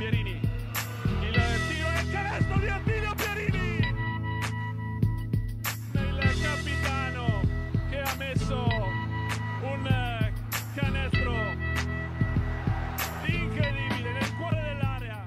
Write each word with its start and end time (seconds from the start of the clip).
Pierini. 0.00 0.40
Il 1.20 1.34
tiro 1.68 1.88
e 1.90 2.00
il 2.00 2.10
canestro 2.10 2.58
di 2.58 2.68
Attilio 2.68 3.14
Pierini. 3.16 3.78
Il 5.92 6.40
capitano 6.40 7.42
che 7.90 8.00
ha 8.00 8.14
messo 8.16 8.66
un 9.60 10.32
canestro 10.74 11.32
incredibile 13.26 14.12
nel 14.12 14.36
cuore 14.38 14.62
dell'area. 14.62 15.26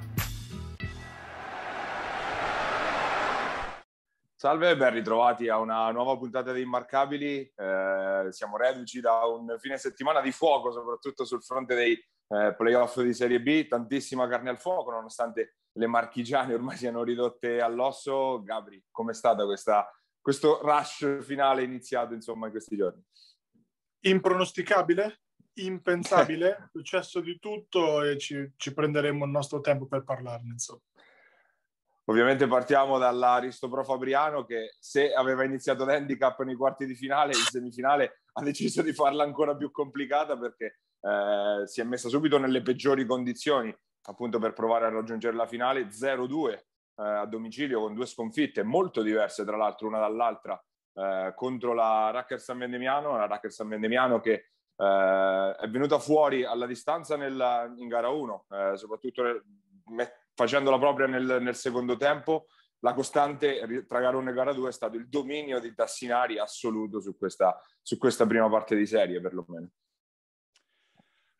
Salve 4.35 4.75
ben 4.75 4.91
ritrovati 4.91 5.49
a 5.49 5.59
una 5.59 5.91
nuova 5.91 6.17
puntata 6.17 6.51
di 6.51 6.61
Immarcabili. 6.61 7.41
Eh, 7.55 8.27
siamo 8.31 8.57
reduci 8.57 8.99
da 9.01 9.23
un 9.27 9.55
fine 9.59 9.77
settimana 9.77 10.19
di 10.19 10.31
fuoco, 10.31 10.71
soprattutto 10.71 11.25
sul 11.25 11.43
fronte 11.43 11.75
dei 11.75 11.95
eh, 12.27 12.53
playoff 12.55 12.99
di 13.01 13.13
Serie 13.13 13.41
B. 13.41 13.67
Tantissima 13.67 14.27
carne 14.27 14.49
al 14.49 14.59
fuoco, 14.59 14.91
nonostante 14.91 15.57
le 15.73 15.87
marchigiane 15.87 16.53
ormai 16.55 16.77
siano 16.77 17.03
ridotte 17.03 17.59
all'osso. 17.59 18.41
Gabri, 18.43 18.83
com'è 18.91 19.13
stato 19.13 19.45
questa, 19.45 19.89
questo 20.21 20.59
rush 20.61 21.23
finale 21.23 21.63
iniziato 21.63 22.13
insomma 22.13 22.45
in 22.45 22.51
questi 22.51 22.75
giorni? 22.75 23.03
Impronosticabile, 24.05 25.21
impensabile, 25.55 26.55
è 26.55 26.63
successo 26.71 27.21
di 27.21 27.39
tutto 27.39 28.01
e 28.03 28.17
ci, 28.17 28.53
ci 28.55 28.73
prenderemo 28.73 29.25
il 29.25 29.31
nostro 29.31 29.61
tempo 29.61 29.85
per 29.85 30.03
parlarne. 30.03 30.51
Insomma. 30.51 30.81
Ovviamente 32.05 32.47
partiamo 32.47 32.97
dall'Aristo 32.97 33.69
Pro 33.69 33.85
Fabriano 33.85 34.43
che 34.43 34.75
se 34.77 35.13
aveva 35.13 35.45
iniziato 35.45 35.85
l'handicap 35.85 36.41
nei 36.41 36.55
quarti 36.55 36.85
di 36.85 36.95
finale, 36.95 37.31
in 37.31 37.43
semifinale 37.43 38.23
ha 38.33 38.43
deciso 38.43 38.81
di 38.81 38.91
farla 38.91 39.23
ancora 39.23 39.55
più 39.55 39.71
complicata 39.71 40.37
perché 40.37 40.81
eh, 41.03 41.67
si 41.67 41.81
è 41.81 41.83
messa 41.83 42.09
subito 42.09 42.37
nelle 42.37 42.61
peggiori 42.61 43.05
condizioni 43.05 43.75
appunto 44.05 44.39
per 44.39 44.53
provare 44.53 44.85
a 44.85 44.89
raggiungere 44.89 45.35
la 45.35 45.45
finale 45.45 45.87
0-2 45.87 46.51
eh, 46.51 46.61
a 46.95 47.25
domicilio 47.25 47.81
con 47.81 47.93
due 47.93 48.05
sconfitte 48.05 48.63
molto 48.63 49.01
diverse 49.01 49.45
tra 49.45 49.57
l'altro 49.57 49.87
una 49.87 49.99
dall'altra 49.99 50.61
eh, 50.93 51.33
contro 51.35 51.73
la 51.73 52.11
Racker 52.11 52.39
San 52.39 52.59
Vendemiano, 52.59 53.17
la 53.17 53.27
Racker 53.27 53.51
San 53.51 53.67
Vendemiano 53.67 54.19
che 54.19 54.49
eh, 54.75 55.55
è 55.59 55.67
venuta 55.69 55.99
fuori 55.99 56.43
alla 56.43 56.65
distanza 56.65 57.15
nel, 57.15 57.73
in 57.77 57.87
gara 57.87 58.09
1, 58.09 58.45
eh, 58.49 58.77
soprattutto 58.77 59.43
met- 59.85 60.27
facendola 60.33 60.77
propria 60.77 61.07
nel, 61.07 61.39
nel, 61.41 61.55
secondo 61.55 61.97
tempo, 61.97 62.45
la 62.79 62.93
costante 62.93 63.85
tra 63.87 63.99
gara 63.99 64.17
1 64.17 64.29
e 64.29 64.33
gara 64.33 64.53
2 64.53 64.69
è 64.69 64.71
stato 64.71 64.97
il 64.97 65.07
dominio 65.07 65.59
di 65.59 65.73
Tassinari 65.73 66.37
assoluto 66.37 66.99
su 66.99 67.17
questa, 67.17 67.59
su 67.81 67.97
questa 67.97 68.25
prima 68.27 68.49
parte 68.49 68.75
di 68.75 68.85
serie, 68.85 69.21
perlomeno. 69.21 69.69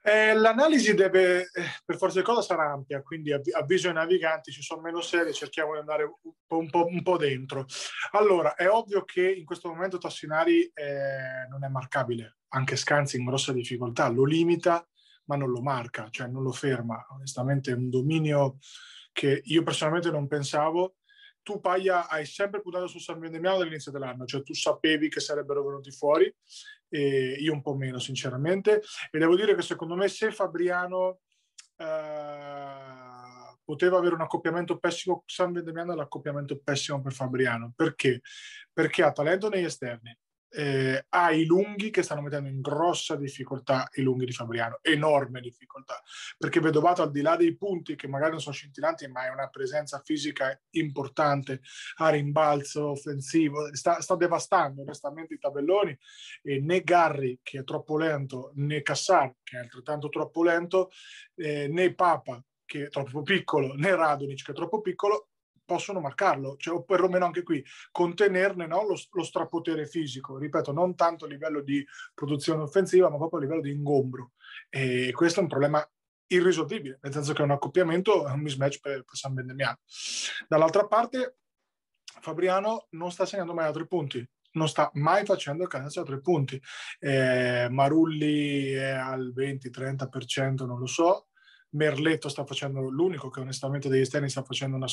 Eh, 0.06 0.34
l'analisi 0.34 0.94
deve, 0.94 1.44
eh, 1.44 1.64
per 1.86 1.96
forza 1.96 2.20
di 2.20 2.26
cosa, 2.26 2.42
sarà 2.42 2.70
ampia, 2.72 3.02
quindi 3.02 3.32
avviso 3.32 3.88
ai 3.88 3.94
naviganti, 3.94 4.52
ci 4.52 4.62
sono 4.62 4.82
meno 4.82 5.00
serie, 5.00 5.32
cerchiamo 5.32 5.74
di 5.74 5.80
andare 5.80 6.04
un 6.04 6.34
po', 6.46 6.58
un 6.58 6.70
po', 6.70 6.86
un 6.86 7.02
po 7.02 7.16
dentro. 7.16 7.66
Allora, 8.12 8.56
è 8.56 8.68
ovvio 8.68 9.06
che 9.06 9.32
in 9.32 9.46
questo 9.46 9.70
momento 9.70 9.98
Tassinari 9.98 10.70
eh, 10.74 11.48
non 11.50 11.64
è 11.64 11.70
marcabile, 11.70 12.40
anche 12.50 12.76
Scanzi 12.76 13.18
in 13.18 13.26
grossa 13.26 13.54
difficoltà, 13.54 14.10
lo 14.10 14.26
limita 14.26 14.86
ma 15.26 15.36
non 15.38 15.52
lo 15.52 15.62
marca, 15.62 16.10
cioè 16.10 16.28
non 16.28 16.44
lo 16.44 16.52
ferma. 16.52 17.06
Onestamente 17.12 17.72
è 17.72 17.76
un 17.76 17.90
dominio 17.90 18.58
che 19.12 19.42
io 19.46 19.64
personalmente 19.64 20.12
non 20.12 20.28
pensavo. 20.28 20.96
Tu, 21.44 21.60
Paglia, 21.60 22.08
hai 22.08 22.26
sempre 22.26 22.62
puntato 22.62 22.88
su 22.88 23.00
San 23.00 23.20
Vendemiano 23.20 23.58
dall'inizio 23.58 23.92
dell'anno, 23.92 24.26
cioè 24.26 24.44
tu 24.44 24.54
sapevi 24.54 25.10
che 25.10 25.20
sarebbero 25.20 25.64
venuti 25.64 25.92
fuori, 25.92 26.34
e 26.88 27.36
io 27.40 27.54
un 27.54 27.62
po' 27.62 27.76
meno, 27.76 28.00
sinceramente. 28.00 28.82
E 29.12 29.20
devo 29.20 29.36
dire 29.36 29.54
che 29.54 29.62
secondo 29.62 29.96
me 29.96 30.08
se 30.08 30.32
Fabriano 30.32 31.20
eh, 31.76 32.94
poteva 33.64 33.98
avere 33.98 34.16
un 34.16 34.22
accoppiamento 34.22 34.78
pessimo, 34.78 35.24
San 35.26 35.52
Vendemiano 35.52 35.94
è 35.94 35.96
l'accoppiamento 35.96 36.60
pessimo 36.64 37.02
per 37.02 37.14
Fabriano. 37.14 37.74
Perché? 37.76 38.22
Perché 38.72 39.04
ha 39.04 39.12
talento 39.12 39.50
negli 39.50 39.66
esterni, 39.66 40.18
eh, 40.56 41.06
ha 41.10 41.32
i 41.32 41.46
lunghi 41.46 41.90
che 41.90 42.04
stanno 42.04 42.22
mettendo 42.22 42.48
in 42.48 42.62
grossa 42.62 43.16
difficoltà 43.16 43.90
i 43.94 44.02
lunghi 44.02 44.26
di 44.26 44.32
Fabriano, 44.32 44.80
enorme 44.82 45.42
difficoltà, 45.42 46.02
perché 46.38 46.60
Vedovato 46.60 47.02
al 47.02 47.12
di 47.12 47.22
là 47.22 47.36
dei 47.36 47.56
punti 47.56 47.96
che 47.96 48.08
magari 48.08 48.32
non 48.32 48.40
sono 48.40 48.54
scintillanti, 48.54 49.08
ma 49.08 49.26
è 49.26 49.30
una 49.30 49.50
presenza 49.50 50.00
fisica 50.04 50.58
importante, 50.72 51.62
a 51.98 52.10
rimbalzo 52.10 52.90
offensivo, 52.92 53.76
sta, 53.76 54.00
sta 54.00 54.16
devastando 54.16 54.82
onestamente 54.82 55.34
i 55.34 55.40
tabelloni 55.40 55.98
e 56.44 56.60
né 56.60 56.82
Garri 56.82 57.40
che 57.42 57.60
è 57.60 57.64
troppo 57.64 57.98
lento, 57.98 58.52
né 58.56 58.82
Cassar 58.82 59.34
che 59.44 59.58
è 59.58 59.60
altrettanto 59.60 60.10
troppo 60.10 60.44
lento, 60.44 60.90
eh, 61.36 61.68
né 61.68 61.94
Papa 61.94 62.44
che 62.66 62.86
è 62.86 62.90
troppo 62.90 63.22
piccolo, 63.24 63.74
né 63.74 63.96
Radonic 63.96 64.44
che 64.44 64.52
è 64.52 64.56
troppo 64.56 64.82
piccolo, 64.82 65.30
possono 65.66 66.00
marcarlo, 66.00 66.56
cioè, 66.58 66.76
o 66.76 66.84
perlomeno 66.84 67.26
anche 67.26 67.44
qui 67.44 67.64
contenerne 67.92 68.68
no, 68.68 68.86
lo, 68.86 68.96
lo, 69.12 69.24
strapotere 69.24 69.86
fisico, 69.86 70.38
ripeto, 70.38 70.72
non 70.72 70.96
tanto 70.96 71.26
a 71.26 71.28
livello 71.28 71.62
di 71.62 71.86
produzione 72.14 72.64
offensiva, 72.64 73.10
ma 73.10 73.18
proprio 73.18 73.40
a 73.40 73.44
livello 73.44 73.62
di 73.62 73.72
ingombro. 73.72 74.32
E 74.70 75.12
questo 75.14 75.40
è 75.40 75.44
un 75.44 75.50
problema 75.50 75.86
irrisolvibile, 76.28 77.00
nel 77.02 77.14
senso 77.14 77.34
che 77.34 77.42
un 77.42 77.52
accoppiamento, 77.52 78.28
è 78.28 78.32
un 78.32 78.42
mismatch 78.42 78.80
per, 78.80 79.04
per 79.04 79.16
San 79.16 79.34
Bendemiano. 79.34 79.80
Dall'altra 80.48 80.88
parte, 80.88 81.38
Fabriano 82.22 82.88
non 82.92 83.12
sta 83.12 83.26
segnando 83.26 83.54
mai 83.54 83.68
a 83.68 83.72
tre 83.72 83.86
punti, 83.88 84.28
non 84.54 84.68
sta 84.68 84.90
mai 84.94 85.26
facendo 85.26 85.64
il 85.64 85.70
canestro 85.70 86.02
a 86.02 86.06
tre 86.06 86.22
punti. 86.22 86.62
Eh, 87.00 87.68
Marulli 87.70 88.72
è 88.72 88.92
al 88.92 89.34
20-30%, 89.36 90.66
non 90.66 90.80
lo 90.80 90.86
so, 90.86 91.28
Merletto 91.74 92.30
sta 92.30 92.46
facendo 92.46 92.82
l'unico 92.82 93.30
che 93.30 93.40
onestamente 93.40 93.90
degli 93.90 94.02
esterni 94.02 94.30
sta 94.30 94.44
facendo 94.44 94.76
una, 94.76 94.88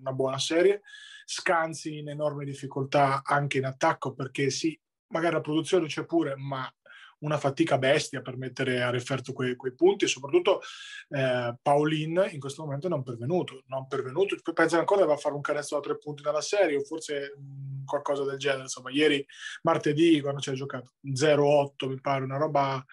una, 0.00 0.12
buona 0.12 0.38
serie, 0.38 0.82
Scanzi 1.24 1.98
in 1.98 2.08
enorme 2.08 2.44
difficoltà 2.44 3.22
anche 3.24 3.58
in 3.58 3.64
attacco 3.64 4.14
perché 4.14 4.50
sì, 4.50 4.78
magari 5.08 5.34
la 5.34 5.40
produzione 5.40 5.86
c'è 5.86 6.04
pure, 6.04 6.36
ma 6.36 6.70
una 7.18 7.38
fatica 7.38 7.78
bestia 7.78 8.20
per 8.20 8.36
mettere 8.36 8.82
a 8.82 8.90
referto 8.90 9.32
quei, 9.32 9.56
quei 9.56 9.74
punti. 9.74 10.04
E 10.04 10.08
soprattutto 10.08 10.60
eh, 11.08 11.56
Paulin 11.60 12.28
in 12.30 12.40
questo 12.40 12.62
momento 12.62 12.88
non 12.88 13.02
pervenuto, 13.02 13.62
non 13.66 13.86
pervenuto, 13.86 14.36
pensa 14.52 14.78
ancora 14.78 15.02
che 15.02 15.06
va 15.06 15.14
a 15.14 15.18
fare 15.18 15.34
un 15.34 15.40
canestro 15.40 15.78
da 15.78 15.84
tre 15.84 15.98
punti 15.98 16.22
nella 16.22 16.40
serie 16.40 16.76
o 16.76 16.84
forse 16.84 17.34
mh, 17.36 17.84
qualcosa 17.84 18.24
del 18.24 18.38
genere, 18.38 18.62
insomma 18.62 18.90
ieri 18.90 19.24
martedì 19.62 20.20
quando 20.20 20.40
ci 20.40 20.50
ha 20.50 20.54
giocato 20.54 20.94
0-8 21.04 21.88
mi 21.88 22.00
pare 22.00 22.24
una 22.24 22.36
roba 22.36 22.84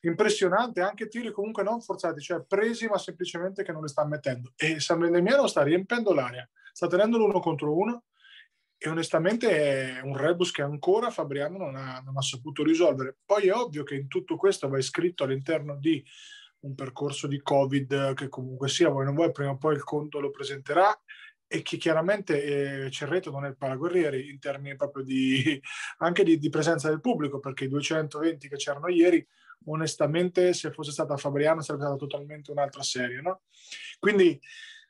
impressionante, 0.00 0.80
anche 0.80 1.08
tiri 1.08 1.30
comunque 1.32 1.62
non 1.62 1.80
forzati, 1.80 2.20
cioè 2.20 2.44
presi 2.44 2.86
ma 2.86 2.98
semplicemente 2.98 3.62
che 3.62 3.72
non 3.72 3.82
li 3.82 3.88
sta 3.88 4.04
mettendo. 4.04 4.52
E 4.56 4.80
San 4.80 4.98
Vendemiano 4.98 5.46
sta 5.46 5.62
riempendo 5.62 6.12
l'area, 6.12 6.48
sta 6.72 6.86
tenendo 6.86 7.18
l'uno 7.18 7.40
contro 7.40 7.76
uno 7.76 8.04
e 8.80 8.88
onestamente 8.88 9.98
è 9.98 10.00
un 10.02 10.16
rebus 10.16 10.52
che 10.52 10.62
ancora 10.62 11.10
Fabriano 11.10 11.58
non 11.58 11.74
ha, 11.74 12.00
non 12.04 12.16
ha 12.16 12.22
saputo 12.22 12.62
risolvere. 12.62 13.16
Poi 13.24 13.48
è 13.48 13.52
ovvio 13.52 13.82
che 13.82 13.96
in 13.96 14.06
tutto 14.06 14.36
questo 14.36 14.68
va 14.68 14.78
iscritto 14.78 15.24
all'interno 15.24 15.76
di 15.76 16.02
un 16.60 16.74
percorso 16.74 17.26
di 17.26 17.40
Covid 17.40 18.14
che 18.14 18.28
comunque 18.28 18.68
sia, 18.68 18.88
voi 18.88 19.04
non 19.04 19.14
vuoi, 19.14 19.32
prima 19.32 19.50
o 19.50 19.56
poi 19.56 19.74
il 19.74 19.82
conto 19.82 20.20
lo 20.20 20.30
presenterà 20.30 20.96
e 21.50 21.62
che 21.62 21.76
chiaramente 21.76 22.84
eh, 22.84 22.90
Cerreto 22.90 23.30
non 23.30 23.46
è 23.46 23.48
il 23.48 23.56
paraguerrieri 23.56 24.28
in 24.28 24.38
termini 24.38 24.76
proprio 24.76 25.02
di, 25.02 25.60
anche 25.98 26.22
di, 26.22 26.38
di, 26.38 26.48
presenza 26.48 26.88
del 26.88 27.00
pubblico, 27.00 27.40
perché 27.40 27.64
i 27.64 27.68
220 27.68 28.48
che 28.48 28.56
c'erano 28.56 28.88
ieri 28.88 29.26
onestamente 29.66 30.52
se 30.52 30.70
fosse 30.70 30.92
stata 30.92 31.16
Fabriano 31.16 31.60
sarebbe 31.60 31.84
stata 31.84 31.98
totalmente 31.98 32.50
un'altra 32.50 32.82
serie. 32.82 33.20
No? 33.20 33.42
Quindi 33.98 34.40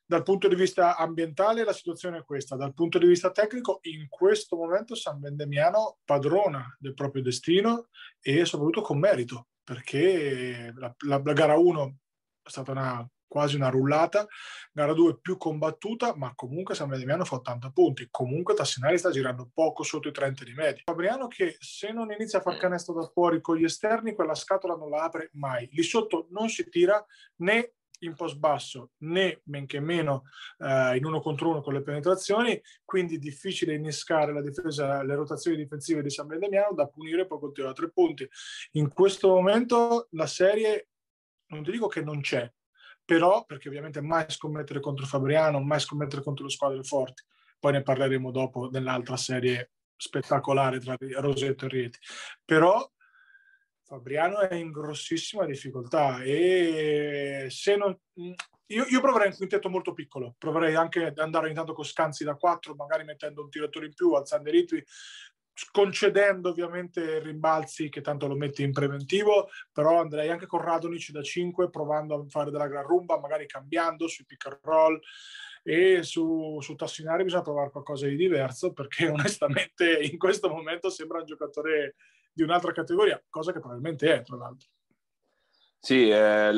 dal 0.04 0.22
punto 0.22 0.48
di 0.48 0.54
vista 0.54 0.96
ambientale 0.96 1.64
la 1.64 1.72
situazione 1.72 2.18
è 2.18 2.24
questa, 2.24 2.56
dal 2.56 2.72
punto 2.72 2.98
di 2.98 3.06
vista 3.06 3.30
tecnico 3.30 3.80
in 3.82 4.08
questo 4.08 4.56
momento 4.56 4.94
San 4.94 5.20
Vendemiano 5.20 5.98
padrona 6.02 6.74
del 6.78 6.94
proprio 6.94 7.22
destino 7.22 7.88
e 8.20 8.46
soprattutto 8.46 8.80
con 8.80 8.98
merito, 8.98 9.48
perché 9.62 10.72
la, 10.74 10.94
la, 11.06 11.20
la 11.22 11.32
gara 11.34 11.58
1 11.58 11.96
è 12.42 12.48
stata 12.48 12.70
una 12.70 13.06
quasi 13.28 13.56
una 13.56 13.69
rullata, 13.69 14.26
gara 14.72 14.92
2 14.92 15.20
più 15.20 15.36
combattuta, 15.36 16.16
ma 16.16 16.32
comunque 16.34 16.75
San 16.75 16.88
Mediano 16.88 17.25
fa 17.25 17.36
80 17.36 17.70
punti, 17.70 18.08
comunque 18.10 18.54
Tassinari 18.54 18.98
sta 18.98 19.10
girando 19.10 19.50
poco 19.52 19.82
sotto 19.82 20.08
i 20.08 20.12
30 20.12 20.44
di 20.44 20.54
media. 20.54 20.82
Fabriano 20.84 21.28
che 21.28 21.56
se 21.60 21.92
non 21.92 22.10
inizia 22.10 22.38
a 22.38 22.42
far 22.42 22.56
canestro 22.56 22.94
da 22.94 23.06
fuori 23.06 23.40
con 23.40 23.56
gli 23.56 23.64
esterni, 23.64 24.14
quella 24.14 24.34
scatola 24.34 24.75
non 24.75 24.90
la 24.90 25.04
apre 25.04 25.30
mai, 25.34 25.69
lì 25.70 25.82
sotto 25.82 26.26
non 26.30 26.48
si 26.48 26.69
tira 26.69 27.04
né 27.36 27.75
in 28.00 28.14
post 28.14 28.36
basso 28.36 28.90
né 28.98 29.40
men 29.44 29.66
che 29.66 29.81
meno 29.81 30.24
eh, 30.58 30.96
in 30.96 31.04
uno 31.04 31.20
contro 31.20 31.50
uno 31.50 31.62
con 31.62 31.72
le 31.72 31.82
penetrazioni, 31.82 32.60
quindi 32.84 33.19
difficile 33.19 33.74
innescare 33.74 34.32
la 34.32 34.42
difesa, 34.42 35.02
le 35.02 35.14
rotazioni 35.14 35.56
difensive 35.56 36.02
di 36.02 36.10
San 36.10 36.26
Bendemiano 36.26 36.74
da 36.74 36.86
punire 36.86 37.26
poi 37.26 37.38
col 37.38 37.52
tiro 37.52 37.69
a 37.69 37.72
tre 37.72 37.90
punti. 37.90 38.28
In 38.72 38.92
questo 38.92 39.28
momento 39.28 40.08
la 40.12 40.26
serie, 40.26 40.88
non 41.48 41.62
ti 41.62 41.70
dico 41.70 41.86
che 41.86 42.02
non 42.02 42.20
c'è, 42.20 42.50
però 43.08 43.46
perché 43.46 43.69
ovviamente 43.69 44.02
mai 44.02 44.26
scommettere 44.28 44.81
contro 44.81 45.06
Fabriano, 45.06 45.62
mai 45.62 45.81
scommettere 45.81 46.20
contro 46.20 46.44
le 46.44 46.50
squadre 46.50 46.82
forti. 46.82 47.22
Poi 47.58 47.72
ne 47.72 47.82
parleremo 47.82 48.31
dopo 48.31 48.69
nell'altra 48.69 49.16
serie 49.16 49.70
spettacolare 49.96 50.78
tra 50.78 50.94
Rosetto 50.99 51.64
e 51.64 51.69
Rieti. 51.69 51.99
Però 52.44 52.87
Fabriano 53.82 54.40
è 54.40 54.55
in 54.56 54.70
grossissima 54.70 55.46
difficoltà 55.46 56.20
e 56.20 57.46
se 57.49 57.76
non 57.76 57.99
io, 58.66 58.84
io, 58.84 59.00
proverei 59.00 59.28
un 59.28 59.37
quintetto 59.37 59.70
molto 59.70 59.94
piccolo, 59.94 60.34
proverei 60.37 60.75
anche 60.75 61.06
ad 61.06 61.19
andare 61.19 61.49
intanto 61.49 61.72
con 61.72 61.84
Scanzi 61.84 62.25
da 62.25 62.34
4, 62.34 62.75
magari 62.75 63.05
mettendo 63.05 63.40
un 63.40 63.49
tiratore 63.49 63.87
in 63.87 63.94
più, 63.94 64.12
alzando 64.12 64.50
i 64.50 64.52
ritmi, 64.52 64.84
concedendo 65.70 66.50
ovviamente 66.50 67.19
rimbalzi 67.20 67.88
che 67.88 68.00
tanto 68.00 68.26
lo 68.26 68.37
metti 68.37 68.62
in 68.62 68.72
preventivo, 68.72 69.49
però 69.72 70.00
andrei 70.00 70.31
anche 70.31 70.46
con 70.46 70.60
Radonic 70.60 71.10
da 71.10 71.22
5 71.22 71.70
provando 71.70 72.14
a 72.14 72.25
fare 72.28 72.50
della 72.50 72.69
gran 72.69 72.84
rumba, 72.84 73.19
magari 73.19 73.46
cambiando 73.46 74.06
sui 74.06 74.25
pick 74.25 74.46
and 74.46 74.58
roll 74.62 75.00
e 75.62 76.02
su, 76.02 76.58
su 76.60 76.75
Tassinari 76.75 77.25
bisogna 77.25 77.43
provare 77.43 77.70
qualcosa 77.70 78.06
di 78.06 78.16
diverso 78.16 78.72
perché 78.72 79.08
onestamente 79.08 79.99
in 80.00 80.16
questo 80.19 80.49
momento 80.49 80.90
sembra 80.90 81.19
un 81.19 81.26
giocatore 81.26 81.96
di 82.32 82.43
un'altra 82.43 82.72
categoria, 82.72 83.22
cosa 83.28 83.52
che 83.52 83.58
probabilmente 83.58 84.14
è 84.14 84.22
tra 84.22 84.37
l'altro. 84.37 84.69
Sì, 85.81 86.08
eh, 86.08 86.50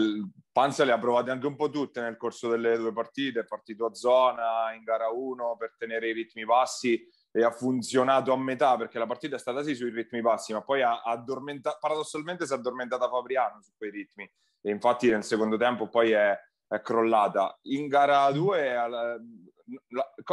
Panza 0.53 0.85
le 0.85 0.93
ha 0.93 0.99
provate 0.99 1.31
anche 1.31 1.47
un 1.47 1.57
po' 1.57 1.71
tutte 1.71 2.01
nel 2.01 2.17
corso 2.17 2.49
delle 2.49 2.77
due 2.77 2.93
partite, 2.93 3.41
è 3.41 3.45
partito 3.45 3.87
a 3.87 3.95
zona 3.95 4.73
in 4.75 4.83
gara 4.83 5.09
1 5.11 5.57
per 5.59 5.75
tenere 5.77 6.09
i 6.09 6.13
ritmi 6.13 6.45
bassi 6.45 7.07
e 7.33 7.45
ha 7.45 7.51
funzionato 7.51 8.33
a 8.33 8.37
metà 8.37 8.77
perché 8.77 8.99
la 8.99 9.07
partita 9.07 9.37
è 9.37 9.39
stata 9.39 9.63
sì 9.63 9.75
sui 9.75 9.91
ritmi 9.91 10.21
bassi, 10.21 10.53
ma 10.53 10.63
poi 10.63 10.83
ha 10.83 11.03
addormentato, 11.03 11.79
paradossalmente 11.81 12.47
si 12.47 12.53
è 12.53 12.57
addormentata 12.57 13.09
Fabriano 13.09 13.61
su 13.63 13.73
quei 13.77 13.91
ritmi 13.91 14.31
e 14.61 14.71
infatti 14.71 15.09
nel 15.09 15.25
secondo 15.25 15.57
tempo 15.57 15.89
poi 15.89 16.11
è, 16.11 16.37
è 16.67 16.81
crollata. 16.81 17.59
In 17.63 17.87
gara 17.89 18.31
2 18.31 19.21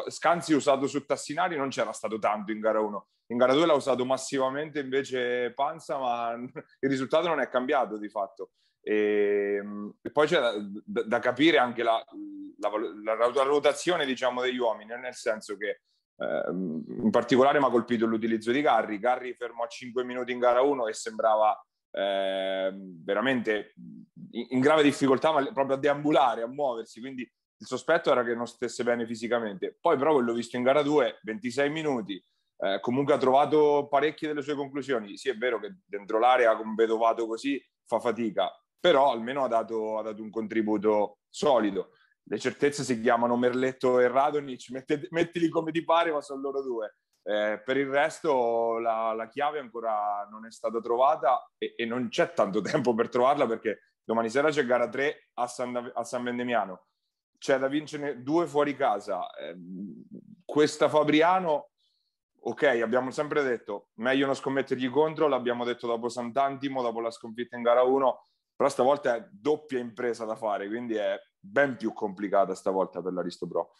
Scanzi 0.07 0.53
usato 0.53 0.87
su 0.87 1.05
Tassinari 1.05 1.55
non 1.55 1.69
c'era 1.69 1.91
stato 1.91 2.17
tanto 2.17 2.51
in 2.51 2.59
gara 2.59 2.79
1, 2.79 3.07
in 3.27 3.37
gara 3.37 3.53
2 3.53 3.65
l'ha 3.65 3.73
usato 3.73 4.03
massivamente 4.05 4.79
invece 4.79 5.53
Panza, 5.53 5.97
ma 5.97 6.33
il 6.79 6.89
risultato 6.89 7.27
non 7.27 7.39
è 7.39 7.47
cambiato 7.47 7.97
di 7.97 8.09
fatto. 8.09 8.51
E, 8.81 9.61
e 10.01 10.11
poi 10.11 10.27
c'è 10.27 10.39
da, 10.85 11.03
da, 11.03 11.19
capire 11.19 11.57
anche 11.57 11.83
la, 11.83 12.01
la, 12.57 12.69
la, 13.03 13.15
la 13.15 13.27
valutazione 13.27 14.05
diciamo, 14.05 14.41
degli 14.41 14.57
uomini, 14.57 14.95
nel 14.97 15.13
senso 15.13 15.57
che 15.57 15.81
eh, 16.17 16.49
in 16.49 17.09
particolare 17.11 17.59
mi 17.59 17.65
ha 17.65 17.69
colpito 17.69 18.05
l'utilizzo 18.05 18.51
di 18.51 18.61
Garri. 18.61 18.99
Garri 18.99 19.33
fermò 19.35 19.63
a 19.63 19.67
5 19.67 20.03
minuti 20.03 20.31
in 20.31 20.39
gara 20.39 20.61
1 20.61 20.87
e 20.87 20.93
sembrava 20.93 21.59
eh, 21.91 22.71
veramente 23.03 23.73
in, 24.31 24.47
in, 24.49 24.59
grave 24.59 24.83
difficoltà, 24.83 25.31
ma 25.31 25.45
proprio 25.51 25.75
a 25.75 25.79
deambulare, 25.79 26.41
a 26.41 26.47
muoversi. 26.47 26.99
Quindi 26.99 27.21
il 27.21 27.65
sospetto 27.65 28.11
era 28.11 28.23
che 28.23 28.35
non 28.35 28.47
stesse 28.47 28.83
bene 28.83 29.05
fisicamente. 29.05 29.77
Poi, 29.79 29.97
però, 29.97 30.13
quello 30.13 30.33
visto 30.33 30.57
in 30.57 30.63
gara 30.63 30.81
2, 30.81 31.19
26 31.21 31.69
minuti. 31.69 32.21
Eh, 32.59 32.79
comunque 32.81 33.13
ha 33.13 33.19
trovato 33.19 33.87
parecchie 33.87 34.27
delle 34.27 34.41
sue 34.41 34.55
conclusioni. 34.55 35.17
Sì, 35.17 35.29
è 35.29 35.37
vero 35.37 35.59
che 35.59 35.77
dentro 35.85 36.17
l'area 36.17 36.55
con 36.55 36.73
Vedovato 36.73 37.27
così 37.27 37.63
fa 37.85 37.99
fatica, 37.99 38.51
però 38.79 39.11
almeno 39.11 39.43
ha 39.43 39.47
dato, 39.47 39.99
ha 39.99 40.01
dato 40.01 40.21
un 40.23 40.31
contributo 40.31 41.19
solido 41.29 41.91
le 42.29 42.39
certezze 42.39 42.83
si 42.83 42.99
chiamano 42.99 43.37
Merletto 43.37 43.99
e 43.99 44.07
Radonic, 44.07 44.69
mettete, 44.69 45.07
mettili 45.11 45.49
come 45.49 45.71
ti 45.71 45.83
pare, 45.83 46.11
ma 46.11 46.21
sono 46.21 46.41
loro 46.41 46.61
due. 46.61 46.97
Eh, 47.23 47.61
per 47.63 47.77
il 47.77 47.87
resto 47.87 48.77
la, 48.79 49.13
la, 49.13 49.27
chiave 49.27 49.59
ancora 49.59 50.25
non 50.29 50.45
è 50.45 50.51
stata 50.51 50.79
trovata 50.79 51.45
e, 51.57 51.73
e, 51.75 51.85
non 51.85 52.07
c'è 52.07 52.31
tanto 52.31 52.61
tempo 52.61 52.93
per 52.93 53.09
trovarla 53.09 53.45
perché 53.45 53.79
domani 54.01 54.29
sera 54.29 54.49
c'è 54.49 54.65
gara 54.65 54.87
3 54.87 55.31
a 55.33 55.47
San, 55.47 55.91
a 55.93 56.03
San 56.03 56.23
Vendemiano. 56.23 56.85
C'è 57.37 57.59
da 57.59 57.67
vincere 57.67 58.23
due 58.23 58.47
fuori 58.47 58.75
casa. 58.75 59.29
Eh, 59.35 59.55
questa 60.43 60.89
Fabriano, 60.89 61.69
ok, 62.39 62.63
abbiamo 62.81 63.11
sempre 63.11 63.43
detto 63.43 63.89
meglio 63.95 64.25
non 64.25 64.35
scommettergli 64.35 64.89
contro, 64.89 65.27
l'abbiamo 65.27 65.65
detto 65.65 65.87
dopo 65.87 66.09
Sant'Antimo, 66.09 66.81
dopo 66.81 67.01
la 67.01 67.11
sconfitta 67.11 67.57
in 67.57 67.63
gara 67.63 67.83
1, 67.83 68.21
però 68.55 68.69
stavolta 68.69 69.15
è 69.15 69.27
doppia 69.29 69.79
impresa 69.79 70.25
da 70.25 70.35
fare, 70.35 70.67
quindi 70.67 70.95
è 70.95 71.17
ben 71.39 71.77
più 71.77 71.93
complicata 71.93 72.55
stavolta 72.55 73.01
per 73.01 73.13
l'Aristo 73.13 73.47
Pro. 73.47 73.75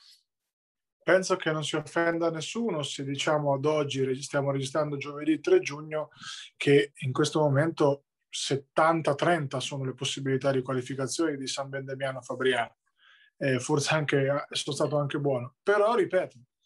Penso 1.03 1.37
che 1.37 1.51
non 1.51 1.63
si 1.63 1.77
offenda 1.77 2.29
nessuno 2.29 2.83
se 2.83 3.05
diciamo 3.05 3.53
ad 3.53 3.65
oggi, 3.65 4.21
stiamo 4.21 4.51
registrando 4.51 4.97
giovedì 4.97 5.39
3 5.39 5.61
giugno, 5.61 6.09
che 6.57 6.91
in 6.95 7.13
questo 7.13 7.39
momento 7.39 8.07
70-30 8.29 9.57
sono 9.57 9.85
le 9.85 9.93
possibilità 9.93 10.51
di 10.51 10.61
qualificazione 10.61 11.37
di 11.37 11.47
San 11.47 11.69
Bendemiano 11.69 12.21
Fabriano. 12.21 12.75
Eh, 13.37 13.59
forse 13.59 13.93
anche, 13.93 14.47
sono 14.49 14.75
stato 14.75 14.97
anche 14.97 15.19
buono. 15.19 15.55
Però, 15.63 15.95
ripeto, 15.95 16.37
eh, 16.37 16.56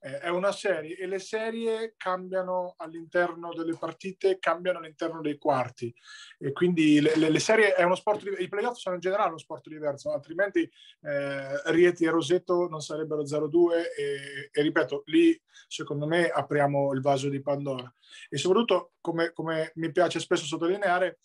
è 0.00 0.28
una 0.28 0.50
serie 0.50 0.96
e 0.96 1.06
le 1.06 1.18
serie 1.18 1.94
cambiano 1.96 2.74
all'interno 2.78 3.52
delle 3.52 3.76
partite, 3.78 4.38
cambiano 4.38 4.78
all'interno 4.78 5.20
dei 5.20 5.36
quarti. 5.36 5.94
E 6.38 6.52
quindi 6.52 7.00
le, 7.00 7.16
le, 7.16 7.28
le 7.28 7.38
serie 7.38 7.74
è 7.74 7.82
uno 7.82 7.94
sport, 7.94 8.22
i 8.38 8.48
playoff 8.48 8.76
sono 8.76 8.94
in 8.94 9.00
generale 9.02 9.28
uno 9.28 9.38
sport 9.38 9.68
diverso, 9.68 10.10
altrimenti 10.10 10.60
eh, 11.02 11.70
Rieti 11.70 12.04
e 12.04 12.10
Rosetto 12.10 12.66
non 12.66 12.80
sarebbero 12.80 13.22
0-2 13.22 13.72
e, 13.96 14.50
e, 14.50 14.62
ripeto, 14.62 15.02
lì 15.06 15.38
secondo 15.68 16.06
me 16.06 16.28
apriamo 16.28 16.94
il 16.94 17.02
vaso 17.02 17.28
di 17.28 17.42
Pandora. 17.42 17.92
E 18.30 18.38
soprattutto 18.38 18.92
come, 19.02 19.32
come 19.32 19.72
mi 19.74 19.92
piace 19.92 20.18
spesso 20.18 20.46
sottolineare 20.46 21.18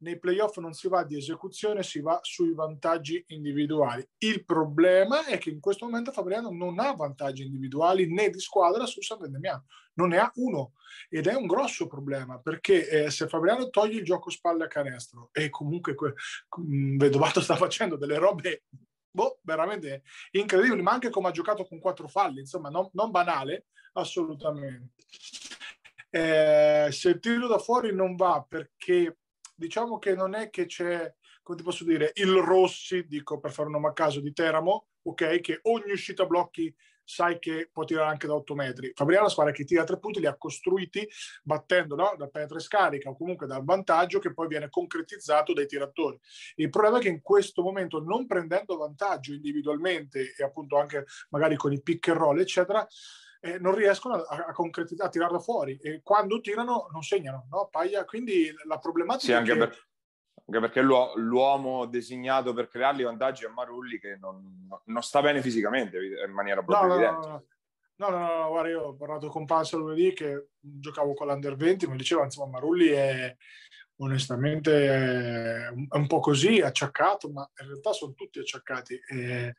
nei 0.00 0.18
playoff 0.18 0.58
non 0.58 0.72
si 0.72 0.88
va 0.88 1.04
di 1.04 1.16
esecuzione, 1.16 1.82
si 1.82 2.00
va 2.00 2.18
sui 2.22 2.52
vantaggi 2.54 3.24
individuali. 3.28 4.06
Il 4.18 4.44
problema 4.44 5.24
è 5.26 5.38
che 5.38 5.50
in 5.50 5.60
questo 5.60 5.84
momento 5.86 6.12
Fabriano 6.12 6.50
non 6.50 6.78
ha 6.78 6.92
vantaggi 6.92 7.44
individuali 7.44 8.12
né 8.12 8.30
di 8.30 8.40
squadra 8.40 8.86
su 8.86 9.00
San 9.00 9.18
Vendemiano, 9.18 9.66
non 9.94 10.08
ne 10.08 10.18
ha 10.18 10.30
uno 10.36 10.72
ed 11.08 11.26
è 11.26 11.34
un 11.34 11.46
grosso 11.46 11.86
problema 11.86 12.38
perché 12.38 12.88
eh, 12.88 13.10
se 13.10 13.28
Fabriano 13.28 13.68
toglie 13.68 13.98
il 13.98 14.04
gioco 14.04 14.30
spalle 14.30 14.64
a 14.64 14.68
canestro 14.68 15.30
e 15.32 15.50
comunque 15.50 15.94
que- 15.94 16.14
mm, 16.60 16.96
Vedovato 16.98 17.40
sta 17.40 17.56
facendo 17.56 17.96
delle 17.96 18.18
robe 18.18 18.64
boh, 19.10 19.40
veramente 19.42 20.02
incredibili, 20.32 20.82
ma 20.82 20.92
anche 20.92 21.10
come 21.10 21.28
ha 21.28 21.32
giocato 21.32 21.64
con 21.64 21.80
quattro 21.80 22.06
falli, 22.08 22.40
insomma 22.40 22.68
non, 22.68 22.88
non 22.92 23.10
banale 23.10 23.66
assolutamente. 23.94 24.94
Eh, 26.10 26.88
se 26.90 27.08
il 27.10 27.18
tiro 27.18 27.48
da 27.48 27.58
fuori 27.58 27.94
non 27.94 28.14
va 28.14 28.44
perché 28.46 29.18
diciamo 29.58 29.98
che 29.98 30.14
non 30.14 30.34
è 30.34 30.50
che 30.50 30.66
c'è, 30.66 31.12
come 31.42 31.58
ti 31.58 31.64
posso 31.64 31.84
dire, 31.84 32.12
il 32.14 32.32
Rossi, 32.36 33.06
dico 33.06 33.40
per 33.40 33.50
fare 33.50 33.66
un 33.66 33.74
nome 33.74 33.88
a 33.88 33.92
caso, 33.92 34.20
di 34.20 34.32
Teramo, 34.32 34.86
ok, 35.02 35.40
che 35.40 35.58
ogni 35.62 35.90
uscita 35.90 36.26
blocchi 36.26 36.74
sai 37.02 37.38
che 37.38 37.70
può 37.72 37.84
tirare 37.84 38.10
anche 38.10 38.26
da 38.26 38.34
8 38.34 38.54
metri. 38.54 38.92
Fabriano 38.94 39.28
squadra 39.30 39.52
che 39.52 39.64
tira 39.64 39.82
tre 39.82 39.98
punti 39.98 40.20
li 40.20 40.26
ha 40.26 40.36
costruiti 40.36 41.08
battendo 41.42 41.96
no? 41.96 42.14
da 42.18 42.28
penetra 42.28 42.58
scarica 42.58 43.08
o 43.08 43.16
comunque 43.16 43.46
dal 43.46 43.64
vantaggio 43.64 44.18
che 44.18 44.34
poi 44.34 44.46
viene 44.46 44.68
concretizzato 44.68 45.54
dai 45.54 45.66
tiratori. 45.66 46.20
Il 46.56 46.68
problema 46.68 46.98
è 46.98 47.00
che 47.00 47.08
in 47.08 47.22
questo 47.22 47.62
momento 47.62 48.00
non 48.00 48.26
prendendo 48.26 48.76
vantaggio 48.76 49.32
individualmente 49.32 50.34
e 50.36 50.44
appunto 50.44 50.76
anche 50.76 51.06
magari 51.30 51.56
con 51.56 51.72
i 51.72 51.80
pick 51.80 52.08
and 52.08 52.18
roll 52.18 52.38
eccetera, 52.38 52.86
eh, 53.40 53.58
non 53.58 53.74
riescono 53.74 54.14
a, 54.14 54.46
a 54.48 54.52
concretizzare, 54.52 55.08
a 55.08 55.12
tirarlo 55.12 55.38
fuori 55.38 55.76
e 55.78 56.00
quando 56.02 56.40
tirano 56.40 56.88
non 56.92 57.02
segnano, 57.02 57.46
no? 57.50 57.68
Paglia, 57.70 58.04
quindi 58.04 58.52
la 58.66 58.78
problematica 58.78 59.32
sì, 59.32 59.38
anche, 59.38 59.52
che... 59.52 59.58
per, 59.58 59.88
anche 60.46 60.60
perché 60.60 60.80
l'uomo 60.80 61.86
designato 61.86 62.52
per 62.52 62.68
crearli 62.68 63.02
vantaggi 63.02 63.44
è 63.44 63.48
Marulli 63.48 63.98
che 63.98 64.16
non, 64.16 64.68
non 64.84 65.02
sta 65.02 65.20
bene 65.20 65.42
fisicamente 65.42 65.98
in 66.26 66.32
maniera 66.32 66.62
proprio 66.62 66.86
no, 66.86 66.94
evidente. 66.94 67.28
No, 67.28 67.44
no, 67.96 68.08
no, 68.08 68.18
no, 68.18 68.36
no, 68.42 68.48
guarda, 68.48 68.68
io 68.68 68.82
ho 68.82 68.94
parlato 68.94 69.28
con 69.28 69.44
Panza 69.44 69.76
lunedì 69.76 70.12
che 70.12 70.50
giocavo 70.58 71.14
con 71.14 71.26
l'Under 71.26 71.56
20, 71.56 71.88
mi 71.88 71.96
diceva, 71.96 72.24
insomma, 72.24 72.52
Marulli 72.52 72.88
è 72.88 73.36
onestamente 74.00 74.86
è 74.86 75.68
un, 75.68 76.06
po' 76.06 76.20
così, 76.20 76.60
acciaccato, 76.60 77.30
ma 77.30 77.48
in 77.60 77.66
realtà 77.66 77.92
sono 77.92 78.14
tutti 78.14 78.38
acciaccati. 78.38 79.00
E 79.08 79.54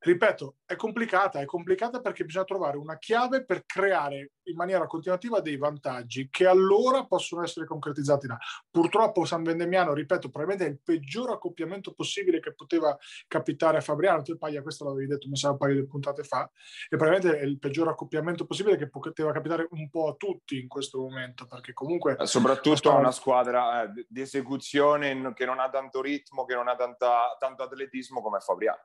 ripeto, 0.00 0.56
è 0.64 0.76
complicata, 0.76 1.40
è 1.40 1.44
complicata 1.44 2.00
perché 2.00 2.24
bisogna 2.24 2.44
trovare 2.44 2.76
una 2.76 2.98
chiave 2.98 3.44
per 3.44 3.64
creare 3.66 4.32
in 4.44 4.56
maniera 4.56 4.86
continuativa 4.86 5.40
dei 5.40 5.56
vantaggi 5.56 6.28
che 6.30 6.46
allora 6.46 7.04
possono 7.04 7.42
essere 7.42 7.66
concretizzati 7.66 8.26
là. 8.26 8.38
Purtroppo 8.70 9.24
San 9.24 9.42
Vendemiano, 9.42 9.92
ripeto, 9.92 10.30
probabilmente 10.30 10.66
è 10.66 10.70
il 10.70 10.80
peggior 10.82 11.30
accoppiamento 11.30 11.92
possibile 11.92 12.40
che 12.40 12.54
poteva 12.54 12.96
capitare 13.28 13.78
a 13.78 13.80
Fabriano, 13.80 14.22
tu 14.22 14.36
Paglia 14.38 14.62
questo 14.62 14.84
l'avevi 14.84 15.06
detto 15.06 15.28
mi 15.28 15.36
sa 15.36 15.50
un 15.50 15.58
paio 15.58 15.74
di 15.74 15.86
puntate 15.86 16.24
fa, 16.24 16.50
e 16.88 16.96
probabilmente 16.96 17.38
è 17.38 17.44
il 17.44 17.58
peggior 17.58 17.88
accoppiamento 17.88 18.46
possibile 18.46 18.76
che 18.76 18.88
poteva 18.88 19.32
capitare 19.32 19.68
un 19.70 19.90
po' 19.90 20.08
a 20.08 20.14
tutti 20.14 20.58
in 20.58 20.68
questo 20.68 20.98
momento, 20.98 21.46
perché 21.46 21.72
comunque... 21.72 22.16
Eh, 22.18 22.26
soprattutto 22.26 22.90
a 22.90 22.96
una 22.96 23.12
squadra 23.12 23.84
eh, 23.84 24.06
di 24.08 24.20
esecuzione 24.20 25.32
che 25.34 25.44
non 25.44 25.58
ha 25.60 25.68
tanto 25.68 26.00
ritmo, 26.00 26.44
che 26.44 26.54
non 26.54 26.68
ha 26.68 26.76
tanta, 26.76 27.36
tanto 27.38 27.62
atletismo 27.62 28.22
come 28.22 28.40
Fabriano. 28.40 28.80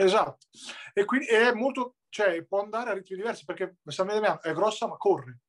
Esatto, 0.00 0.46
e 0.94 1.04
quindi 1.04 1.26
è 1.26 1.52
molto, 1.52 1.96
cioè 2.08 2.44
può 2.44 2.62
andare 2.62 2.90
a 2.90 2.92
ritmi 2.92 3.16
diversi 3.16 3.44
perché 3.44 3.78
è 4.42 4.52
grossa 4.52 4.86
ma 4.86 4.96
corre, 4.96 5.40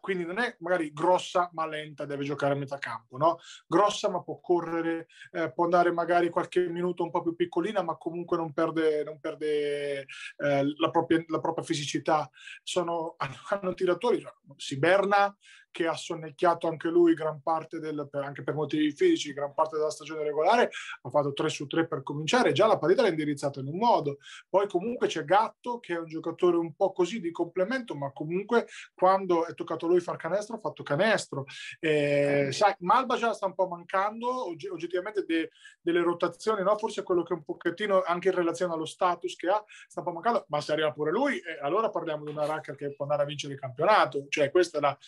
quindi 0.00 0.24
non 0.24 0.38
è 0.38 0.56
magari 0.60 0.92
grossa 0.92 1.50
ma 1.52 1.66
lenta, 1.66 2.06
deve 2.06 2.22
giocare 2.22 2.54
a 2.54 2.56
metà 2.56 2.78
campo, 2.78 3.16
no? 3.16 3.38
Grossa 3.66 4.08
ma 4.08 4.22
può 4.22 4.38
correre, 4.40 5.08
eh, 5.32 5.52
può 5.52 5.64
andare 5.64 5.90
magari 5.90 6.30
qualche 6.30 6.68
minuto 6.68 7.02
un 7.02 7.10
po' 7.10 7.22
più 7.22 7.34
piccolina 7.34 7.82
ma 7.82 7.96
comunque 7.96 8.36
non 8.36 8.52
perde, 8.52 9.02
non 9.02 9.18
perde 9.18 10.06
eh, 10.36 10.74
la, 10.78 10.90
propria, 10.90 11.24
la, 11.26 11.40
propria, 11.40 11.64
fisicità. 11.64 12.30
Sono, 12.62 13.16
hanno, 13.50 13.74
tiratori, 13.74 14.24
Siberna 14.56 15.36
che 15.70 15.86
ha 15.86 15.94
sonnecchiato 15.94 16.68
anche 16.68 16.88
lui 16.88 17.14
gran 17.14 17.40
parte 17.40 17.78
del, 17.78 18.08
per, 18.10 18.22
anche 18.22 18.42
per 18.42 18.54
motivi 18.54 18.90
fisici, 18.92 19.32
gran 19.32 19.54
parte 19.54 19.76
della 19.76 19.90
stagione 19.90 20.22
regolare, 20.22 20.70
ha 21.02 21.08
fatto 21.10 21.32
3 21.32 21.48
su 21.48 21.66
3 21.66 21.86
per 21.86 22.02
cominciare, 22.02 22.52
già 22.52 22.66
la 22.66 22.78
partita 22.78 23.02
l'ha 23.02 23.08
indirizzata 23.08 23.60
in 23.60 23.68
un 23.68 23.76
modo. 23.76 24.18
Poi 24.48 24.68
comunque 24.68 25.06
c'è 25.06 25.24
Gatto 25.24 25.78
che 25.78 25.94
è 25.94 25.98
un 25.98 26.06
giocatore 26.06 26.56
un 26.56 26.74
po' 26.74 26.92
così 26.92 27.20
di 27.20 27.30
complemento, 27.30 27.94
ma 27.94 28.12
comunque 28.12 28.66
quando 28.94 29.46
è 29.46 29.54
toccato 29.54 29.86
a 29.86 29.88
lui 29.88 30.00
far 30.00 30.16
canestro 30.16 30.56
ha 30.56 30.60
fatto 30.60 30.82
canestro. 30.82 31.44
Eh, 31.80 32.48
sai, 32.50 32.74
Malba 32.80 33.16
già 33.16 33.32
sta 33.32 33.46
un 33.46 33.54
po' 33.54 33.68
mancando, 33.68 34.48
oggettivamente 34.48 35.24
de, 35.24 35.50
delle 35.80 36.00
rotazioni, 36.00 36.62
no? 36.62 36.76
forse 36.76 37.02
quello 37.02 37.22
che 37.22 37.32
un 37.32 37.44
pochettino 37.44 38.02
anche 38.02 38.28
in 38.28 38.34
relazione 38.34 38.72
allo 38.72 38.86
status 38.86 39.36
che 39.36 39.48
ha 39.48 39.62
sta 39.86 40.00
un 40.00 40.06
po' 40.06 40.12
mancando, 40.12 40.44
ma 40.48 40.60
se 40.60 40.72
arriva 40.72 40.92
pure 40.92 41.10
lui, 41.10 41.38
eh, 41.38 41.58
allora 41.62 41.90
parliamo 41.90 42.24
di 42.24 42.30
una 42.30 42.46
racca 42.46 42.74
che 42.74 42.94
può 42.94 43.04
andare 43.04 43.22
a 43.22 43.26
vincere 43.26 43.54
il 43.54 43.60
campionato, 43.60 44.26
cioè 44.28 44.50
questa 44.50 44.78
è 44.78 44.80
la, 44.80 44.98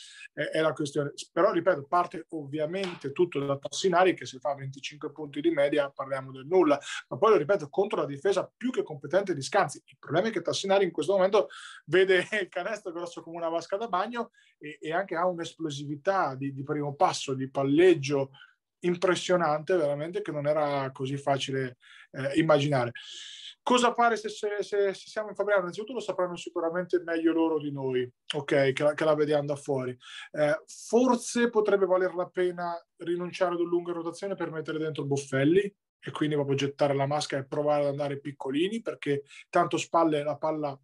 è 0.50 0.61
la 0.61 0.73
questione. 0.73 1.12
Però 1.33 1.52
ripeto, 1.52 1.85
parte 1.85 2.26
ovviamente 2.30 3.12
tutto 3.12 3.45
da 3.45 3.57
Tassinari 3.57 4.14
che 4.14 4.26
se 4.26 4.38
fa 4.38 4.54
25 4.54 5.12
punti 5.12 5.40
di 5.40 5.50
media 5.50 5.90
parliamo 5.90 6.30
del 6.33 6.47
nulla, 6.47 6.78
ma 7.09 7.16
poi 7.16 7.30
lo 7.30 7.37
ripeto, 7.37 7.69
contro 7.69 8.00
la 8.00 8.07
difesa 8.07 8.50
più 8.57 8.71
che 8.71 8.83
competente 8.83 9.35
di 9.35 9.42
Scanzi. 9.42 9.83
Il 9.87 9.97
problema 9.99 10.28
è 10.28 10.30
che 10.30 10.42
Tassinari 10.42 10.85
in 10.85 10.92
questo 10.92 11.12
momento 11.12 11.49
vede 11.87 12.26
il 12.40 12.49
canestro 12.49 12.92
grosso 12.92 13.23
come 13.23 13.37
una 13.37 13.49
vasca 13.49 13.76
da 13.76 13.88
bagno 13.88 14.30
e, 14.59 14.78
e 14.80 14.92
anche 14.92 15.16
ha 15.16 15.26
un'esplosività 15.26 16.35
di, 16.35 16.52
di 16.52 16.62
primo 16.62 16.95
passo, 16.95 17.35
di 17.35 17.50
palleggio 17.50 18.30
impressionante, 18.80 19.76
veramente 19.76 20.23
che 20.23 20.33
non 20.33 20.47
era 20.47 20.90
così 20.92 21.16
facile 21.16 21.78
eh, 22.12 22.38
immaginare. 22.38 22.92
Cosa 23.71 23.95
fare 23.95 24.17
se, 24.17 24.29
se, 24.29 24.49
se, 24.62 24.93
se, 24.95 25.09
siamo 25.09 25.29
in 25.29 25.37
Fabriano? 25.37 25.61
Innanzitutto 25.61 25.93
lo 25.93 26.00
sapranno 26.00 26.35
sicuramente 26.35 27.00
meglio 27.05 27.33
loro 27.33 27.61
di 27.61 27.71
noi, 27.71 28.03
ok, 28.35 28.73
che 28.73 28.83
la, 28.83 28.95
che 28.95 29.05
la 29.05 29.15
vediamo 29.15 29.47
da 29.47 29.55
fuori. 29.55 29.97
Eh, 30.33 30.61
forse 30.67 31.50
potrebbe 31.50 31.87
valer 31.87 32.12
la 32.17 32.27
pena 32.27 32.75
rinunciare 32.97 33.55
ad 33.55 33.61
un 33.61 33.69
lunga 33.69 33.93
rotazione 33.93 34.35
per 34.35 34.50
mettere 34.50 34.79
dentro 34.79 35.05
Boffelli 35.05 35.61
e 36.00 36.11
quindi 36.11 36.35
proprio 36.35 36.57
gettare 36.57 36.95
la 36.95 37.07
maschera 37.07 37.43
e 37.43 37.47
provare 37.47 37.83
ad 37.83 37.91
andare 37.91 38.19
piccolini 38.19 38.83
perché 38.83 39.23
tanto 39.49 39.77
spalle 39.77 40.25
la 40.25 40.37
palla 40.37 40.77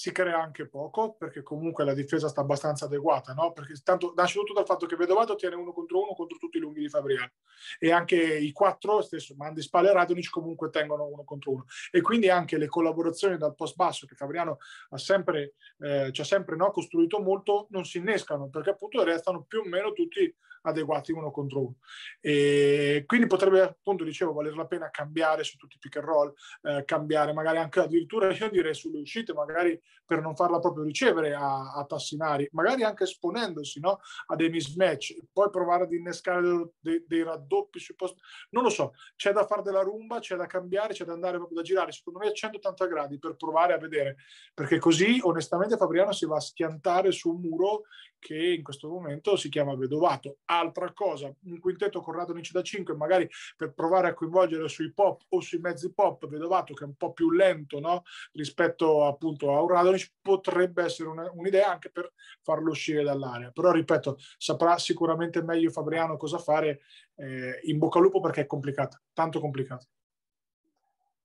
si 0.00 0.12
crea 0.12 0.40
anche 0.40 0.66
poco 0.66 1.12
perché 1.12 1.42
comunque 1.42 1.84
la 1.84 1.92
difesa 1.92 2.26
sta 2.26 2.40
abbastanza 2.40 2.86
adeguata, 2.86 3.34
no? 3.34 3.52
Perché 3.52 3.74
tanto 3.84 4.14
nasce 4.16 4.38
tutto 4.38 4.54
dal 4.54 4.64
fatto 4.64 4.86
che 4.86 4.96
Vedovato 4.96 5.34
tiene 5.34 5.56
uno 5.56 5.74
contro 5.74 6.00
uno 6.00 6.14
contro 6.14 6.38
tutti 6.38 6.56
i 6.56 6.60
lunghi 6.60 6.80
di 6.80 6.88
Fabriano 6.88 7.32
e 7.78 7.92
anche 7.92 8.16
i 8.16 8.50
quattro, 8.52 9.02
stesso 9.02 9.34
Mandi 9.36 9.60
Spalle 9.60 9.90
e 9.90 9.92
Radonic 9.92 10.30
comunque 10.30 10.70
tengono 10.70 11.04
uno 11.04 11.22
contro 11.22 11.50
uno 11.50 11.66
e 11.90 12.00
quindi 12.00 12.30
anche 12.30 12.56
le 12.56 12.66
collaborazioni 12.66 13.36
dal 13.36 13.54
post 13.54 13.76
basso 13.76 14.06
che 14.06 14.14
Fabriano 14.14 14.56
ha 14.88 14.96
sempre, 14.96 15.52
eh, 15.80 16.08
ci 16.12 16.22
ha 16.22 16.24
sempre 16.24 16.56
no, 16.56 16.70
costruito 16.70 17.20
molto 17.20 17.66
non 17.68 17.84
si 17.84 17.98
innescano 17.98 18.48
perché 18.48 18.70
appunto 18.70 19.04
restano 19.04 19.42
più 19.42 19.60
o 19.60 19.68
meno 19.68 19.92
tutti 19.92 20.34
adeguati 20.62 21.12
uno 21.12 21.30
contro 21.30 21.60
uno. 21.60 21.74
E 22.20 23.04
quindi 23.06 23.26
potrebbe, 23.26 23.60
appunto, 23.62 24.04
dicevo, 24.04 24.32
valere 24.32 24.56
la 24.56 24.66
pena 24.66 24.90
cambiare 24.90 25.44
su 25.44 25.56
tutti 25.56 25.76
i 25.76 25.78
pick 25.78 25.96
and 25.96 26.04
roll, 26.04 26.32
eh, 26.62 26.84
cambiare 26.84 27.32
magari 27.32 27.58
anche 27.58 27.80
addirittura, 27.80 28.32
io 28.32 28.50
direi 28.50 28.74
sulle 28.74 29.00
uscite, 29.00 29.32
magari 29.32 29.80
per 30.04 30.20
non 30.20 30.34
farla 30.34 30.58
proprio 30.58 30.84
ricevere 30.84 31.34
a, 31.34 31.72
a 31.72 31.84
Tassinari, 31.84 32.48
magari 32.52 32.82
anche 32.82 33.04
esponendosi 33.04 33.80
no? 33.80 34.00
a 34.26 34.36
dei 34.36 34.50
mismatch, 34.50 35.16
poi 35.32 35.50
provare 35.50 35.84
ad 35.84 35.92
innescare 35.92 36.42
dei, 36.42 36.70
dei, 36.80 37.04
dei 37.06 37.22
raddoppi 37.22 37.78
sui 37.78 37.94
post. 37.94 38.16
Non 38.50 38.64
lo 38.64 38.70
so, 38.70 38.92
c'è 39.16 39.32
da 39.32 39.46
fare 39.46 39.62
della 39.62 39.82
rumba, 39.82 40.18
c'è 40.18 40.36
da 40.36 40.46
cambiare, 40.46 40.94
c'è 40.94 41.04
da 41.04 41.12
andare 41.12 41.36
proprio 41.36 41.58
da 41.58 41.62
girare, 41.64 41.92
secondo 41.92 42.18
me 42.18 42.28
a 42.28 42.32
180 42.32 42.86
gradi 42.86 43.18
per 43.18 43.36
provare 43.36 43.72
a 43.72 43.78
vedere, 43.78 44.16
perché 44.52 44.78
così 44.78 45.20
onestamente 45.22 45.76
Fabriano 45.76 46.12
si 46.12 46.26
va 46.26 46.36
a 46.36 46.40
schiantare 46.40 47.12
su 47.12 47.30
un 47.30 47.40
muro 47.40 47.82
che 48.18 48.36
in 48.36 48.62
questo 48.62 48.88
momento 48.88 49.36
si 49.36 49.48
chiama 49.48 49.74
Vedovato. 49.74 50.38
Altra 50.52 50.92
cosa, 50.92 51.32
un 51.44 51.60
quintetto 51.60 52.00
con 52.00 52.14
Radonic 52.14 52.50
da 52.50 52.60
5, 52.60 52.96
magari 52.96 53.28
per 53.56 53.72
provare 53.72 54.08
a 54.08 54.14
coinvolgere 54.14 54.66
sui 54.68 54.92
pop 54.92 55.22
o 55.28 55.40
sui 55.40 55.58
mezzi 55.58 55.92
pop 55.92 56.26
Vedovato, 56.26 56.74
che 56.74 56.82
è 56.82 56.86
un 56.88 56.96
po' 56.96 57.12
più 57.12 57.30
lento 57.30 57.78
no? 57.78 58.02
rispetto 58.32 59.06
appunto 59.06 59.54
a 59.54 59.62
un 59.62 59.68
Radonic, 59.68 60.14
potrebbe 60.20 60.82
essere 60.82 61.08
una, 61.08 61.30
un'idea 61.32 61.70
anche 61.70 61.90
per 61.90 62.12
farlo 62.42 62.70
uscire 62.70 63.04
dall'area. 63.04 63.52
Però 63.52 63.70
ripeto, 63.70 64.18
saprà 64.38 64.76
sicuramente 64.76 65.40
meglio 65.40 65.70
Fabriano 65.70 66.16
cosa 66.16 66.38
fare. 66.38 66.80
Eh, 67.14 67.60
in 67.64 67.78
bocca 67.78 67.98
al 67.98 68.04
lupo 68.04 68.20
perché 68.20 68.40
è 68.40 68.46
complicata, 68.46 69.00
tanto 69.12 69.38
complicata. 69.38 69.86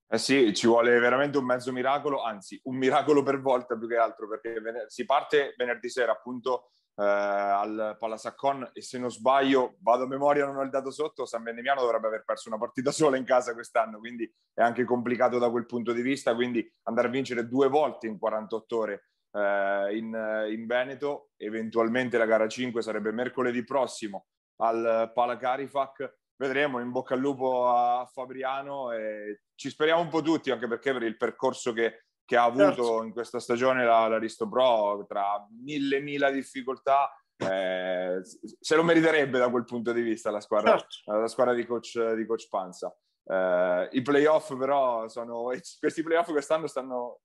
Eh 0.08 0.20
sì, 0.20 0.54
ci 0.54 0.68
vuole 0.68 1.00
veramente 1.00 1.40
un 1.40 1.46
mezzo 1.46 1.72
miracolo, 1.72 2.22
anzi 2.22 2.60
un 2.66 2.76
miracolo 2.76 3.24
per 3.24 3.42
volta 3.42 3.76
più 3.76 3.88
che 3.88 3.98
altro, 3.98 4.28
perché 4.28 4.62
si 4.88 5.04
parte 5.04 5.56
venerdì 5.58 5.90
sera 5.90 6.12
appunto 6.12 6.70
eh, 6.98 7.04
al 7.04 7.98
Palasaccon 8.00 8.72
e 8.74 8.82
se 8.82 8.98
non 8.98 9.12
sbaglio, 9.12 9.78
vado 9.82 10.04
a 10.04 10.08
memoria, 10.08 10.46
non 10.46 10.58
ho 10.58 10.62
il 10.62 10.70
dato 10.70 10.92
sotto, 10.92 11.26
San 11.26 11.44
Vendemiano 11.44 11.82
dovrebbe 11.82 12.08
aver 12.08 12.24
perso 12.24 12.50
una 12.50 12.58
partita 12.58 12.92
sola 12.94 13.18
in 13.18 13.26
casa 13.26 13.54
quest'anno, 13.54 14.00
quindi 14.00 14.32
è 14.54 14.62
anche 14.62 14.86
complicato 14.86 15.38
da 15.38 15.50
quel 15.50 15.66
punto 15.66 15.92
di 15.92 16.02
vista, 16.02 16.34
quindi 16.34 16.68
andare 16.84 17.08
a 17.08 17.12
vincere 17.12 17.48
due 17.48 17.68
volte 17.68 18.08
in 18.08 18.18
48 18.18 18.78
ore 18.78 19.10
eh, 19.32 19.98
in, 19.98 20.48
in, 20.50 20.66
Veneto, 20.66 21.30
eventualmente 21.38 22.18
la 22.18 22.26
gara 22.26 22.48
5 22.48 22.82
sarebbe 22.82 23.12
mercoledì 23.12 23.64
prossimo 23.64 24.28
al 24.58 25.12
Palacarifac, 25.14 26.18
vedremo, 26.38 26.80
in 26.80 26.92
bocca 26.92 27.14
al 27.14 27.20
lupo 27.20 27.68
a 27.68 28.06
Fabriano 28.06 28.92
e 28.92 29.42
ci 29.56 29.70
speriamo 29.70 30.02
un 30.02 30.10
po' 30.10 30.22
tutti, 30.22 30.52
anche 30.52 30.68
perché 30.68 30.94
per 30.94 31.04
il 31.04 31.18
percorso 31.18 31.74
che 31.74 32.05
che 32.26 32.36
ha 32.36 32.44
avuto 32.44 32.64
certo. 32.66 33.04
in 33.04 33.12
questa 33.12 33.40
stagione 33.40 33.86
la, 33.86 34.08
l'Aristo 34.08 34.50
Pro 34.50 35.06
tra 35.08 35.46
mille 35.62 36.00
mila 36.00 36.32
difficoltà 36.32 37.12
eh, 37.38 38.22
se 38.24 38.76
lo 38.76 38.84
meriterebbe 38.84 39.38
da 39.38 39.50
quel 39.50 39.66
punto 39.66 39.92
di 39.92 40.02
vista 40.02 40.32
la 40.32 40.40
squadra, 40.40 40.78
certo. 40.78 41.20
la 41.20 41.28
squadra 41.28 41.54
di, 41.54 41.66
coach, 41.66 42.14
di 42.14 42.26
coach 42.26 42.48
Panza 42.50 42.96
eh, 43.26 43.90
i 43.92 44.02
playoff 44.02 44.56
però 44.58 45.08
sono 45.08 45.44
questi 45.80 46.04
playoff 46.04 46.32
quest'anno 46.32 46.68
stanno, 46.68 47.22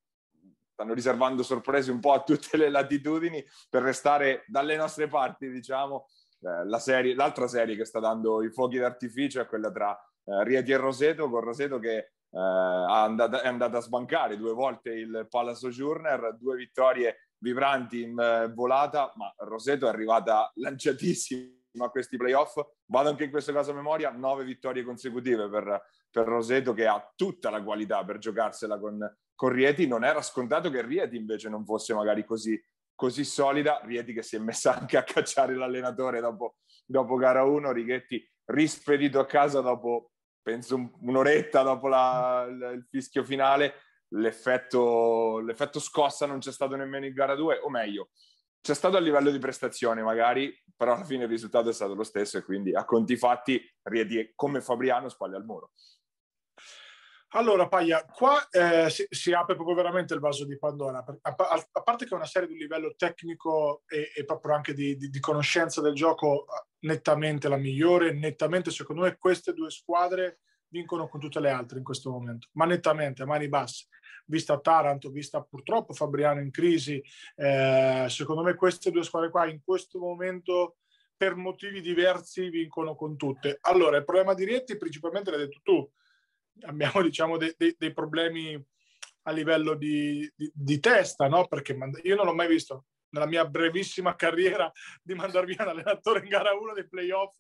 stanno 0.73 0.95
riservando 0.95 1.42
sorprese 1.42 1.90
un 1.90 2.00
po' 2.00 2.12
a 2.12 2.23
tutte 2.23 2.57
le 2.57 2.71
latitudini 2.71 3.45
per 3.69 3.83
restare 3.83 4.45
dalle 4.47 4.76
nostre 4.76 5.09
parti 5.09 5.50
diciamo 5.50 6.07
eh, 6.40 6.66
la 6.66 6.78
serie, 6.78 7.14
l'altra 7.14 7.47
serie 7.47 7.76
che 7.76 7.85
sta 7.85 8.00
dando 8.00 8.42
i 8.42 8.50
fuochi 8.50 8.78
d'artificio 8.78 9.40
è 9.40 9.47
quella 9.47 9.71
tra 9.71 9.92
eh, 10.25 10.45
Rieti 10.45 10.73
e 10.73 10.76
Roseto 10.76 11.28
con 11.28 11.40
Roseto 11.40 11.78
che 11.78 12.12
eh, 12.32 13.42
è 13.42 13.46
andata 13.49 13.78
a 13.78 13.80
sbancare 13.80 14.37
due 14.37 14.52
volte 14.52 14.90
il 14.90 15.26
Palace 15.28 15.58
Sojourner, 15.58 16.37
due 16.38 16.56
vittorie 16.56 17.30
vibranti 17.38 18.02
in 18.02 18.18
eh, 18.18 18.52
volata, 18.52 19.12
ma 19.16 19.32
Roseto 19.38 19.87
è 19.87 19.88
arrivata 19.88 20.50
lanciatissima 20.54 21.84
a 21.84 21.90
questi 21.90 22.16
playoff. 22.16 22.60
Vado 22.87 23.08
anche 23.08 23.25
in 23.25 23.30
questo 23.30 23.52
caso 23.52 23.72
a 23.72 23.75
memoria, 23.75 24.10
nove 24.10 24.44
vittorie 24.44 24.84
consecutive 24.84 25.49
per, 25.49 25.82
per 26.10 26.26
Roseto 26.26 26.72
che 26.72 26.87
ha 26.87 27.12
tutta 27.16 27.50
la 27.50 27.62
qualità 27.62 28.04
per 28.04 28.18
giocarsela 28.18 28.78
con, 28.78 28.99
con 29.34 29.50
Rieti. 29.50 29.87
Non 29.87 30.04
era 30.04 30.22
scontato 30.22 30.70
che 30.70 30.82
Rieti 30.82 31.16
invece 31.16 31.49
non 31.49 31.64
fosse 31.64 31.94
magari 31.94 32.25
così, 32.25 32.60
così 32.94 33.25
solida. 33.25 33.80
Rieti 33.82 34.12
che 34.12 34.22
si 34.22 34.37
è 34.37 34.38
messa 34.38 34.78
anche 34.78 34.96
a 34.96 35.02
cacciare 35.02 35.54
l'allenatore 35.54 36.20
dopo, 36.20 36.56
dopo 36.84 37.16
gara 37.16 37.42
1, 37.44 37.72
Righetti 37.72 38.25
rispedito 38.46 39.20
a 39.20 39.26
casa 39.26 39.60
dopo 39.60 40.10
penso 40.42 40.90
un'oretta 41.00 41.62
dopo 41.62 41.88
la, 41.88 42.47
il 42.49 42.87
fischio 42.88 43.25
finale, 43.25 43.75
l'effetto, 44.14 45.38
l'effetto 45.40 45.78
scossa 45.78 46.26
non 46.26 46.38
c'è 46.38 46.52
stato 46.52 46.76
nemmeno 46.76 47.06
in 47.06 47.12
gara 47.12 47.35
2, 47.35 47.59
o 47.59 47.70
meglio, 47.70 48.11
c'è 48.61 48.75
stato 48.75 48.97
a 48.97 49.00
livello 49.00 49.30
di 49.30 49.38
prestazione 49.38 50.02
magari, 50.02 50.52
però 50.76 50.94
alla 50.94 51.04
fine 51.04 51.25
il 51.25 51.30
risultato 51.30 51.70
è 51.70 51.73
stato 51.73 51.94
lo 51.94 52.04
stesso 52.04 52.38
e 52.38 52.42
quindi 52.42 52.75
a 52.75 52.85
conti 52.85 53.16
fatti 53.16 53.61
come 54.35 54.61
Fabriano 54.61 55.09
spaglia 55.09 55.37
al 55.37 55.44
muro. 55.44 55.73
Allora, 57.32 57.68
Paglia, 57.68 58.04
qua 58.04 58.49
eh, 58.50 58.90
si, 58.90 59.06
si, 59.08 59.32
apre 59.32 59.54
proprio 59.54 59.76
veramente 59.76 60.14
il 60.14 60.20
vaso 60.20 60.44
di 60.44 60.58
Pandora, 60.58 60.99
a, 60.99 61.16
a, 61.22 61.82
parte 61.82 62.04
che 62.04 62.10
è 62.10 62.16
una 62.16 62.26
serie 62.26 62.49
di 62.49 62.56
livello 62.56 62.94
tecnico 62.96 63.82
e, 63.87 64.10
e 64.16 64.25
proprio 64.25 64.54
anche 64.54 64.72
di, 64.72 64.96
di, 64.96 65.10
di, 65.10 65.20
conoscenza 65.20 65.80
del 65.80 65.94
gioco 65.94 66.46
nettamente 66.80 67.49
la 67.49 67.56
migliore, 67.56 68.12
nettamente 68.12 68.72
secondo 68.72 69.02
me 69.02 69.16
queste 69.16 69.52
due 69.52 69.70
squadre 69.70 70.40
vincono 70.70 71.06
con 71.06 71.20
tutte 71.20 71.38
le 71.38 71.50
altre 71.50 71.78
in 71.78 71.84
questo 71.84 72.10
momento, 72.10 72.49
ma 72.52 72.64
nettamente, 72.64 73.22
a 73.22 73.26
mani 73.26 73.49
basse. 73.49 73.87
Vista 74.26 74.58
Taranto, 74.58 75.10
vista 75.10 75.40
purtroppo 75.40 75.92
Fabriano 75.92 76.40
in 76.40 76.50
crisi, 76.50 77.00
eh, 77.37 78.06
secondo 78.08 78.42
me 78.42 78.54
queste 78.54 78.90
due 78.90 79.04
squadre 79.04 79.30
qua 79.30 79.46
in 79.46 79.60
questo 79.64 80.00
momento 80.00 80.78
per 81.16 81.37
motivi 81.37 81.80
diversi 81.80 82.49
vincono 82.49 82.96
con 82.96 83.16
tutte. 83.16 83.58
Allora, 83.62 83.99
il 83.99 84.04
problema 84.04 84.34
di 84.34 84.44
Rietti 84.44 84.76
principalmente 84.76 85.30
l'hai 85.30 85.40
detto 85.40 85.60
tu, 85.62 85.88
abbiamo 86.62 87.02
diciamo 87.02 87.37
de, 87.37 87.55
de, 87.57 87.75
dei 87.79 87.93
problemi 87.93 88.62
a 89.23 89.33
livello 89.33 89.75
di, 89.75 90.31
di, 90.35 90.50
di 90.55 90.81
testa, 90.81 91.29
no? 91.29 91.47
Perché 91.47 91.76
io 92.02 92.17
non 92.17 92.26
l'ho 92.26 92.35
mai 92.35 92.49
visto 92.49 92.87
nella 93.11 93.26
mia 93.26 93.45
brevissima 93.45 94.14
carriera 94.14 94.71
di 95.02 95.14
mandar 95.14 95.45
via 95.45 95.62
un 95.62 95.69
allenatore 95.69 96.21
in 96.21 96.29
gara 96.29 96.52
1 96.55 96.75
dei 96.75 96.88
playoff, 96.88 97.37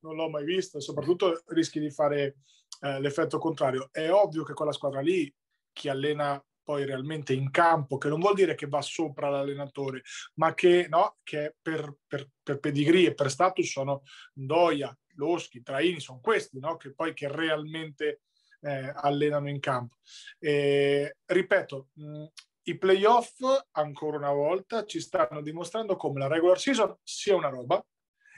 non 0.00 0.14
l'ho 0.14 0.30
mai 0.30 0.44
visto, 0.44 0.80
soprattutto 0.80 1.42
rischi 1.46 1.80
di 1.80 1.90
fare 1.90 2.36
eh, 2.80 3.00
l'effetto 3.00 3.38
contrario. 3.38 3.88
È 3.90 4.10
ovvio 4.10 4.44
che 4.44 4.54
quella 4.54 4.72
squadra 4.72 5.00
lì, 5.00 5.32
chi 5.72 5.88
allena 5.88 6.42
poi 6.62 6.84
realmente 6.84 7.32
in 7.32 7.50
campo, 7.50 7.96
che 7.96 8.08
non 8.08 8.20
vuol 8.20 8.34
dire 8.34 8.54
che 8.54 8.66
va 8.66 8.82
sopra 8.82 9.30
l'allenatore, 9.30 10.02
ma 10.34 10.52
che, 10.52 10.86
no, 10.88 11.16
che 11.22 11.56
per, 11.60 11.94
per, 12.06 12.28
per 12.42 12.60
pedigree 12.60 13.06
e 13.06 13.14
per 13.14 13.30
status 13.30 13.66
sono 13.66 14.02
Doia, 14.34 14.96
Loschi, 15.14 15.62
Traini, 15.62 15.98
sono 15.98 16.20
questi 16.20 16.58
no, 16.58 16.76
che 16.76 16.92
poi 16.92 17.14
che 17.14 17.26
realmente 17.26 18.20
eh, 18.60 18.92
allenano 18.94 19.48
in 19.48 19.60
campo. 19.60 19.96
E, 20.38 21.16
ripeto, 21.24 21.88
mh, 21.94 22.24
i 22.68 22.76
playoff, 22.76 23.40
ancora 23.72 24.18
una 24.18 24.32
volta, 24.32 24.84
ci 24.84 25.00
stanno 25.00 25.40
dimostrando 25.40 25.96
come 25.96 26.20
la 26.20 26.26
regular 26.26 26.58
season 26.58 26.94
sia 27.02 27.34
una 27.34 27.48
roba, 27.48 27.84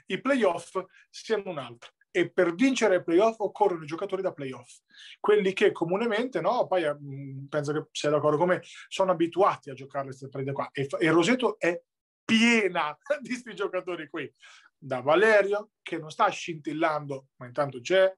i 0.07 0.21
playoff 0.21 0.81
siano 1.09 1.49
un'altra. 1.49 1.89
E 2.13 2.29
per 2.29 2.53
vincere 2.55 2.97
i 2.97 3.03
playoff 3.03 3.39
occorrono 3.39 3.83
i 3.83 3.87
giocatori 3.87 4.21
da 4.21 4.33
playoff, 4.33 4.79
quelli 5.19 5.53
che 5.53 5.71
comunemente, 5.71 6.41
no, 6.41 6.67
poi 6.67 6.83
mh, 6.83 7.47
penso 7.47 7.71
che 7.71 7.87
sia 7.91 8.09
d'accordo 8.09 8.37
con 8.37 8.49
me, 8.49 8.61
sono 8.89 9.11
abituati 9.11 9.69
a 9.69 9.73
giocare 9.73 10.05
queste 10.05 10.27
partite 10.27 10.53
qua. 10.53 10.69
E, 10.71 10.87
e 10.99 11.09
Roseto 11.09 11.57
è 11.57 11.81
piena 12.23 12.97
di 13.19 13.29
questi 13.29 13.53
giocatori 13.53 14.09
qui. 14.09 14.31
Da 14.77 14.99
Valerio, 15.01 15.71
che 15.81 15.97
non 15.99 16.09
sta 16.09 16.27
scintillando, 16.29 17.27
ma 17.35 17.45
intanto 17.45 17.79
c'è, 17.81 18.13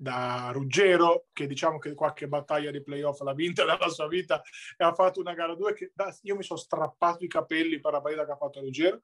da 0.00 0.48
Ruggero, 0.50 1.26
che 1.34 1.46
diciamo 1.46 1.78
che 1.78 1.92
qualche 1.92 2.26
battaglia 2.26 2.70
di 2.70 2.82
playoff 2.82 3.20
l'ha 3.20 3.34
vinta 3.34 3.64
nella 3.66 3.88
sua 3.90 4.08
vita 4.08 4.42
e 4.78 4.82
ha 4.82 4.94
fatto 4.94 5.20
una 5.20 5.34
gara 5.34 5.54
2 5.54 5.74
che 5.74 5.92
da, 5.94 6.16
io 6.22 6.36
mi 6.36 6.42
sono 6.42 6.58
strappato 6.58 7.22
i 7.22 7.28
capelli 7.28 7.80
per 7.80 7.92
la 7.92 8.00
partita 8.00 8.24
che 8.24 8.32
ha 8.32 8.36
fatto 8.36 8.60
Ruggero, 8.60 9.02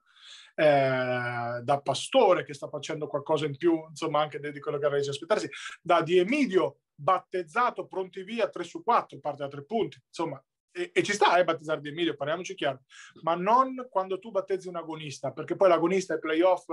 eh, 0.55 1.61
da 1.61 1.81
Pastore 1.83 2.43
che 2.43 2.55
sta 2.55 2.67
facendo 2.67 3.05
qualcosa 3.05 3.45
in 3.45 3.55
più, 3.55 3.85
insomma 3.89 4.21
anche 4.21 4.39
di 4.39 4.59
quello 4.59 4.79
che 4.79 4.85
avrei 4.87 5.01
di 5.01 5.09
aspettarsi, 5.09 5.47
da 5.81 6.01
Di 6.01 6.17
Emidio 6.17 6.79
battezzato, 6.95 7.85
pronti 7.85 8.23
via 8.23 8.49
3 8.49 8.63
su 8.63 8.81
4, 8.81 9.19
parte 9.19 9.43
da 9.43 9.49
3 9.49 9.65
punti, 9.65 10.01
insomma 10.07 10.43
e, 10.71 10.89
e, 10.93 11.03
ci 11.03 11.13
sta 11.13 11.37
eh, 11.37 11.43
battezzare 11.43 11.79
Di 11.79 11.89
Emilio, 11.89 12.15
parliamoci 12.15 12.55
chiaro, 12.55 12.81
ma 13.21 13.35
non 13.35 13.87
quando 13.89 14.17
tu 14.17 14.31
battezzi 14.31 14.67
un 14.67 14.77
agonista, 14.77 15.31
perché 15.31 15.55
poi 15.55 15.69
l'agonista 15.69 16.15
è 16.15 16.19
playoff 16.19 16.65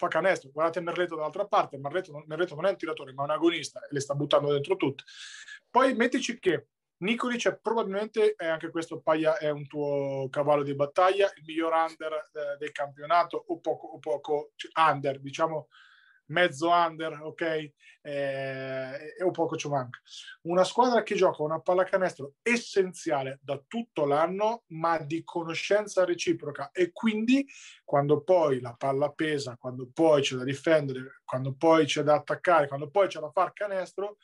fa 0.00 0.08
canestro. 0.08 0.50
Guardate 0.50 0.80
Merleto 0.80 1.14
dall'altra 1.14 1.46
parte, 1.46 1.78
Merleto, 1.78 2.24
Merleto 2.26 2.54
non 2.54 2.66
è 2.66 2.70
un 2.70 2.76
tiratore, 2.76 3.12
ma 3.12 3.24
un 3.24 3.30
agonista 3.30 3.80
e 3.80 3.88
le 3.90 4.00
sta 4.00 4.14
buttando 4.14 4.50
dentro 4.50 4.76
tutte. 4.76 5.04
Poi 5.68 5.94
mettici 5.94 6.38
che 6.38 6.68
Nicolic 6.98 7.48
è 7.48 7.58
probabilmente, 7.58 8.34
è 8.36 8.46
anche 8.46 8.70
questo 8.70 9.00
Paia 9.00 9.38
è 9.38 9.50
un 9.50 9.66
tuo 9.66 10.28
cavallo 10.30 10.62
di 10.62 10.74
battaglia, 10.74 11.30
il 11.36 11.44
miglior 11.46 11.72
under 11.72 12.12
eh, 12.12 12.56
del 12.58 12.72
campionato 12.72 13.42
o 13.46 13.58
poco, 13.58 13.86
o 13.86 13.98
poco 13.98 14.52
cioè 14.54 14.70
under, 14.90 15.20
diciamo 15.20 15.68
mezzo 16.30 16.70
under, 16.70 17.20
ok? 17.22 17.40
Eh, 18.02 19.14
e 19.18 19.22
un 19.22 19.30
poco 19.30 19.56
ci 19.56 19.68
manca. 19.68 20.00
Una 20.42 20.64
squadra 20.64 21.02
che 21.02 21.14
gioca 21.14 21.42
una 21.42 21.60
pallacanestro 21.60 22.34
essenziale 22.42 23.38
da 23.42 23.62
tutto 23.66 24.06
l'anno, 24.06 24.64
ma 24.68 24.98
di 24.98 25.22
conoscenza 25.22 26.04
reciproca 26.04 26.70
e 26.72 26.92
quindi 26.92 27.46
quando 27.84 28.22
poi 28.22 28.60
la 28.60 28.74
palla 28.74 29.10
pesa, 29.10 29.56
quando 29.56 29.90
poi 29.92 30.22
c'è 30.22 30.36
da 30.36 30.44
difendere, 30.44 31.20
quando 31.24 31.54
poi 31.54 31.84
c'è 31.84 32.02
da 32.02 32.14
attaccare, 32.14 32.68
quando 32.68 32.88
poi 32.88 33.08
c'è 33.08 33.20
da 33.20 33.30
far 33.30 33.52
canestro, 33.52 34.16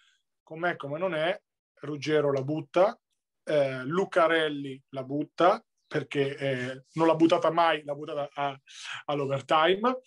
com'è 0.42 0.76
come 0.76 0.98
non 0.98 1.14
è, 1.14 1.38
Ruggero 1.80 2.32
la 2.32 2.42
butta, 2.42 2.98
eh, 3.44 3.84
Lucarelli 3.84 4.82
la 4.90 5.04
butta, 5.04 5.62
perché 5.86 6.36
eh, 6.36 6.84
non 6.94 7.06
l'ha 7.06 7.14
buttata 7.14 7.50
mai, 7.50 7.84
l'ha 7.84 7.94
buttata 7.94 8.60
all'overtime. 9.04 10.00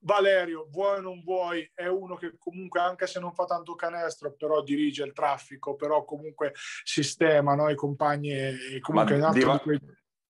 Valerio, 0.00 0.68
vuoi 0.70 0.98
o 0.98 1.00
non 1.00 1.22
vuoi, 1.22 1.68
è 1.74 1.86
uno 1.86 2.16
che 2.16 2.36
comunque, 2.38 2.80
anche 2.80 3.06
se 3.06 3.18
non 3.18 3.32
fa 3.32 3.44
tanto 3.44 3.74
canestro, 3.74 4.32
però 4.34 4.62
dirige 4.62 5.04
il 5.04 5.12
traffico, 5.12 5.74
però 5.74 6.04
comunque 6.04 6.52
sistema 6.84 7.54
no? 7.54 7.68
i 7.68 7.74
compagni 7.74 8.30
e 8.30 8.78
comunque 8.80 9.16
Ma 9.16 9.32
di, 9.32 9.40
Va- 9.40 9.58
quei... 9.58 9.80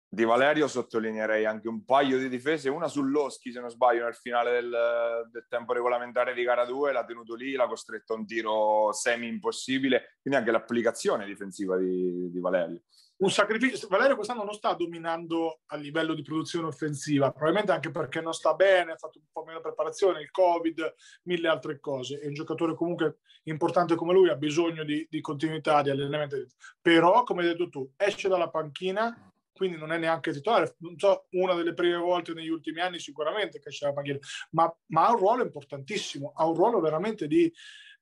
di, 0.07 0.23
Valerio 0.23 0.67
sottolineerei 0.67 1.45
anche 1.45 1.67
un 1.67 1.85
paio 1.85 2.17
di 2.17 2.27
difese, 2.27 2.69
una 2.69 2.87
sull'Oschi, 2.87 3.51
se 3.51 3.59
non 3.59 3.69
sbaglio, 3.69 4.03
nel 4.03 4.15
finale 4.15 4.51
del, 4.51 5.27
del 5.31 5.45
tempo 5.47 5.73
regolamentare 5.73 6.33
di 6.33 6.43
gara 6.43 6.65
2, 6.65 6.91
l'ha 6.91 7.05
tenuto 7.05 7.35
lì, 7.35 7.53
l'ha 7.53 7.67
costretto 7.67 8.13
a 8.13 8.17
un 8.17 8.25
tiro 8.25 8.91
semi 8.93 9.27
impossibile, 9.27 10.17
quindi 10.21 10.39
anche 10.39 10.51
l'applicazione 10.51 11.25
difensiva 11.25 11.77
di, 11.77 12.31
di 12.31 12.39
Valerio 12.39 12.81
un 13.21 13.29
sacrificio. 13.29 13.87
Valerio 13.87 14.15
quest'anno 14.15 14.43
non 14.43 14.53
sta 14.53 14.73
dominando 14.73 15.61
a 15.67 15.75
livello 15.75 16.13
di 16.13 16.23
produzione 16.23 16.67
offensiva, 16.67 17.31
probabilmente 17.31 17.71
anche 17.71 17.91
perché 17.91 18.19
non 18.21 18.33
sta 18.33 18.53
bene, 18.53 18.93
ha 18.93 18.97
fatto 18.97 19.19
un 19.19 19.25
po' 19.31 19.43
meno 19.43 19.61
preparazione, 19.61 20.21
il 20.21 20.31
Covid, 20.31 20.93
mille 21.23 21.47
altre 21.47 21.79
cose. 21.79 22.19
È 22.19 22.27
un 22.27 22.33
giocatore 22.33 22.75
comunque 22.75 23.19
importante 23.43 23.95
come 23.95 24.13
lui, 24.13 24.29
ha 24.29 24.35
bisogno 24.35 24.83
di, 24.83 25.05
di 25.09 25.21
continuità, 25.21 25.81
di 25.81 25.89
allenamento. 25.89 26.35
Però, 26.81 27.23
come 27.23 27.43
hai 27.43 27.49
detto 27.49 27.69
tu, 27.69 27.91
esce 27.95 28.27
dalla 28.27 28.49
panchina, 28.49 29.31
quindi 29.53 29.77
non 29.77 29.91
è 29.91 29.97
neanche 29.97 30.31
titolare. 30.31 30.75
Non 30.79 30.97
so, 30.97 31.27
una 31.31 31.53
delle 31.53 31.73
prime 31.73 31.97
volte 31.97 32.33
negli 32.33 32.49
ultimi 32.49 32.79
anni 32.81 32.99
sicuramente 32.99 33.59
che 33.59 33.69
esce 33.69 33.85
dalla 33.85 33.95
panchina, 33.95 34.19
ma, 34.51 34.75
ma 34.87 35.05
ha 35.05 35.11
un 35.11 35.17
ruolo 35.17 35.43
importantissimo, 35.43 36.33
ha 36.35 36.45
un 36.47 36.55
ruolo 36.55 36.79
veramente 36.79 37.27
di... 37.27 37.51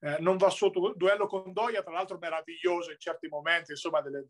Eh, 0.01 0.15
non 0.21 0.38
va 0.38 0.49
sotto 0.49 0.93
duello 0.95 1.27
con 1.27 1.51
Doia, 1.51 1.84
tra 1.84 1.91
l'altro 1.91 2.17
meraviglioso 2.17 2.89
in 2.89 2.99
certi 2.99 3.27
momenti, 3.27 3.71
insomma, 3.71 3.99
delle, 3.99 4.27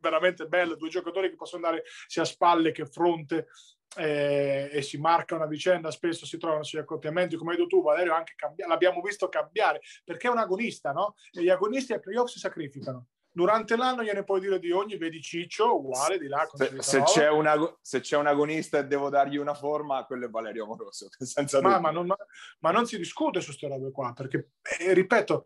veramente 0.00 0.46
bello, 0.46 0.76
due 0.76 0.88
giocatori 0.88 1.30
che 1.30 1.36
possono 1.36 1.66
andare 1.66 1.84
sia 2.06 2.22
a 2.22 2.26
spalle 2.26 2.72
che 2.72 2.82
a 2.82 2.86
fronte 2.86 3.48
eh, 3.96 4.68
e 4.72 4.82
si 4.82 4.98
marcano 4.98 5.44
a 5.44 5.46
vicenda, 5.46 5.90
spesso 5.90 6.26
si 6.26 6.38
trovano 6.38 6.62
sugli 6.62 6.80
accoppiamenti, 6.80 7.36
come 7.36 7.52
hai 7.52 7.56
detto 7.56 7.68
tu 7.68 7.82
Valerio, 7.82 8.14
anche 8.14 8.34
cambi- 8.36 8.64
l'abbiamo 8.66 9.00
visto 9.00 9.28
cambiare, 9.28 9.80
perché 10.04 10.28
è 10.28 10.30
un 10.30 10.38
agonista, 10.38 10.92
no? 10.92 11.14
E 11.32 11.42
gli 11.42 11.48
agonisti 11.48 11.92
ai 11.92 12.00
playoff 12.00 12.28
si 12.28 12.38
sacrificano. 12.38 13.06
Durante 13.30 13.76
l'anno 13.76 14.02
gliene 14.02 14.24
puoi 14.24 14.40
dire 14.40 14.58
di 14.58 14.72
ogni, 14.72 14.96
vedi 14.96 15.20
Ciccio, 15.20 15.76
uguale 15.76 16.18
di 16.18 16.26
là. 16.26 16.44
Se, 16.52 16.82
se, 16.82 17.02
c'è 17.02 17.30
una, 17.30 17.54
se, 17.80 18.00
c'è 18.00 18.16
un 18.16 18.26
agonista 18.26 18.78
e 18.78 18.86
devo 18.86 19.10
dargli 19.10 19.36
una 19.36 19.54
forma, 19.54 20.04
quello 20.06 20.26
è 20.26 20.28
Valerio 20.30 20.64
Amoroso, 20.64 21.08
senza 21.24 21.60
ma, 21.60 21.78
ma, 21.78 21.90
non, 21.90 22.06
ma, 22.06 22.16
ma, 22.60 22.70
non, 22.72 22.86
si 22.86 22.96
discute 22.96 23.40
su 23.40 23.48
queste 23.48 23.68
robe 23.68 23.92
qua, 23.92 24.12
perché, 24.12 24.52
eh, 24.80 24.92
ripeto, 24.92 25.44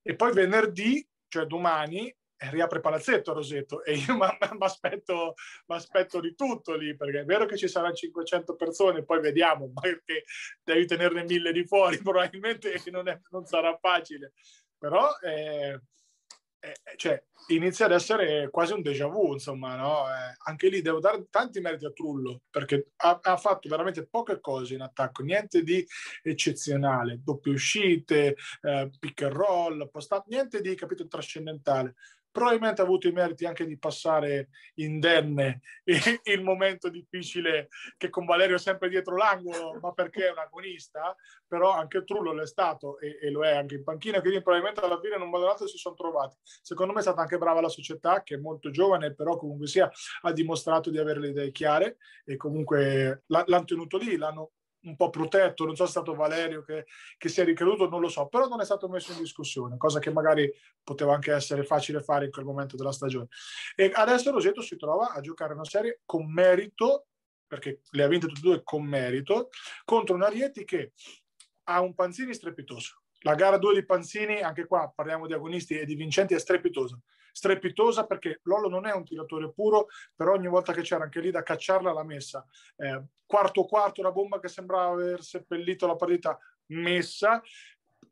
e 0.00 0.14
poi 0.14 0.32
venerdì, 0.32 1.06
cioè 1.28 1.44
domani, 1.44 2.14
riapre 2.50 2.80
palazzetto 2.80 3.32
Rosetto 3.32 3.84
e 3.84 3.94
io 3.94 4.14
mi 4.16 4.26
aspetto, 4.58 6.20
di 6.20 6.34
tutto 6.34 6.74
lì 6.74 6.96
perché 6.96 7.20
è 7.20 7.24
vero 7.24 7.46
che 7.46 7.56
ci 7.56 7.68
saranno 7.68 7.94
500 7.94 8.54
persone 8.54 9.04
poi 9.04 9.20
vediamo 9.20 9.70
perché 9.78 10.24
devi 10.62 10.86
tenerne 10.86 11.24
mille 11.24 11.52
di 11.52 11.64
fuori 11.64 11.98
probabilmente 12.02 12.80
non, 12.90 13.08
è, 13.08 13.20
non 13.30 13.44
sarà 13.44 13.76
facile 13.80 14.32
però 14.78 15.08
eh, 15.20 15.80
eh, 16.60 16.74
cioè, 16.96 17.22
inizia 17.48 17.86
ad 17.86 17.92
essere 17.92 18.50
quasi 18.50 18.72
un 18.72 18.82
déjà 18.82 19.06
vu 19.06 19.32
insomma 19.32 19.76
no? 19.76 20.08
eh, 20.08 20.34
anche 20.46 20.68
lì 20.68 20.82
devo 20.82 20.98
dare 20.98 21.26
tanti 21.30 21.60
meriti 21.60 21.84
a 21.84 21.92
Trullo 21.92 22.42
perché 22.50 22.90
ha, 22.96 23.18
ha, 23.22 23.36
fatto 23.36 23.68
veramente 23.68 24.06
poche 24.06 24.40
cose 24.40 24.74
in 24.74 24.80
attacco 24.80 25.22
niente 25.22 25.62
di 25.62 25.86
eccezionale 26.20 27.20
doppie 27.22 27.52
uscite 27.52 28.36
eh, 28.62 28.90
pick 28.98 29.22
and 29.22 29.32
roll 29.34 29.88
post 29.88 30.24
niente 30.26 30.60
di 30.60 30.74
capito 30.74 31.06
trascendentale 31.06 31.94
probabilmente 32.38 32.80
ha 32.80 32.84
avuto 32.84 33.08
i 33.08 33.12
meriti 33.12 33.44
anche 33.44 33.66
di 33.66 33.76
passare 33.76 34.48
indenne 34.74 35.60
il 36.22 36.42
momento 36.42 36.88
difficile 36.88 37.68
che 37.96 38.08
con 38.10 38.24
Valerio 38.24 38.56
è 38.56 38.58
sempre 38.58 38.88
dietro 38.88 39.16
l'angolo, 39.16 39.78
ma 39.82 39.92
perché 39.92 40.28
è 40.28 40.30
un 40.30 40.38
agonista, 40.38 41.14
però 41.46 41.72
anche 41.72 42.04
Trullo 42.04 42.32
l'è 42.32 42.46
stato 42.46 42.98
e, 43.00 43.18
e 43.20 43.30
lo 43.30 43.44
è 43.44 43.56
anche 43.56 43.74
in 43.74 43.84
panchina, 43.84 44.20
quindi 44.20 44.40
probabilmente 44.40 44.80
alla 44.80 45.00
fine 45.00 45.16
in 45.16 45.22
un 45.22 45.30
modo 45.30 45.44
o 45.44 45.46
l'altro 45.48 45.66
si 45.66 45.78
sono 45.78 45.96
trovati. 45.96 46.36
Secondo 46.42 46.92
me 46.92 47.00
è 47.00 47.02
stata 47.02 47.20
anche 47.22 47.38
brava 47.38 47.60
la 47.60 47.68
società, 47.68 48.22
che 48.22 48.36
è 48.36 48.38
molto 48.38 48.70
giovane, 48.70 49.14
però 49.14 49.36
comunque 49.36 49.66
sia 49.66 49.90
ha 50.22 50.32
dimostrato 50.32 50.90
di 50.90 50.98
avere 50.98 51.18
le 51.18 51.28
idee 51.28 51.50
chiare 51.50 51.96
e 52.24 52.36
comunque 52.36 53.24
l'hanno 53.26 53.64
tenuto 53.64 53.98
lì, 53.98 54.16
l'hanno 54.16 54.52
un 54.82 54.96
po' 54.96 55.10
protetto, 55.10 55.64
non 55.64 55.74
so 55.74 55.84
se 55.84 55.88
è 55.88 55.92
stato 55.92 56.14
Valerio 56.14 56.62
che, 56.62 56.86
che, 57.16 57.28
si 57.28 57.40
è 57.40 57.44
ricreduto, 57.44 57.88
non 57.88 58.00
lo 58.00 58.08
so, 58.08 58.26
però 58.28 58.46
non 58.46 58.60
è 58.60 58.64
stato 58.64 58.88
messo 58.88 59.12
in 59.12 59.18
discussione, 59.18 59.76
cosa 59.76 59.98
che 59.98 60.12
magari 60.12 60.52
poteva 60.82 61.14
anche 61.14 61.32
essere 61.32 61.64
facile 61.64 62.02
fare 62.02 62.26
in 62.26 62.30
quel 62.30 62.44
momento 62.44 62.76
della 62.76 62.92
stagione. 62.92 63.28
E 63.74 63.90
adesso 63.92 64.30
Roseto 64.30 64.60
si 64.60 64.76
trova 64.76 65.12
a 65.12 65.20
giocare 65.20 65.54
una 65.54 65.64
serie 65.64 66.00
con 66.04 66.30
merito, 66.32 67.06
perché 67.46 67.80
le 67.90 68.02
ha 68.02 68.08
vinte 68.08 68.26
tutte 68.26 68.40
e 68.40 68.42
due 68.42 68.62
con 68.62 68.84
merito, 68.84 69.48
contro 69.84 70.14
un 70.14 70.22
Arieti 70.22 70.64
che 70.64 70.92
ha 71.64 71.80
un 71.80 71.94
Panzini 71.94 72.34
strepitoso. 72.34 73.02
La 73.22 73.34
gara 73.34 73.58
2 73.58 73.74
di 73.74 73.84
Panzini, 73.84 74.40
anche 74.40 74.66
qua 74.66 74.92
parliamo 74.94 75.26
di 75.26 75.32
agonisti 75.32 75.76
e 75.76 75.84
di 75.84 75.96
vincenti, 75.96 76.34
è 76.34 76.38
strepitosa 76.38 76.98
strepitosa 77.38 78.04
perché 78.04 78.40
Lollo 78.42 78.68
non 78.68 78.84
è 78.84 78.92
un 78.92 79.04
tiratore 79.04 79.52
puro, 79.52 79.86
però 80.14 80.32
ogni 80.32 80.48
volta 80.48 80.72
che 80.72 80.82
c'era 80.82 81.04
anche 81.04 81.20
lì 81.20 81.30
da 81.30 81.44
cacciarla 81.44 81.92
l'ha 81.92 82.04
messa. 82.04 82.44
Eh, 82.76 83.02
quarto 83.24 83.64
quarto, 83.64 84.00
una 84.00 84.10
bomba 84.10 84.40
che 84.40 84.48
sembrava 84.48 84.92
aver 84.92 85.22
seppellito 85.22 85.86
la 85.86 85.94
partita 85.94 86.36
messa, 86.72 87.40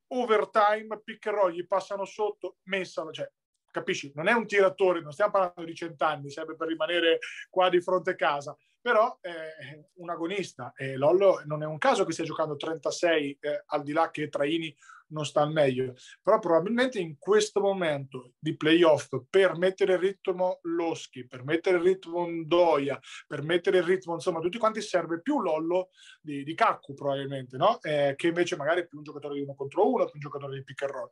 overtime, 0.09 1.01
pick 1.03 1.27
and 1.27 1.37
roll, 1.37 1.51
gli 1.51 1.67
passano 1.67 2.05
sotto, 2.05 2.59
messa, 2.65 3.05
cioè 3.11 3.29
capisci? 3.73 4.12
Non 4.15 4.29
è 4.29 4.33
un 4.33 4.47
tiratore, 4.47 5.01
non 5.01 5.12
stiamo 5.12 5.33
parlando 5.33 5.65
di 5.65 5.75
cent'anni, 5.75 6.31
serve 6.31 6.55
per 6.55 6.69
rimanere 6.69 7.19
qua 7.51 7.69
di 7.69 7.81
fronte 7.81 8.11
a 8.11 8.15
casa, 8.15 8.57
però 8.87 9.18
è 9.20 9.85
un 9.94 10.11
agonista 10.11 10.72
e 10.77 10.94
Lollo 10.94 11.42
non 11.46 11.64
è 11.64 11.66
un 11.66 11.77
caso 11.77 12.05
che 12.05 12.12
stia 12.12 12.25
giocando 12.25 12.55
36 12.55 13.38
eh, 13.40 13.64
al 13.66 13.83
di 13.83 13.90
là 13.90 14.12
che 14.12 14.29
Traini 14.29 14.72
non 15.09 15.27
sta 15.27 15.40
al 15.40 15.51
meglio, 15.51 15.94
però 16.22 16.38
probabilmente 16.38 17.01
in 17.01 17.18
questo 17.18 17.61
momento 17.61 18.35
di 18.38 18.57
playoff 18.57 19.09
per 19.29 19.57
mettere 19.57 19.94
il 19.94 19.99
ritmo 19.99 20.61
Loschi, 20.62 21.27
per 21.27 21.42
mettere 21.42 21.79
il 21.79 21.83
ritmo 21.83 22.29
Ndoia, 22.29 22.96
per 23.27 23.42
mettere 23.42 23.79
il 23.79 23.83
ritmo 23.83 24.14
insomma 24.14 24.38
tutti 24.38 24.59
quanti 24.59 24.81
serve 24.81 25.20
più 25.20 25.40
Lollo 25.40 25.88
di, 26.20 26.44
di 26.44 26.55
Caccu 26.55 26.94
probabilmente, 26.94 27.57
no? 27.57 27.83
Eh, 27.83 28.14
che 28.16 28.29
invece 28.29 28.55
magari 28.55 28.83
è 28.83 28.87
più 28.87 28.99
un 28.99 29.05
giocatore 29.05 29.35
di 29.35 29.40
uno 29.40 29.57
contro 29.57 29.90
uno, 29.90 30.05
più 30.05 30.14
un 30.14 30.20
giocatore 30.20 30.55
di 30.55 30.62
pick 30.62 30.83
and 30.83 30.92
roll 30.92 31.11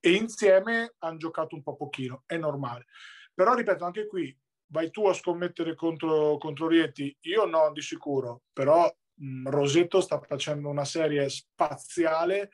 e 0.00 0.12
insieme 0.12 0.94
hanno 1.00 1.18
giocato 1.18 1.56
un 1.56 1.62
po' 1.62 1.76
pochino, 1.76 2.22
è 2.24 2.38
normale. 2.38 2.86
Però 3.34 3.52
ripeto, 3.52 3.84
anche 3.84 4.06
qui 4.06 4.34
vai 4.72 4.90
tu 4.90 5.06
a 5.06 5.12
scommettere 5.12 5.74
contro, 5.74 6.38
contro 6.38 6.66
Rieti, 6.66 7.14
io 7.22 7.44
no 7.44 7.70
di 7.72 7.82
sicuro, 7.82 8.42
però 8.52 8.92
mh, 9.14 9.48
Rosetto 9.48 10.00
sta 10.00 10.18
facendo 10.18 10.68
una 10.68 10.84
serie 10.84 11.28
spaziale 11.28 12.50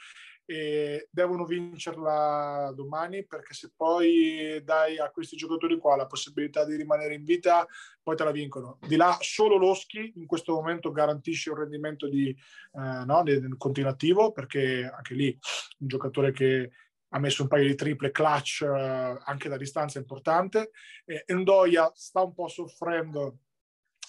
e 0.50 1.08
devono 1.10 1.44
vincerla 1.44 2.72
domani 2.74 3.26
perché 3.26 3.52
se 3.52 3.70
poi 3.76 4.58
dai 4.64 4.98
a 4.98 5.10
questi 5.10 5.36
giocatori 5.36 5.76
qua 5.76 5.94
la 5.94 6.06
possibilità 6.06 6.64
di 6.64 6.74
rimanere 6.74 7.12
in 7.12 7.22
vita 7.22 7.66
poi 8.02 8.16
te 8.16 8.24
la 8.24 8.30
vincono. 8.30 8.78
Di 8.80 8.96
là 8.96 9.18
solo 9.20 9.58
Loschi 9.58 10.14
in 10.16 10.24
questo 10.24 10.54
momento 10.54 10.90
garantisce 10.90 11.50
un 11.50 11.58
rendimento 11.58 12.08
di, 12.08 12.30
eh, 12.30 13.04
no, 13.04 13.22
di 13.24 13.38
continuativo 13.58 14.32
perché 14.32 14.90
anche 14.90 15.14
lì 15.14 15.38
un 15.80 15.86
giocatore 15.86 16.32
che 16.32 16.70
ha 17.10 17.18
messo 17.18 17.42
un 17.42 17.48
paio 17.48 17.66
di 17.66 17.74
triple 17.74 18.10
clutch 18.10 18.60
uh, 18.62 19.18
anche 19.24 19.48
da 19.48 19.56
distanza 19.56 19.98
importante. 19.98 20.70
E 21.04 21.24
Ndoia 21.26 21.90
sta 21.94 22.22
un 22.22 22.34
po' 22.34 22.48
soffrendo 22.48 23.38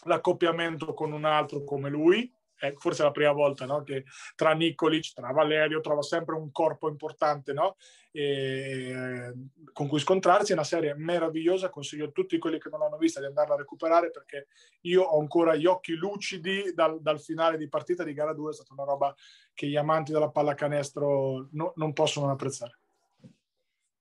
l'accoppiamento 0.04 0.94
con 0.94 1.12
un 1.12 1.26
altro 1.26 1.64
come 1.64 1.90
lui. 1.90 2.32
Eh, 2.62 2.76
forse 2.78 3.04
è 3.04 3.06
la 3.06 3.12
prima 3.12 3.32
volta 3.32 3.66
no? 3.66 3.84
che 3.84 4.04
tra 4.36 4.52
Nicolic, 4.52 5.14
tra 5.14 5.32
Valerio, 5.32 5.80
trova 5.80 6.02
sempre 6.02 6.36
un 6.36 6.52
corpo 6.52 6.90
importante 6.90 7.54
no? 7.54 7.78
e, 8.12 9.34
con 9.72 9.88
cui 9.88 10.00
scontrarsi. 10.00 10.52
È 10.52 10.56
una 10.56 10.66
serie 10.66 10.94
meravigliosa. 10.94 11.70
Consiglio 11.70 12.08
a 12.08 12.12
tutti 12.12 12.38
quelli 12.38 12.60
che 12.60 12.68
non 12.70 12.82
l'hanno 12.82 12.98
vista 12.98 13.22
di 13.22 13.28
andarla 13.28 13.54
a 13.54 13.60
recuperare 13.60 14.12
perché 14.12 14.48
io 14.82 15.04
ho 15.04 15.22
ancora 15.22 15.56
gli 15.56 15.66
occhi 15.66 15.94
lucidi 15.94 16.74
dal, 16.74 17.02
dal 17.02 17.22
finale 17.22 17.58
di 17.58 17.70
partita 17.70 18.04
di 18.04 18.14
gara 18.14 18.34
2. 18.34 18.52
È 18.52 18.54
stata 18.54 18.74
una 18.74 18.84
roba 18.84 19.16
che 19.54 19.68
gli 19.68 19.78
amanti 19.78 20.12
della 20.12 20.30
pallacanestro 20.30 21.48
no, 21.52 21.72
non 21.78 21.94
possono 21.94 22.30
apprezzare 22.30 22.79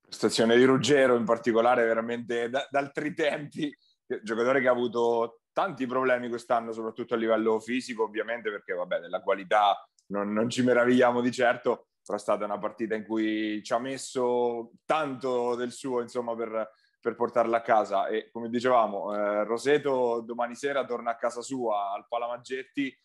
prestazione 0.09 0.57
di 0.57 0.65
Ruggero 0.65 1.15
in 1.15 1.23
particolare 1.23 1.85
veramente 1.85 2.49
da, 2.49 2.67
da 2.69 2.79
altri 2.79 3.13
tempi, 3.13 3.73
giocatore 4.23 4.59
che 4.59 4.67
ha 4.67 4.71
avuto 4.71 5.41
tanti 5.53 5.85
problemi 5.85 6.27
quest'anno, 6.27 6.71
soprattutto 6.71 7.13
a 7.13 7.17
livello 7.17 7.59
fisico, 7.59 8.03
ovviamente 8.03 8.49
perché 8.49 8.73
vabbè, 8.73 8.99
della 8.99 9.21
qualità 9.21 9.87
non, 10.07 10.33
non, 10.33 10.49
ci 10.49 10.63
meravigliamo 10.63 11.21
di 11.21 11.31
certo, 11.31 11.87
però 12.03 12.17
è 12.17 12.21
stata 12.21 12.45
una 12.45 12.57
partita 12.57 12.95
in 12.95 13.05
cui 13.05 13.61
ci 13.63 13.73
ha 13.73 13.79
messo 13.79 14.71
tanto 14.83 15.55
del 15.55 15.71
suo 15.71 16.01
insomma 16.01 16.35
per, 16.35 16.71
per 16.99 17.15
portarla 17.15 17.57
a 17.57 17.61
casa. 17.61 18.07
E 18.07 18.29
come 18.31 18.49
dicevamo 18.49 19.13
eh, 19.13 19.43
Roseto 19.43 20.21
domani 20.25 20.55
sera 20.55 20.85
torna 20.85 21.11
a 21.11 21.17
casa 21.17 21.41
sua 21.41 21.93
al 21.93 22.07
Palamaggetti 22.07 22.97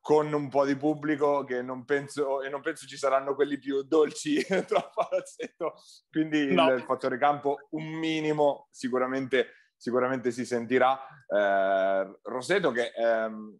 con 0.00 0.32
un 0.32 0.48
po' 0.48 0.64
di 0.64 0.76
pubblico 0.76 1.44
che 1.44 1.62
non 1.62 1.84
penso, 1.84 2.42
e 2.42 2.48
non 2.48 2.60
penso 2.60 2.86
ci 2.86 2.96
saranno 2.96 3.34
quelli 3.34 3.58
più 3.58 3.82
dolci 3.82 4.42
tra 4.66 4.90
palazzetto, 4.94 5.74
quindi 6.10 6.52
no. 6.52 6.72
il, 6.72 6.82
fattore 6.82 7.18
campo 7.18 7.68
un 7.70 7.84
minimo 7.84 8.68
sicuramente, 8.70 9.52
sicuramente 9.76 10.30
si 10.30 10.44
sentirà. 10.44 10.98
Eh, 11.26 12.18
Roseto 12.22 12.70
che 12.70 12.92
ehm, 12.96 13.58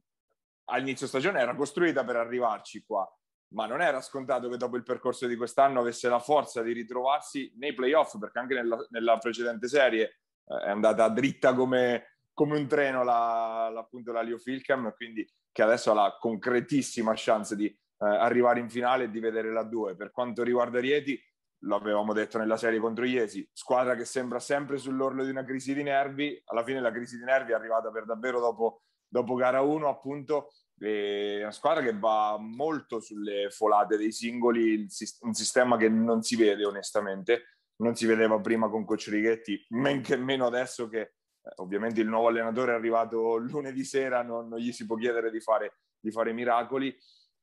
all'inizio 0.71 1.07
stagione 1.07 1.41
era 1.41 1.55
costruita 1.55 2.05
per 2.05 2.17
arrivarci 2.17 2.85
qua, 2.85 3.07
ma 3.55 3.67
non 3.67 3.81
era 3.81 4.01
scontato 4.01 4.49
che 4.49 4.57
dopo 4.57 4.77
il 4.77 4.83
percorso 4.83 5.27
di 5.27 5.37
quest'anno 5.37 5.81
avesse 5.81 6.09
la 6.09 6.21
forza 6.21 6.63
di 6.63 6.73
ritrovarsi 6.73 7.53
nei 7.57 7.75
playoff, 7.75 8.19
perché 8.19 8.39
anche 8.39 8.55
nella, 8.55 8.79
nella 8.91 9.19
precedente 9.19 9.69
serie 9.69 10.21
eh, 10.45 10.65
è 10.65 10.71
andata 10.71 11.09
dritta 11.09 11.55
come, 11.55 12.19
come 12.33 12.57
un 12.57 12.67
treno 12.67 13.05
la, 13.05 13.71
la, 13.73 13.81
appunto 13.81 14.13
la 14.13 14.23
Leo 14.23 14.39
Filcam, 14.39 14.93
quindi 14.95 15.27
che 15.59 15.65
adesso 15.65 15.91
ha 15.91 15.95
la 15.95 16.17
concretissima 16.21 17.15
chance 17.17 17.57
di 17.57 17.67
eh, 17.67 17.77
arrivare 17.99 18.61
in 18.61 18.71
finale 18.71 19.05
e 19.05 19.11
di 19.11 19.19
vedere 19.19 19.51
la 19.51 19.65
2. 19.65 19.97
Per 19.97 20.13
quanto 20.13 20.45
riguarda 20.45 20.79
Rieti, 20.79 21.21
lo 21.63 21.75
avevamo 21.75 22.13
detto 22.13 22.39
nella 22.39 22.57
serie 22.57 22.79
contro 22.79 23.05
Iesi, 23.05 23.45
squadra 23.53 23.97
che 23.97 24.05
sembra 24.05 24.39
sempre 24.39 24.79
sull'orlo 24.79 25.25
di 25.25 25.31
una 25.31 25.43
crisi 25.43 25.75
di 25.75 25.83
nervi, 25.83 26.41
alla 26.45 26.63
fine 26.63 26.81
la 26.81 26.93
crisi 26.93 27.19
di 27.19 27.25
nervi 27.25 27.51
è 27.51 27.55
arrivata 27.57 27.91
per 27.91 28.05
davvero 28.05 28.39
dopo, 28.39 28.83
dopo 29.09 29.35
gara 29.35 29.61
1 29.61 29.89
appunto, 29.89 30.53
è 30.79 31.41
una 31.41 31.51
squadra 31.51 31.83
che 31.83 31.99
va 31.99 32.37
molto 32.39 33.01
sulle 33.01 33.51
folate 33.51 33.97
dei 33.97 34.13
singoli, 34.13 34.87
un 35.23 35.35
sistema 35.35 35.77
che 35.77 35.89
non 35.89 36.23
si 36.23 36.37
vede 36.37 36.67
onestamente, 36.67 37.57
non 37.79 37.97
si 37.97 38.07
vedeva 38.07 38.39
prima 38.39 38.69
con 38.69 38.85
Coach 38.85 39.09
Righetti, 39.09 39.67
men 39.71 40.03
che 40.03 40.17
meno 40.17 40.47
adesso 40.47 40.87
che 40.87 41.15
ovviamente 41.57 42.01
il 42.01 42.09
nuovo 42.09 42.29
allenatore 42.29 42.73
è 42.73 42.75
arrivato 42.75 43.37
lunedì 43.37 43.85
sera, 43.85 44.23
non, 44.23 44.49
non 44.49 44.59
gli 44.59 44.73
si 44.73 44.87
può 44.87 44.97
chiedere 44.97 45.31
di 45.31 45.41
fare, 45.41 45.79
di 45.99 46.11
fare 46.11 46.33
miracoli 46.33 46.97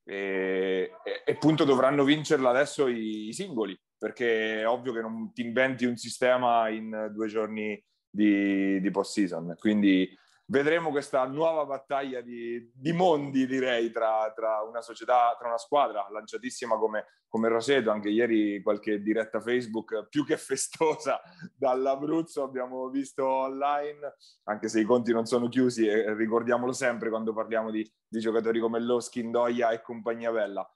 e, 0.03 0.91
appunto 1.25 1.63
dovranno 1.63 2.03
vincerla 2.03 2.49
adesso 2.49 2.87
i, 2.87 3.27
i, 3.27 3.33
singoli, 3.33 3.77
perché 3.97 4.61
è 4.61 4.67
ovvio 4.67 4.93
che 4.93 5.01
non 5.01 5.33
ti 5.33 5.41
inventi 5.41 5.85
un 5.85 5.97
sistema 5.97 6.69
in 6.69 7.09
due 7.11 7.27
giorni 7.27 7.83
di, 8.07 8.79
di 8.79 8.91
post-season. 8.91 9.55
Quindi 9.57 10.07
vedremo 10.47 10.91
questa 10.91 11.25
nuova 11.25 11.65
battaglia 11.65 12.21
di, 12.21 12.71
di 12.73 12.91
mondi, 12.91 13.47
direi, 13.47 13.91
tra, 13.91 14.31
tra, 14.35 14.61
una 14.61 14.81
società, 14.81 15.35
tra 15.37 15.47
una 15.47 15.57
squadra 15.57 16.07
lanciatissima 16.09 16.77
come, 16.77 17.05
come 17.27 17.47
Roseto. 17.47 17.91
Anche 17.91 18.09
ieri 18.09 18.61
qualche 18.61 19.01
diretta 19.01 19.41
Facebook 19.41 20.07
più 20.09 20.25
che 20.25 20.37
festosa 20.37 21.19
dall'Abruzzo 21.55 22.43
abbiamo 22.43 22.89
visto 22.89 23.25
online, 23.25 24.15
anche 24.43 24.67
se 24.67 24.79
i 24.79 24.83
conti 24.85 25.11
non 25.11 25.25
sono 25.25 25.47
chiusi 25.47 25.87
e 25.87 26.13
ricordiamolo 26.13 26.73
sempre 26.73 27.09
quando 27.09 27.33
parliamo 27.33 27.71
di, 27.71 27.89
di 28.07 28.19
giocatori 28.19 28.59
come 28.59 28.79
Loschi, 28.79 29.19
Indoia 29.19 29.71
e 29.71 29.81
compagnia 29.81 30.31
bella 30.31 30.69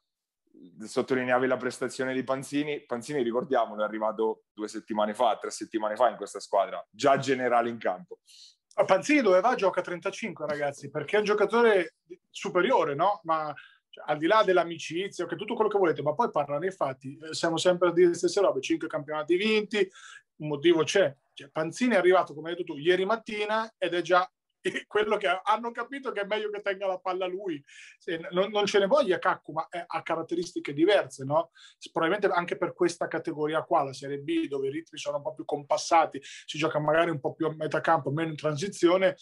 sottolineavi 0.83 1.47
la 1.47 1.57
prestazione 1.57 2.13
di 2.13 2.23
Panzini. 2.23 2.85
Panzini, 2.85 3.21
ricordiamolo, 3.21 3.81
è 3.81 3.85
arrivato 3.85 4.43
due 4.53 4.67
settimane 4.67 5.13
fa, 5.13 5.37
tre 5.37 5.51
settimane 5.51 5.95
fa 5.95 6.09
in 6.09 6.17
questa 6.17 6.39
squadra, 6.39 6.85
già 6.89 7.17
generale 7.17 7.69
in 7.69 7.77
campo. 7.77 8.19
A 8.79 8.85
Panzini 8.85 9.21
dove 9.21 9.41
va 9.41 9.55
gioca 9.55 9.81
35 9.81 10.45
ragazzi, 10.47 10.89
perché 10.89 11.17
è 11.17 11.19
un 11.19 11.25
giocatore 11.25 11.95
superiore, 12.29 12.95
no? 12.95 13.19
Ma 13.23 13.53
cioè, 13.89 14.05
al 14.07 14.17
di 14.17 14.25
là 14.25 14.41
dell'amicizia, 14.43 15.25
che 15.25 15.35
tutto 15.35 15.53
quello 15.53 15.69
che 15.69 15.77
volete, 15.77 16.01
ma 16.01 16.13
poi 16.13 16.31
parlano 16.31 16.61
nei 16.61 16.71
fatti, 16.71 17.17
eh, 17.21 17.33
siamo 17.33 17.57
sempre 17.57 17.89
a 17.89 17.91
dire 17.91 18.07
le 18.07 18.13
stesse 18.13 18.39
robe, 18.39 18.61
5 18.61 18.87
campionati 18.87 19.35
vinti, 19.35 19.85
un 20.37 20.47
motivo 20.47 20.83
c'è. 20.83 21.13
Cioè, 21.33 21.49
Panzini 21.49 21.95
è 21.95 21.97
arrivato, 21.97 22.33
come 22.33 22.51
hai 22.51 22.55
detto 22.55 22.73
tu, 22.73 22.79
ieri 22.79 23.03
mattina 23.03 23.69
ed 23.77 23.93
è 23.93 24.01
già 24.01 24.29
quello 24.87 25.17
che 25.17 25.27
hanno 25.43 25.71
capito 25.71 26.11
che 26.11 26.21
è 26.21 26.25
meglio 26.25 26.49
che 26.49 26.61
tenga 26.61 26.87
la 26.87 26.99
palla 26.99 27.25
lui. 27.25 27.63
Non, 28.31 28.49
non, 28.51 28.65
ce 28.65 28.79
ne 28.79 28.87
voglia 28.87 29.19
Caccu, 29.19 29.51
ma 29.53 29.67
ha 29.69 30.01
caratteristiche 30.01 30.73
diverse, 30.73 31.23
no? 31.23 31.51
Probabilmente 31.91 32.27
anche 32.27 32.57
per 32.57 32.73
questa 32.73 33.07
categoria 33.07 33.63
qua, 33.63 33.83
la 33.83 33.93
Serie 33.93 34.19
B, 34.19 34.47
dove 34.47 34.67
i 34.67 34.71
ritmi 34.71 34.97
sono 34.97 35.17
un 35.17 35.23
po' 35.23 35.33
più 35.33 35.45
compassati, 35.45 36.19
si 36.21 36.57
gioca 36.57 36.79
magari 36.79 37.09
un 37.09 37.19
po' 37.19 37.33
più 37.33 37.47
a 37.47 37.53
metà 37.55 37.81
campo, 37.81 38.11
meno 38.11 38.29
in 38.29 38.35
transizione, 38.35 39.15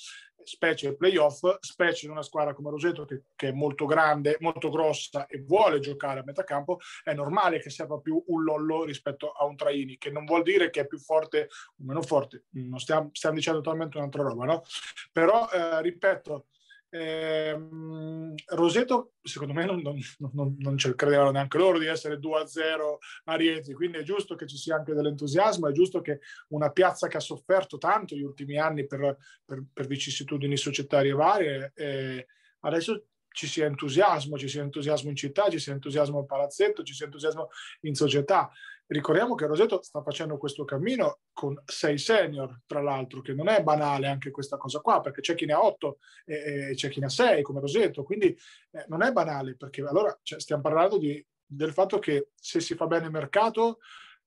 specie 0.48 0.88
ai 0.88 0.96
playoff, 0.96 1.58
specie 1.60 2.06
in 2.06 2.12
una 2.12 2.22
squadra 2.22 2.54
come 2.54 2.70
Roseto 2.70 3.04
che, 3.04 3.24
che, 3.36 3.50
è 3.50 3.52
molto 3.52 3.86
grande, 3.86 4.38
molto 4.40 4.70
grossa 4.70 5.26
e 5.26 5.42
vuole 5.42 5.80
giocare 5.80 6.22
a 6.22 6.24
metà 6.24 6.44
campo, 6.46 6.80
è 7.04 7.14
normale 7.14 7.60
che 7.60 7.70
serva 7.70 8.00
più 8.00 8.24
un 8.28 8.44
Lollo 8.44 8.86
rispetto 8.86 9.32
a 9.32 9.46
un 9.46 9.58
Traini, 9.58 9.98
che 9.98 10.10
non 10.10 10.24
vuol 10.24 10.44
dire 10.44 10.70
che 10.70 10.82
è 10.82 10.88
più 10.88 11.00
forte 11.00 11.50
o 11.52 11.84
meno 11.84 12.02
forte, 12.02 12.46
non 12.52 12.80
stiamo, 12.80 13.10
stiamo 13.12 13.36
dicendo 13.36 13.60
totalmente 13.60 13.98
un'altra 13.98 14.24
roba, 14.24 14.46
no? 14.46 14.64
Però, 15.12 15.50
eh, 15.50 15.82
ripeto, 15.82 16.46
eh, 16.90 17.58
Roseto, 18.46 19.14
secondo 19.22 19.54
me, 19.54 19.66
non, 19.66 19.82
non, 19.82 19.98
non, 20.34 20.56
non 20.60 20.78
ci 20.78 20.94
credevano 20.96 21.32
neanche 21.32 21.58
loro 21.58 21.78
di 21.78 21.86
essere 21.86 22.16
2-0 22.16 22.98
a 23.26 23.36
Rieti, 23.36 23.74
quindi 23.74 23.98
è 23.98 24.04
giusto 24.04 24.36
che 24.36 24.48
ci 24.48 24.58
sia 24.58 24.76
anche 24.76 24.94
dell'entusiasmo, 24.94 25.68
è 25.68 25.72
giusto 25.72 26.02
che 26.02 26.20
una 26.50 26.72
piazza 26.72 27.08
che 27.08 27.18
ha 27.18 27.22
sofferto 27.22 27.78
tanto 27.78 28.16
gli 28.16 28.22
ultimi 28.22 28.58
anni 28.58 28.86
per, 28.86 29.18
per, 29.46 29.64
per 29.74 29.88
vicissitudini 29.88 30.56
societarie 30.56 31.14
varie, 31.14 31.72
eh, 31.76 32.28
adesso 32.62 33.08
ci 33.38 33.46
sia 33.46 33.68
entusiasmo, 33.68 34.36
ci 34.36 34.48
sia 34.48 34.64
entusiasmo 34.64 35.12
in 35.12 35.16
città, 35.16 35.48
ci 35.48 35.60
sia 35.60 35.72
entusiasmo 35.72 36.18
al 36.18 36.26
palazzetto, 36.26 36.82
ci 36.82 36.96
sia 36.96 37.06
entusiasmo 37.06 37.50
in 37.82 37.94
società. 37.94 38.50
Ricordiamo 38.88 39.36
che 39.36 39.46
Roseto 39.46 39.84
sta 39.84 40.02
facendo 40.02 40.38
questo 40.38 40.66
cammino 40.66 41.20
con 41.34 41.62
sei 41.64 42.00
senior, 42.00 42.62
tra 42.66 42.82
l'altro, 42.82 43.22
che 43.22 43.36
non 43.36 43.48
è 43.48 43.62
banale 43.62 44.08
anche 44.08 44.32
questa 44.32 44.58
cosa 44.58 44.80
qua, 44.80 45.02
perché 45.02 45.22
c'è 45.22 45.36
chi 45.36 45.46
ne 45.46 45.54
ha 45.54 45.64
otto 45.64 46.00
e, 46.26 46.72
c'è 46.74 46.90
chi 46.90 47.00
ne 47.00 47.06
ha 47.06 47.10
sei, 47.10 47.44
come 47.44 47.60
Roseto, 47.60 48.04
quindi 48.04 48.36
eh, 48.72 48.86
non 48.88 49.04
è 49.04 49.12
banale, 49.12 49.56
perché 49.56 49.84
allora 49.84 50.18
cioè, 50.24 50.40
stiamo 50.40 50.64
parlando 50.64 50.98
di, 50.98 51.24
del 51.46 51.74
fatto 51.74 52.00
che 52.00 52.30
se 52.34 52.60
si 52.60 52.74
fa 52.74 52.88
bene 52.88 53.06
il 53.06 53.12
mercato 53.12 53.78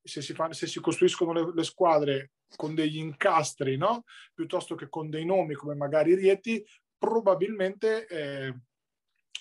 se 0.03 0.23
si, 0.23 0.35
fa, 0.35 0.53
se 0.53 0.69
si 0.69 0.81
costruiscono 0.81 1.33
le, 1.33 1.53
le, 1.53 1.65
squadre 1.65 2.31
con 2.57 2.75
degli 2.75 2.97
incastri, 2.97 3.77
no? 3.77 4.05
piuttosto 4.33 4.75
che 4.75 4.89
con 4.89 5.11
dei 5.11 5.27
nomi 5.27 5.55
come 5.55 5.75
magari 5.75 6.15
Rieti, 6.15 6.65
probabilmente 7.01 8.07
eh, 8.07 8.55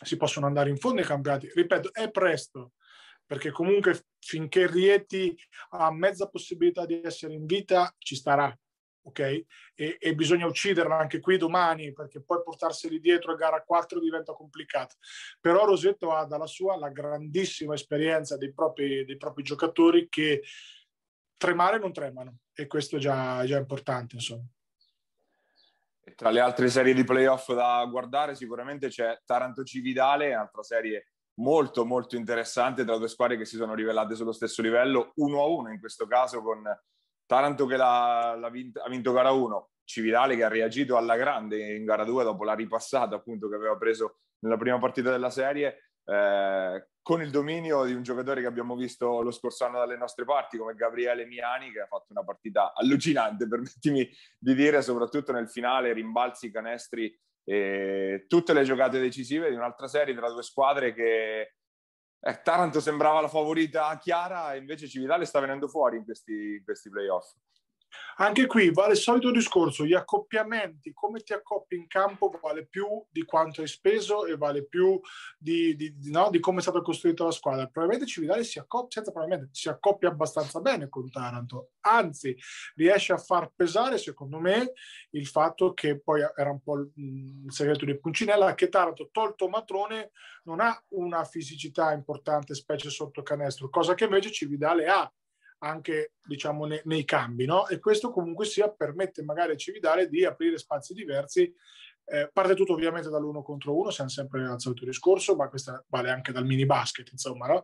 si 0.02 0.18
possono 0.18 0.46
andare 0.46 0.70
in 0.70 0.78
fondo 0.78 1.02
ai 1.02 1.08
campionati. 1.08 1.50
Ripeto, 1.54 1.94
è 1.94 2.10
presto, 2.10 2.74
perché 3.26 3.52
comunque 3.52 4.06
finché 4.20 4.68
Rieti 4.68 5.38
ha 5.72 5.92
mezza 5.92 6.28
possibilità 6.28 6.86
di 6.86 7.02
essere 7.04 7.34
in 7.34 7.46
vita, 7.46 7.94
ci 7.98 8.16
starà. 8.16 8.56
ok? 9.02 9.20
E, 9.76 9.98
e, 10.00 10.16
bisogna 10.16 10.46
ucciderla 10.46 10.98
anche 10.98 11.20
qui 11.20 11.38
domani 11.38 11.94
perché 11.94 12.22
poi 12.22 12.42
portarseli 12.44 13.00
dietro 13.00 13.34
a 13.34 13.36
gara 13.36 13.62
4 13.62 14.00
diventa 14.00 14.34
complicato. 14.34 14.96
Però 15.40 15.66
Rosetto 15.66 16.12
ha 16.12 16.26
dalla 16.26 16.48
sua 16.48 16.78
la 16.78 16.90
grandissima 16.90 17.74
esperienza 17.74 18.38
dei 18.38 18.54
propri, 18.54 19.06
dei 19.06 19.18
propri 19.18 19.44
giocatori 19.44 20.08
che 20.10 20.44
tremare 21.38 21.80
non 21.80 21.94
tremano 21.94 22.40
e 22.54 22.68
questo 22.68 22.98
già, 22.98 23.46
già 23.46 23.58
importante. 23.58 24.16
Insomma. 24.16 24.46
Tra 26.16 26.30
le 26.30 26.40
altre 26.40 26.70
serie 26.70 26.94
di 26.94 27.04
playoff 27.04 27.54
da 27.54 27.86
guardare 27.90 28.36
sicuramente 28.36 28.88
c'è 28.90 29.20
Taranto 29.26 29.64
Cividale, 29.64 30.34
un'altra 30.34 30.64
serie 30.64 31.12
molto 31.40 31.86
molto 31.86 32.16
interessante 32.16 32.84
tra 32.84 32.98
due 32.98 33.08
squadre 33.08 33.38
che 33.38 33.46
si 33.46 33.56
sono 33.56 33.74
rivelate 33.74 34.16
sullo 34.16 34.32
stesso 34.32 34.62
livello, 34.62 35.14
1-1 35.18 35.72
in 35.72 35.80
questo 35.80 36.06
caso 36.06 36.42
con 36.42 36.64
Taranto 37.26 37.66
che 37.66 37.78
l'ha, 37.78 38.36
l'ha 38.38 38.50
vinto, 38.50 38.82
ha 38.82 38.90
vinto 38.90 39.12
gara 39.12 39.32
1, 39.32 39.70
Cividale 39.84 40.36
che 40.36 40.44
ha 40.44 40.50
reagito 40.50 40.98
alla 40.98 41.16
grande 41.16 41.76
in 41.76 41.86
gara 41.86 42.04
2 42.04 42.24
dopo 42.24 42.44
la 42.44 42.54
ripassata 42.54 43.16
appunto 43.16 43.50
che 43.50 43.56
aveva 43.56 43.78
preso 43.78 44.20
nella 44.40 44.58
prima 44.58 44.78
partita 44.78 45.10
della 45.10 45.30
serie 45.30 45.89
eh, 46.10 46.88
con 47.04 47.22
il 47.22 47.30
dominio 47.30 47.86
di 47.86 47.94
un 47.94 48.02
giocatore 48.02 48.42
che 48.42 48.48
abbiamo 48.48 48.76
visto 48.76 49.22
lo 49.22 49.32
scorso 49.32 49.66
anno 49.66 49.78
dalle 49.78 49.98
nostre 49.98 50.26
parti 50.26 50.58
come 50.58 50.74
Gabriele 50.74 51.26
Miani 51.26 51.72
che 51.72 51.82
ha 51.82 51.88
fatto 51.88 52.08
una 52.10 52.24
partita 52.24 52.74
allucinante 52.74 53.46
permettimi 53.48 54.10
di 54.38 54.56
dire 54.56 54.82
soprattutto 54.82 55.32
nel 55.32 55.50
finale 55.50 55.94
rimbalzi 55.94 56.52
canestri 56.52 57.16
e 57.44 58.26
tutte 58.28 58.54
le 58.54 58.64
giocate 58.64 59.00
decisive 59.00 59.50
di 59.50 59.56
un'altra 59.56 59.88
serie 59.88 60.16
tra 60.16 60.30
due 60.30 60.44
squadre 60.44 60.94
che 60.94 61.54
eh, 62.22 62.42
Taranto 62.42 62.80
sembrava 62.80 63.22
la 63.22 63.28
favorita 63.28 63.96
chiara 63.98 64.56
invece 64.56 64.88
Cividale 64.88 65.26
sta 65.26 65.40
venendo 65.40 65.68
fuori 65.68 65.98
in 65.98 66.04
questi, 66.04 66.56
in 66.58 66.64
questi 66.64 66.90
playoff. 66.90 67.34
Anche 68.18 68.48
qui 68.48 68.72
vale 68.72 68.94
il 68.94 68.98
solito 68.98 69.32
discorso, 69.32 69.86
gli 69.86 69.94
accoppiamenti, 69.94 70.92
come 70.94 71.22
ti 71.22 71.34
accoppi 71.34 71.76
in 71.76 71.88
campo 71.88 72.30
vale 72.42 72.66
più 72.66 72.86
di 73.10 73.24
quanto 73.24 73.62
hai 73.62 73.68
speso 73.68 74.26
e 74.26 74.36
vale 74.36 74.66
più 74.66 75.00
di, 75.38 75.76
di, 75.76 75.98
di, 75.98 76.12
no, 76.12 76.30
di 76.30 76.40
come 76.40 76.60
è 76.60 76.62
stata 76.62 76.82
costruita 76.82 77.24
la 77.24 77.32
squadra. 77.32 77.68
Probabilmente 77.68 78.12
Cividale 78.12 78.44
si 78.44 78.60
accoppia, 78.60 79.04
si 79.52 79.70
accoppia 79.70 80.10
abbastanza 80.10 80.60
bene 80.60 80.90
con 80.90 81.10
Taranto, 81.10 81.72
anzi 81.82 82.36
riesce 82.76 83.14
a 83.14 83.18
far 83.18 83.52
pesare 83.56 83.98
secondo 83.98 84.40
me 84.40 84.74
il 85.12 85.28
fatto 85.28 85.74
che 85.74 86.00
poi 86.00 86.22
era 86.36 86.50
un 86.50 86.62
po' 86.62 86.78
il 86.78 87.46
segreto 87.48 87.86
di 87.86 87.98
Puncinella, 87.98 88.54
che 88.54 88.70
Taranto 88.70 89.10
tolto 89.12 89.48
Matrone 89.48 90.12
non 90.44 90.60
ha 90.60 90.78
una 90.90 91.24
fisicità 91.24 91.94
importante 91.94 92.54
specie 92.54 92.90
sotto 92.90 93.24
canestro, 93.24 93.70
cosa 93.70 93.94
che 93.94 94.06
invece 94.06 94.32
Cividale 94.32 94.88
ha 94.88 95.12
anche 95.60 96.14
diciamo 96.24 96.66
nei, 96.66 96.82
nei 96.86 97.06
cambi 97.06 97.46
no? 97.46 97.68
e 97.68 97.80
questo 97.80 98.12
comunque 98.12 98.46
sia 98.46 98.70
permette 98.70 99.24
magari 99.24 99.54
a 99.54 99.58
Cividale 99.58 100.08
di 100.08 100.26
aprire 100.26 100.58
spazi 100.58 100.94
diversi 100.94 101.54
eh, 102.12 102.30
parte 102.34 102.56
tutto 102.56 102.74
ovviamente 102.74 103.10
dall'uno 103.10 103.44
contro 103.44 103.78
uno, 103.78 103.92
siamo 103.92 104.10
sempre 104.10 104.44
al 104.46 104.60
solito 104.60 104.84
discorso, 104.84 105.36
ma 105.36 105.48
questo 105.48 105.86
vale 105.90 106.10
anche 106.10 106.32
dal 106.32 106.46
mini 106.46 106.66
basket, 106.66 107.12
insomma, 107.12 107.46
no? 107.48 107.64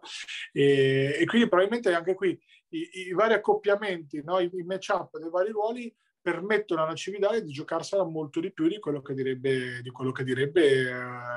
E, 0.51 1.17
e 1.19 1.25
quindi 1.25 1.49
probabilmente 1.49 1.93
anche 1.93 2.13
qui 2.13 2.39
i, 2.69 2.89
i 3.08 3.13
vari 3.13 3.34
accoppiamenti, 3.34 4.21
no? 4.23 4.39
I, 4.39 4.49
i 4.53 4.63
match-up 4.63 5.17
dei 5.17 5.29
vari 5.31 5.49
ruoli 5.49 5.93
permettono 6.25 6.81
alla 6.81 6.95
Cividale 6.95 7.43
di 7.43 7.51
giocarsela 7.51 8.03
molto 8.03 8.39
di 8.39 8.51
più 8.51 8.67
di 8.67 8.79
quello 8.79 8.99
che 9.03 9.13
direbbe, 9.13 9.79
di 9.83 9.91
quello 9.91 10.11
che 10.11 10.23
direbbe 10.23 10.63
eh, 10.63 10.89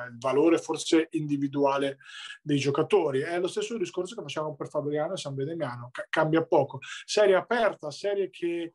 il 0.09 0.17
valore 0.19 0.57
forse 0.57 1.09
individuale 1.11 1.99
dei 2.41 2.57
giocatori. 2.57 3.21
È 3.21 3.39
lo 3.39 3.49
stesso 3.49 3.77
discorso 3.77 4.15
che 4.15 4.23
facciamo 4.23 4.55
per 4.55 4.71
Fabriano 4.71 5.13
e 5.13 5.19
San 5.19 5.35
Benemiano, 5.35 5.91
C- 5.93 6.07
cambia 6.09 6.43
poco. 6.43 6.79
Serie 7.05 7.35
aperta, 7.35 7.91
serie 7.91 8.31
che 8.31 8.73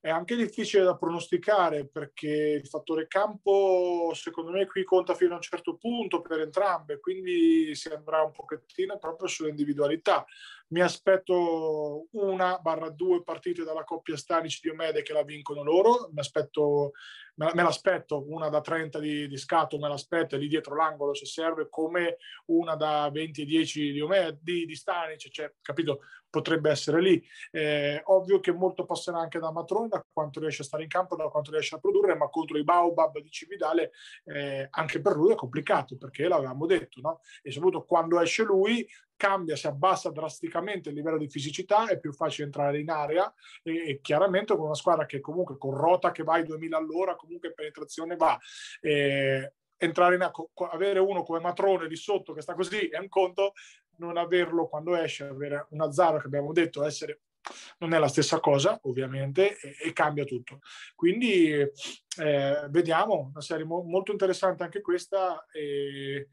è 0.00 0.10
anche 0.10 0.36
difficile 0.36 0.82
da 0.82 0.96
pronosticare 0.96 1.86
perché 1.86 2.60
il 2.60 2.66
fattore 2.66 3.06
campo 3.06 4.10
secondo 4.14 4.50
me 4.50 4.66
qui 4.66 4.84
conta 4.84 5.14
fino 5.14 5.32
a 5.32 5.36
un 5.36 5.40
certo 5.40 5.76
punto 5.76 6.20
per 6.20 6.40
entrambe, 6.40 7.00
quindi 7.00 7.74
si 7.74 7.88
andrà 7.88 8.20
un 8.20 8.32
pochettino 8.32 8.98
proprio 8.98 9.28
sulle 9.28 9.48
individualità. 9.48 10.26
Mi 10.72 10.80
aspetto 10.80 12.06
una 12.12 12.58
barra 12.58 12.88
due 12.88 13.22
partite 13.22 13.62
dalla 13.62 13.84
coppia 13.84 14.16
Stanici-Diomede 14.16 15.02
che 15.02 15.12
la 15.12 15.22
vincono 15.22 15.62
loro, 15.62 16.08
mi 16.12 16.20
aspetto 16.20 16.92
me, 17.34 17.52
l'aspetto 17.54 18.24
una 18.28 18.48
da 18.48 18.62
30 18.62 18.98
di, 18.98 19.28
di 19.28 19.36
scatto, 19.36 19.78
me 19.78 19.88
l'aspetto 19.88 20.36
lì 20.36 20.48
dietro 20.48 20.74
l'angolo 20.74 21.14
se 21.14 21.26
serve, 21.26 21.68
come 21.68 22.16
una 22.46 22.74
da 22.74 23.10
20 23.10 23.42
e 23.42 23.44
10 23.44 23.92
di, 23.92 24.00
Ome, 24.00 24.38
di, 24.40 24.64
di 24.64 24.74
Stanic, 24.74 25.28
cioè, 25.30 25.52
capito? 25.60 26.00
Potrebbe 26.30 26.70
essere 26.70 27.02
lì. 27.02 27.22
Eh, 27.50 28.00
ovvio 28.06 28.40
che 28.40 28.52
molto 28.52 28.86
passerà 28.86 29.18
anche 29.18 29.38
da 29.38 29.52
Matrone, 29.52 29.88
da 29.88 30.02
quanto 30.10 30.40
riesce 30.40 30.62
a 30.62 30.64
stare 30.64 30.84
in 30.84 30.88
campo, 30.88 31.16
da 31.16 31.28
quanto 31.28 31.50
riesce 31.50 31.74
a 31.74 31.78
produrre, 31.78 32.14
ma 32.14 32.30
contro 32.30 32.56
i 32.56 32.64
Baobab 32.64 33.18
di 33.18 33.30
Cividale 33.30 33.92
eh, 34.24 34.68
anche 34.70 35.02
per 35.02 35.16
lui 35.16 35.32
è 35.32 35.34
complicato, 35.34 35.98
perché 35.98 36.28
l'avevamo 36.28 36.64
detto, 36.64 37.00
no? 37.02 37.20
E 37.42 37.50
soprattutto 37.50 37.84
quando 37.84 38.18
esce 38.18 38.44
lui 38.44 38.86
cambia, 39.22 39.54
si 39.54 39.68
abbassa 39.68 40.10
drasticamente 40.10 40.88
il 40.88 40.96
livello 40.96 41.16
di 41.16 41.28
fisicità, 41.28 41.86
è 41.86 42.00
più 42.00 42.12
facile 42.12 42.46
entrare 42.46 42.80
in 42.80 42.90
area 42.90 43.32
e, 43.62 43.90
e 43.90 44.00
chiaramente 44.00 44.56
con 44.56 44.64
una 44.64 44.74
squadra 44.74 45.06
che 45.06 45.20
comunque 45.20 45.56
con 45.58 45.76
rota 45.76 46.10
che 46.10 46.24
va 46.24 46.34
ai 46.34 46.44
2000 46.44 46.76
all'ora, 46.76 47.14
comunque 47.14 47.52
penetrazione 47.52 48.16
va. 48.16 48.36
Eh, 48.80 49.52
entrare 49.76 50.16
in 50.16 50.28
avere 50.72 50.98
uno 50.98 51.22
come 51.22 51.38
Matrone 51.38 51.86
di 51.86 51.94
sotto 51.94 52.32
che 52.32 52.40
sta 52.40 52.54
così 52.54 52.88
è 52.88 52.98
un 52.98 53.08
conto, 53.08 53.52
non 53.98 54.16
averlo 54.16 54.66
quando 54.66 54.96
esce, 54.96 55.22
avere 55.22 55.66
un 55.70 55.82
azzaro 55.82 56.18
che 56.18 56.26
abbiamo 56.26 56.52
detto 56.52 56.84
essere 56.84 57.20
non 57.78 57.92
è 57.92 57.98
la 57.98 58.08
stessa 58.08 58.40
cosa 58.40 58.78
ovviamente 58.82 59.56
e, 59.58 59.76
e 59.84 59.92
cambia 59.92 60.24
tutto. 60.24 60.58
Quindi 60.96 61.48
eh, 61.52 62.66
vediamo, 62.70 63.30
una 63.30 63.40
serie 63.40 63.64
mo- 63.64 63.82
molto 63.82 64.10
interessante 64.10 64.64
anche 64.64 64.80
questa. 64.80 65.46
E, 65.52 66.28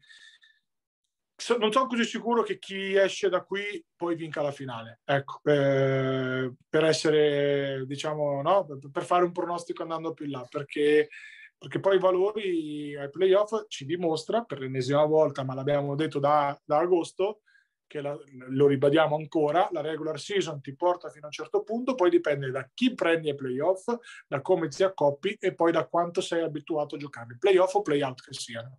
non 1.58 1.72
sono 1.72 1.86
così 1.86 2.04
sicuro 2.04 2.42
che 2.42 2.58
chi 2.58 2.94
esce 2.94 3.28
da 3.28 3.42
qui 3.42 3.84
poi 3.96 4.14
vinca 4.14 4.42
la 4.42 4.52
finale. 4.52 5.00
Ecco, 5.04 5.40
per, 5.42 6.52
per 6.68 6.84
essere, 6.84 7.84
diciamo, 7.86 8.42
no, 8.42 8.66
per 8.90 9.04
fare 9.04 9.24
un 9.24 9.32
pronostico 9.32 9.82
andando 9.82 10.12
più 10.12 10.26
in 10.26 10.32
là, 10.32 10.46
perché, 10.48 11.08
perché 11.56 11.80
poi 11.80 11.96
i 11.96 12.00
valori 12.00 12.96
ai 12.96 13.10
playoff 13.10 13.64
ci 13.68 13.84
dimostra 13.84 14.44
per 14.44 14.60
l'ennesima 14.60 15.04
volta, 15.04 15.44
ma 15.44 15.54
l'abbiamo 15.54 15.94
detto 15.94 16.18
da, 16.18 16.58
da 16.64 16.78
agosto, 16.78 17.42
che 17.86 18.00
la, 18.00 18.16
lo 18.50 18.68
ribadiamo 18.68 19.16
ancora, 19.16 19.68
la 19.72 19.80
regular 19.80 20.20
season 20.20 20.60
ti 20.60 20.76
porta 20.76 21.08
fino 21.08 21.24
a 21.24 21.26
un 21.26 21.32
certo 21.32 21.64
punto, 21.64 21.96
poi 21.96 22.08
dipende 22.08 22.52
da 22.52 22.70
chi 22.72 22.94
prendi 22.94 23.30
ai 23.30 23.34
playoff, 23.34 23.92
da 24.28 24.40
come 24.40 24.68
ti 24.68 24.84
accoppi 24.84 25.36
e 25.40 25.54
poi 25.54 25.72
da 25.72 25.86
quanto 25.86 26.20
sei 26.20 26.42
abituato 26.42 26.94
a 26.94 26.98
giocare, 26.98 27.36
playoff 27.36 27.74
o 27.74 27.82
playout 27.82 28.22
che 28.22 28.32
siano. 28.32 28.78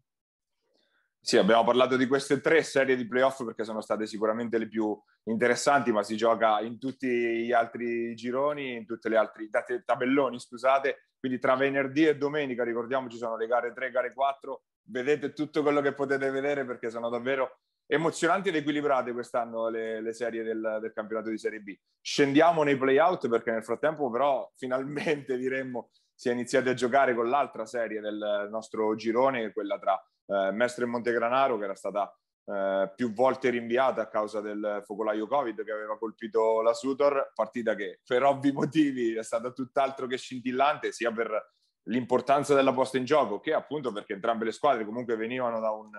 Sì, 1.23 1.37
abbiamo 1.37 1.63
parlato 1.63 1.97
di 1.97 2.07
queste 2.07 2.41
tre 2.41 2.63
serie 2.63 2.95
di 2.95 3.07
playoff 3.07 3.45
perché 3.45 3.63
sono 3.63 3.79
state 3.81 4.07
sicuramente 4.07 4.57
le 4.57 4.67
più 4.67 4.99
interessanti, 5.25 5.91
ma 5.91 6.01
si 6.01 6.17
gioca 6.17 6.59
in 6.61 6.79
tutti 6.79 7.07
gli 7.07 7.51
altri 7.51 8.15
gironi, 8.15 8.75
in 8.75 8.85
tutti 8.87 9.07
gli 9.07 9.13
altri 9.13 9.47
tabelloni, 9.85 10.39
scusate. 10.39 11.09
Quindi 11.19 11.37
tra 11.37 11.55
venerdì 11.55 12.07
e 12.07 12.17
domenica, 12.17 12.63
ricordiamoci, 12.63 13.17
sono 13.17 13.37
le 13.37 13.45
gare 13.45 13.71
3, 13.71 13.91
gare 13.91 14.13
4. 14.13 14.63
Vedete 14.85 15.33
tutto 15.33 15.61
quello 15.61 15.79
che 15.79 15.93
potete 15.93 16.31
vedere 16.31 16.65
perché 16.65 16.89
sono 16.89 17.07
davvero 17.07 17.59
emozionanti 17.85 18.49
ed 18.49 18.55
equilibrate 18.55 19.11
quest'anno 19.11 19.69
le, 19.69 20.01
le 20.01 20.13
serie 20.13 20.41
del, 20.41 20.79
del, 20.81 20.91
campionato 20.91 21.29
di 21.29 21.37
Serie 21.37 21.59
B. 21.59 21.77
Scendiamo 22.01 22.63
nei 22.63 22.77
playout 22.77 23.29
perché 23.29 23.51
nel 23.51 23.63
frattempo 23.63 24.09
però 24.09 24.49
finalmente 24.55 25.37
diremmo 25.37 25.91
si 26.15 26.29
è 26.29 26.31
iniziati 26.31 26.69
a 26.69 26.73
giocare 26.73 27.13
con 27.13 27.29
l'altra 27.29 27.65
serie 27.65 27.99
del 27.99 28.47
nostro 28.49 28.95
girone, 28.95 29.51
quella 29.51 29.77
tra 29.77 30.01
eh, 30.25 30.51
Mestre 30.51 30.85
Montegranaro 30.85 31.57
che 31.57 31.63
era 31.63 31.75
stata 31.75 32.13
eh, 32.43 32.91
più 32.95 33.13
volte 33.13 33.49
rinviata 33.49 34.01
a 34.01 34.07
causa 34.07 34.41
del 34.41 34.81
focolaio 34.85 35.27
Covid 35.27 35.63
che 35.63 35.71
aveva 35.71 35.97
colpito 35.97 36.61
la 36.61 36.73
Sutor, 36.73 37.31
partita 37.33 37.75
che 37.75 37.99
per 38.05 38.23
ovvi 38.23 38.51
motivi 38.51 39.15
è 39.15 39.23
stata 39.23 39.51
tutt'altro 39.51 40.07
che 40.07 40.17
scintillante, 40.17 40.91
sia 40.91 41.11
per 41.11 41.53
l'importanza 41.85 42.53
della 42.53 42.73
posta 42.73 42.97
in 42.97 43.05
gioco 43.05 43.39
che 43.39 43.53
appunto 43.53 43.91
perché 43.91 44.13
entrambe 44.13 44.45
le 44.45 44.51
squadre 44.51 44.85
comunque 44.85 45.15
venivano 45.15 45.59
da 45.59 45.71
un 45.71 45.89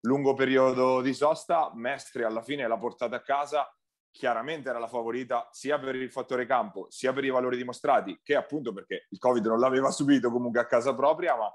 lungo 0.00 0.34
periodo 0.34 1.00
di 1.00 1.14
sosta. 1.14 1.70
Mestre 1.74 2.24
alla 2.24 2.42
fine 2.42 2.66
l'ha 2.66 2.78
portata 2.78 3.16
a 3.16 3.22
casa, 3.22 3.70
chiaramente 4.10 4.68
era 4.68 4.78
la 4.78 4.88
favorita 4.88 5.48
sia 5.52 5.78
per 5.78 5.94
il 5.94 6.10
fattore 6.10 6.44
campo 6.44 6.86
sia 6.90 7.12
per 7.12 7.24
i 7.24 7.30
valori 7.30 7.56
dimostrati 7.56 8.18
che 8.24 8.34
appunto 8.34 8.72
perché 8.72 9.06
il 9.10 9.18
Covid 9.18 9.46
non 9.46 9.60
l'aveva 9.60 9.90
subito 9.90 10.30
comunque 10.30 10.60
a 10.60 10.66
casa 10.66 10.94
propria, 10.94 11.36
ma 11.36 11.48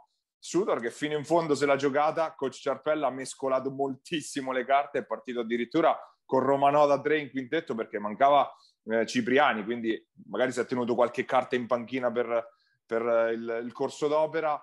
Sutor 0.45 0.79
che 0.79 0.91
fino 0.91 1.17
in 1.17 1.25
fondo 1.25 1.55
se 1.55 1.65
l'ha 1.65 1.75
giocata, 1.75 2.35
coach 2.35 2.53
Ciarpella 2.53 3.07
ha 3.07 3.11
mescolato 3.11 3.71
moltissimo 3.71 4.51
le 4.51 4.63
carte, 4.63 4.99
è 4.99 5.03
partito 5.03 5.39
addirittura 5.39 5.97
con 6.23 6.41
Romanò 6.41 6.85
da 6.85 7.01
tre 7.01 7.17
in 7.17 7.31
quintetto 7.31 7.73
perché 7.73 7.97
mancava 7.97 8.53
eh, 8.83 9.07
Cipriani, 9.07 9.63
quindi 9.63 9.99
magari 10.27 10.51
si 10.51 10.59
è 10.59 10.65
tenuto 10.67 10.93
qualche 10.93 11.25
carta 11.25 11.55
in 11.55 11.65
panchina 11.65 12.11
per, 12.11 12.47
per 12.85 13.31
il, 13.33 13.61
il, 13.65 13.71
corso 13.71 14.07
d'opera. 14.07 14.53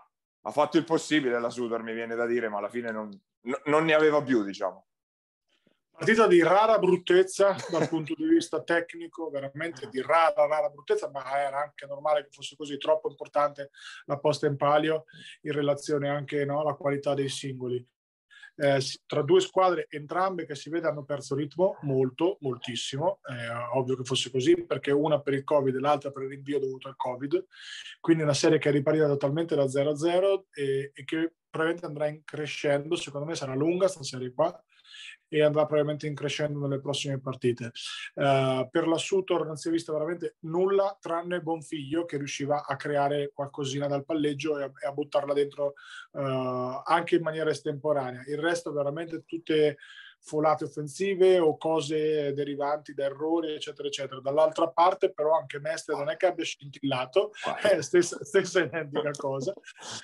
Ha 0.42 0.50
fatto 0.52 0.78
il 0.78 0.84
possibile 0.84 1.40
la 1.40 1.50
Sudor, 1.50 1.82
mi 1.82 1.94
viene 1.94 2.14
da 2.14 2.26
dire, 2.26 2.48
ma 2.48 2.58
alla 2.58 2.68
fine 2.68 2.92
non, 2.92 3.10
non 3.64 3.84
ne 3.84 3.94
aveva 3.94 4.22
più, 4.22 4.44
diciamo. 4.44 4.86
Partita 5.94 6.26
di 6.26 6.42
rara 6.42 6.78
bruttezza 6.78 7.54
dal 7.70 7.88
punto 7.88 8.14
di 8.14 8.24
vista 8.24 8.62
tecnico, 8.62 9.30
veramente 9.30 9.88
di 9.88 10.00
rara, 10.00 10.46
rara 10.46 10.68
bruttezza, 10.68 11.10
ma 11.10 11.38
era 11.38 11.62
anche 11.62 11.86
normale 11.86 12.24
che 12.24 12.30
fosse 12.32 12.56
così, 12.56 12.76
troppo 12.78 13.08
importante 13.08 13.70
la 14.06 14.18
posta 14.18 14.46
in 14.46 14.56
palio 14.56 15.04
in 15.42 15.52
relazione 15.52 16.08
anche 16.08 16.44
no, 16.44 16.60
alla 16.60 16.74
qualità 16.74 17.14
dei 17.14 17.28
singoli. 17.28 17.86
Eh, 18.56 18.80
tra 19.06 19.22
due 19.22 19.40
squadre, 19.40 19.86
entrambe 19.88 20.44
che 20.44 20.54
si 20.54 20.70
vede 20.70 20.88
hanno 20.88 21.04
perso 21.04 21.34
ritmo 21.34 21.78
molto, 21.82 22.36
moltissimo. 22.40 23.20
È 23.22 23.48
ovvio 23.74 23.96
che 23.96 24.04
fosse 24.04 24.30
così 24.30 24.64
perché 24.64 24.90
una 24.90 25.20
per 25.20 25.34
il 25.34 25.44
Covid 25.44 25.74
e 25.74 25.78
l'altra 25.78 26.10
per 26.10 26.24
il 26.24 26.30
rinvio 26.30 26.58
dovuto 26.58 26.88
al 26.88 26.96
Covid. 26.96 27.46
Quindi 28.00 28.24
una 28.24 28.34
serie 28.34 28.58
che 28.58 28.70
è 28.70 28.72
riparita 28.72 29.06
totalmente 29.06 29.54
da 29.54 29.68
0 29.68 29.90
a 29.90 29.96
0 29.96 30.46
e, 30.52 30.90
e 30.94 31.04
che 31.04 31.34
probabilmente 31.48 31.86
andrà 31.86 32.08
in 32.08 32.24
crescendo. 32.24 32.96
Secondo 32.96 33.26
me 33.26 33.34
sarà 33.34 33.54
lunga 33.54 33.86
questa 33.86 34.02
serie 34.02 34.32
qua 34.32 34.52
e 35.32 35.42
andrà 35.42 35.64
probabilmente 35.64 36.06
in 36.06 36.14
crescendo 36.14 36.58
nelle 36.58 36.78
prossime 36.78 37.18
partite. 37.18 37.72
Uh, 38.14 38.68
per 38.70 38.86
la 38.86 38.98
Sutor 38.98 39.46
non 39.46 39.56
si 39.56 39.68
è 39.68 39.70
visto 39.70 39.94
veramente 39.94 40.36
nulla 40.40 40.96
tranne 41.00 41.40
Bonfiglio 41.40 42.04
che 42.04 42.18
riusciva 42.18 42.66
a 42.66 42.76
creare 42.76 43.30
qualcosina 43.32 43.86
dal 43.86 44.04
palleggio 44.04 44.58
e 44.58 44.64
a, 44.64 44.72
e 44.82 44.86
a 44.86 44.92
buttarla 44.92 45.32
dentro 45.32 45.72
uh, 46.12 46.82
anche 46.84 47.16
in 47.16 47.22
maniera 47.22 47.48
estemporanea. 47.48 48.24
Il 48.26 48.38
resto 48.38 48.72
veramente 48.72 49.24
tutte 49.24 49.78
folate 50.20 50.64
offensive 50.64 51.38
o 51.38 51.56
cose 51.56 52.32
derivanti 52.32 52.94
da 52.94 53.04
errori, 53.04 53.54
eccetera, 53.54 53.88
eccetera. 53.88 54.20
Dall'altra 54.20 54.68
parte, 54.68 55.12
però, 55.12 55.36
anche 55.36 55.58
Mestre 55.58 55.96
non 55.96 56.10
è 56.10 56.16
che 56.16 56.26
abbia 56.26 56.44
scintillato, 56.44 57.32
è 57.60 57.80
stessa, 57.80 58.22
stessa 58.22 58.60
identica 58.60 59.10
cosa. 59.12 59.52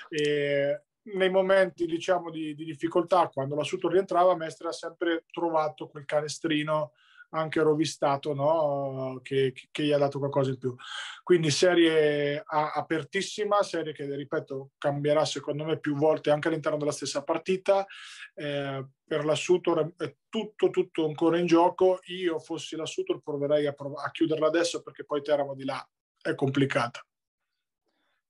E 0.08 0.82
nei 1.14 1.30
momenti 1.30 1.86
diciamo 1.86 2.30
di, 2.30 2.54
di, 2.54 2.64
difficoltà, 2.64 3.28
quando 3.28 3.54
l'assunto 3.54 3.88
rientrava, 3.88 4.36
Mestre 4.36 4.68
ha 4.68 4.72
sempre 4.72 5.24
trovato 5.30 5.88
quel 5.88 6.04
canestrino 6.04 6.92
anche 7.30 7.60
rovistato 7.60 8.32
no? 8.32 9.20
che, 9.22 9.52
che, 9.70 9.82
gli 9.82 9.92
ha 9.92 9.98
dato 9.98 10.18
qualcosa 10.18 10.50
in 10.50 10.58
più. 10.58 10.74
Quindi 11.22 11.50
serie 11.50 12.42
apertissima, 12.46 13.62
serie 13.62 13.92
che 13.92 14.14
ripeto 14.14 14.70
cambierà 14.78 15.24
secondo 15.24 15.64
me 15.64 15.78
più 15.78 15.94
volte 15.94 16.30
anche 16.30 16.48
all'interno 16.48 16.78
della 16.78 16.92
stessa 16.92 17.22
partita. 17.22 17.86
Eh, 18.34 18.86
per 19.04 19.24
la 19.24 19.34
Sutor 19.34 19.94
è 19.96 20.16
tutto, 20.28 20.70
tutto 20.70 21.04
ancora 21.04 21.38
in 21.38 21.46
gioco. 21.46 22.00
Io 22.06 22.38
fossi 22.38 22.76
la 22.76 22.86
Sutor 22.86 23.20
proverei 23.20 23.66
a, 23.66 23.72
prov- 23.72 23.98
a 23.98 24.10
chiuderla 24.10 24.46
adesso 24.46 24.82
perché 24.82 25.04
poi 25.04 25.22
Teramo 25.22 25.54
di 25.54 25.64
là 25.64 25.86
è 26.20 26.34
complicata. 26.34 27.07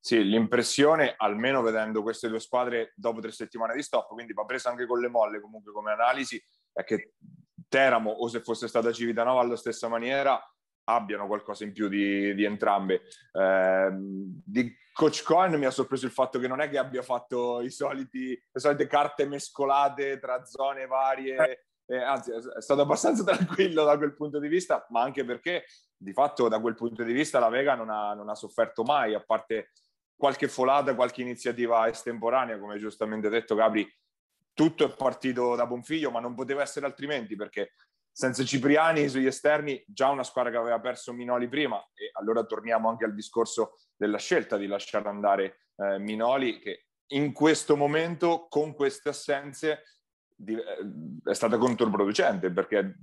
Sì, 0.01 0.25
l'impressione, 0.25 1.15
almeno 1.17 1.61
vedendo 1.61 2.03
queste 2.03 2.29
due 2.29 2.41
squadre 2.41 2.93
dopo 2.95 3.21
tre 3.21 3.33
settimane 3.33 3.75
di 3.75 3.83
stop, 3.83 4.09
quindi 4.09 4.33
va 4.33 4.45
presa 4.45 4.71
anche 4.71 4.87
con 4.87 5.01
le 5.01 5.09
molle 5.09 5.41
comunque 5.41 5.73
come 5.73 5.93
analisi, 5.93 6.43
è 6.73 6.85
che 6.85 7.15
Teramo 7.69 8.11
o 8.11 8.29
se 8.29 8.41
fosse 8.41 8.67
stata 8.67 8.93
Civitanova 8.93 9.41
alla 9.41 9.57
stessa 9.57 9.89
maniera 9.89 10.41
abbiano 10.85 11.27
qualcosa 11.27 11.65
in 11.65 11.73
più 11.73 11.89
di, 11.89 12.35
di 12.35 12.45
entrambe. 12.45 13.03
Eh, 13.33 13.91
di 13.93 14.75
Coach 14.93 15.23
Cohen 15.23 15.59
mi 15.59 15.67
ha 15.67 15.71
sorpreso 15.71 16.07
il 16.07 16.13
fatto 16.13 16.39
che 16.39 16.49
non 16.49 16.61
è 16.61 16.71
che 16.71 16.79
abbia 16.79 17.03
fatto 17.03 17.69
soliti, 17.69 18.29
le 18.29 18.61
solite 18.61 18.87
carte 18.87 19.27
mescolate 19.27 20.19
tra 20.19 20.45
zone 20.45 20.87
varie, 20.87 21.67
eh, 21.87 21.97
anzi 21.99 22.33
è 22.33 22.61
stato 22.61 22.81
abbastanza 22.81 23.23
tranquillo 23.25 23.85
da 23.85 23.97
quel 23.99 24.15
punto 24.15 24.39
di 24.39 24.49
vista, 24.49 24.87
ma 24.89 25.03
anche 25.03 25.25
perché 25.25 25.65
di 25.97 26.13
fatto 26.13 26.49
da 26.49 26.59
quel 26.59 26.75
punto 26.75 27.03
di 27.03 27.13
vista 27.13 27.39
la 27.39 27.49
Vega 27.49 27.75
non 27.75 27.91
ha, 27.91 28.15
non 28.15 28.29
ha 28.29 28.35
sofferto 28.35 28.83
mai, 28.83 29.15
a 29.15 29.23
parte 29.23 29.71
qualche 30.19 30.49
folata, 30.49 30.97
qualche 30.97 31.23
iniziativa 31.23 31.89
estemporanea, 31.89 32.59
come 32.59 32.79
giustamente 32.79 33.29
detto 33.29 33.55
Gabri, 33.55 33.89
tutto 34.53 34.85
è 34.85 34.95
partito 34.95 35.55
da 35.55 35.65
Bonfiglio, 35.65 36.11
ma 36.11 36.19
non 36.19 36.35
poteva 36.35 36.63
essere 36.63 36.85
altrimenti 36.85 37.37
perché 37.37 37.75
senza 38.11 38.43
Cipriani 38.43 39.09
sugli 39.09 39.27
esterni, 39.27 39.81
già 39.87 40.09
una 40.09 40.25
squadra 40.25 40.51
che 40.51 40.57
aveva 40.57 40.81
perso 40.81 41.13
Minoli 41.13 41.47
prima, 41.47 41.79
e 41.95 42.11
allora 42.15 42.43
torniamo 42.43 42.89
anche 42.89 43.05
al 43.05 43.15
discorso 43.15 43.79
della 43.97 44.19
scelta 44.19 44.57
di 44.57 44.67
lasciare 44.67 45.09
andare 45.09 45.61
eh, 45.77 46.01
Minoli, 46.01 46.59
che 46.59 46.87
in 47.13 47.33
questo 47.33 47.77
momento, 47.77 48.49
con 48.49 48.75
queste 48.75 49.11
assenze, 49.11 49.85
di, 50.35 50.55
eh, 50.55 51.31
è 51.31 51.35
stata 51.35 51.59
controproducente 51.59 52.51
perché 52.51 52.97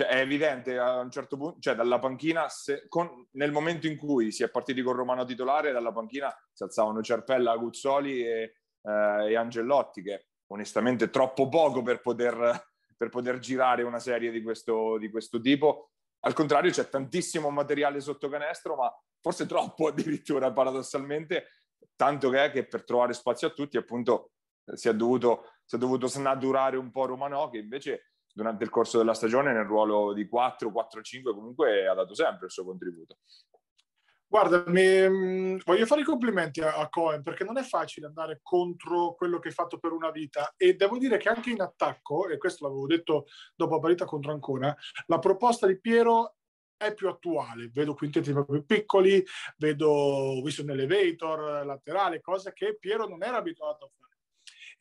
cioè, 0.00 0.08
è 0.08 0.20
evidente 0.20 0.78
a 0.78 1.00
un 1.00 1.10
certo 1.10 1.36
punto, 1.36 1.60
cioè 1.60 1.74
dalla 1.74 1.98
panchina, 1.98 2.48
se, 2.48 2.86
con, 2.88 3.26
nel 3.32 3.52
momento 3.52 3.86
in 3.86 3.98
cui 3.98 4.32
si 4.32 4.42
è 4.42 4.48
partiti 4.48 4.80
con 4.80 4.94
Romano 4.94 5.26
titolare, 5.26 5.72
dalla 5.72 5.92
panchina 5.92 6.34
si 6.52 6.62
alzavano 6.62 7.02
Cerpella, 7.02 7.56
Guzzoli 7.56 8.24
e, 8.24 8.54
eh, 8.82 9.30
e 9.30 9.36
Angellotti, 9.36 10.02
che 10.02 10.28
onestamente 10.46 11.10
troppo 11.10 11.50
poco 11.50 11.82
per 11.82 12.00
poter, 12.00 12.68
per 12.96 13.10
poter 13.10 13.38
girare 13.40 13.82
una 13.82 13.98
serie 13.98 14.30
di 14.30 14.42
questo, 14.42 14.96
di 14.96 15.10
questo 15.10 15.38
tipo. 15.38 15.90
Al 16.20 16.32
contrario, 16.32 16.70
c'è 16.70 16.88
tantissimo 16.88 17.50
materiale 17.50 18.00
sotto 18.00 18.30
canestro, 18.30 18.76
ma 18.76 18.90
forse 19.20 19.44
troppo 19.44 19.88
addirittura 19.88 20.50
paradossalmente, 20.50 21.48
tanto 21.94 22.30
che, 22.30 22.44
è 22.44 22.50
che 22.50 22.66
per 22.66 22.84
trovare 22.84 23.12
spazio 23.12 23.48
a 23.48 23.50
tutti, 23.50 23.76
appunto, 23.76 24.30
si 24.72 24.88
è 24.88 24.94
dovuto, 24.94 25.52
si 25.62 25.76
è 25.76 25.78
dovuto 25.78 26.06
snaturare 26.06 26.78
un 26.78 26.90
po' 26.90 27.04
Romano, 27.04 27.50
che 27.50 27.58
invece 27.58 28.12
durante 28.32 28.64
il 28.64 28.70
corso 28.70 28.98
della 28.98 29.14
stagione 29.14 29.52
nel 29.52 29.64
ruolo 29.64 30.12
di 30.12 30.26
4, 30.26 30.70
4-5 30.70 31.34
comunque 31.34 31.86
ha 31.86 31.94
dato 31.94 32.14
sempre 32.14 32.46
il 32.46 32.52
suo 32.52 32.64
contributo. 32.64 33.18
Guarda, 34.30 34.62
mi, 34.68 35.08
mm, 35.08 35.58
voglio 35.64 35.86
fare 35.86 36.02
i 36.02 36.04
complimenti 36.04 36.60
a, 36.60 36.76
a, 36.76 36.88
Cohen 36.88 37.20
perché 37.24 37.42
non 37.42 37.58
è 37.58 37.62
facile 37.62 38.06
andare 38.06 38.38
contro 38.44 39.14
quello 39.16 39.40
che 39.40 39.48
hai 39.48 39.54
fatto 39.54 39.78
per 39.78 39.90
una 39.90 40.12
vita 40.12 40.54
e 40.56 40.74
devo 40.74 40.98
dire 40.98 41.16
che 41.16 41.28
anche 41.28 41.50
in 41.50 41.60
attacco, 41.60 42.28
e 42.28 42.38
questo 42.38 42.64
l'avevo 42.64 42.86
detto 42.86 43.26
dopo 43.56 43.74
la 43.74 43.80
parità 43.80 44.04
contro 44.04 44.30
Ancona, 44.30 44.76
la 45.06 45.18
proposta 45.18 45.66
di 45.66 45.80
Piero 45.80 46.36
è 46.76 46.94
più 46.94 47.08
attuale. 47.08 47.70
Vedo 47.72 47.94
quintetti 47.94 48.32
più 48.32 48.64
piccoli, 48.64 49.20
vedo, 49.58 49.88
ho 49.90 50.42
visto 50.42 50.62
un 50.62 50.70
elevator 50.70 51.66
laterale, 51.66 52.20
cose 52.20 52.52
che 52.52 52.78
Piero 52.78 53.08
non 53.08 53.24
era 53.24 53.38
abituato 53.38 53.86
a 53.86 53.88
fare 53.98 54.09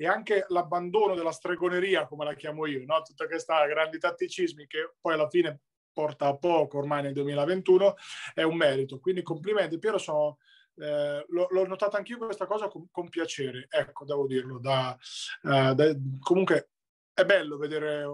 e 0.01 0.07
anche 0.07 0.45
l'abbandono 0.47 1.13
della 1.13 1.33
stregoneria, 1.33 2.07
come 2.07 2.23
la 2.23 2.33
chiamo 2.33 2.65
io, 2.65 2.85
no? 2.85 3.01
tutta 3.01 3.27
questa 3.27 3.65
grandi 3.65 3.99
tatticismi 3.99 4.65
che 4.65 4.93
poi 5.01 5.13
alla 5.13 5.27
fine 5.27 5.59
porta 5.91 6.27
a 6.27 6.37
poco 6.37 6.77
ormai 6.77 7.01
nel 7.01 7.11
2021, 7.11 7.95
è 8.33 8.43
un 8.43 8.55
merito. 8.55 9.01
Quindi 9.01 9.23
complimenti, 9.23 9.77
Piero, 9.77 9.97
sono, 9.97 10.37
eh, 10.77 11.25
l'ho, 11.27 11.47
l'ho 11.49 11.67
notata 11.67 11.97
anch'io 11.97 12.17
questa 12.17 12.45
cosa 12.45 12.69
con, 12.69 12.87
con 12.89 13.09
piacere, 13.09 13.67
ecco, 13.69 14.05
devo 14.05 14.25
dirlo. 14.25 14.57
Da, 14.59 14.97
uh, 15.41 15.73
da, 15.73 15.93
comunque 16.21 16.69
è 17.13 17.25
bello 17.25 17.57
vedere 17.57 18.05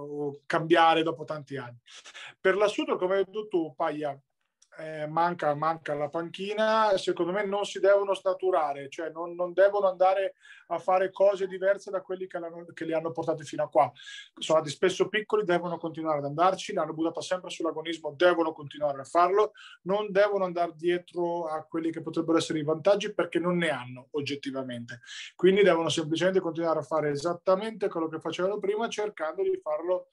cambiare 0.48 1.04
dopo 1.04 1.24
tanti 1.24 1.56
anni. 1.56 1.78
Per 2.40 2.56
l'assunto, 2.56 2.98
come 2.98 3.18
hai 3.18 3.24
detto 3.26 3.48
tu, 3.48 3.76
Paglia, 3.76 4.20
eh, 4.78 5.08
manca, 5.08 5.54
manca, 5.54 5.94
la 5.94 6.10
panchina, 6.10 6.98
secondo 6.98 7.32
me 7.32 7.46
non 7.46 7.66
si 7.66 7.80
devono 7.80 8.14
staturare, 8.14 8.90
cioè 8.90 9.10
non, 9.10 9.34
non 9.36 9.54
devono 9.54 9.88
andare 9.88 10.36
a 10.68 10.80
fare 10.80 11.12
cose 11.12 11.48
diverse 11.48 11.92
da 11.92 12.02
quelli 12.02 12.28
che, 12.28 12.40
che, 12.74 12.86
li 12.86 12.94
hanno 12.94 13.12
portati 13.12 13.44
fino 13.44 13.64
a 13.64 13.70
qua. 13.70 13.92
Sono 13.94 14.60
stati 14.60 14.70
spesso 14.70 15.08
piccoli, 15.08 15.44
devono 15.44 15.78
continuare 15.78 16.20
ad 16.20 16.26
andarci, 16.26 16.74
l'hanno 16.74 16.94
buttata 16.94 17.22
sempre 17.22 17.50
sull'agonismo, 17.50 18.14
devono 18.16 18.52
continuare 18.52 19.02
a 19.02 19.06
farlo, 19.06 19.54
non 19.84 20.12
devono 20.12 20.46
andare 20.46 20.74
dietro 20.76 21.46
a 21.46 21.64
quelli 21.64 21.92
che 21.92 22.02
potrebbero 22.02 22.38
essere 22.38 22.60
i 22.60 22.64
vantaggi 22.64 23.14
perché 23.14 23.40
non 23.40 23.58
ne 23.58 23.70
hanno 23.70 24.08
oggettivamente. 24.12 25.02
Quindi 25.36 25.64
devono 25.64 25.90
semplicemente 25.90 26.40
continuare 26.40 26.80
a 26.80 26.84
fare 26.84 27.10
esattamente 27.12 27.88
quello 27.88 28.08
che 28.08 28.20
facevano 28.20 28.60
prima, 28.60 28.88
cercando 28.90 29.42
di 29.42 29.60
farlo 29.62 30.08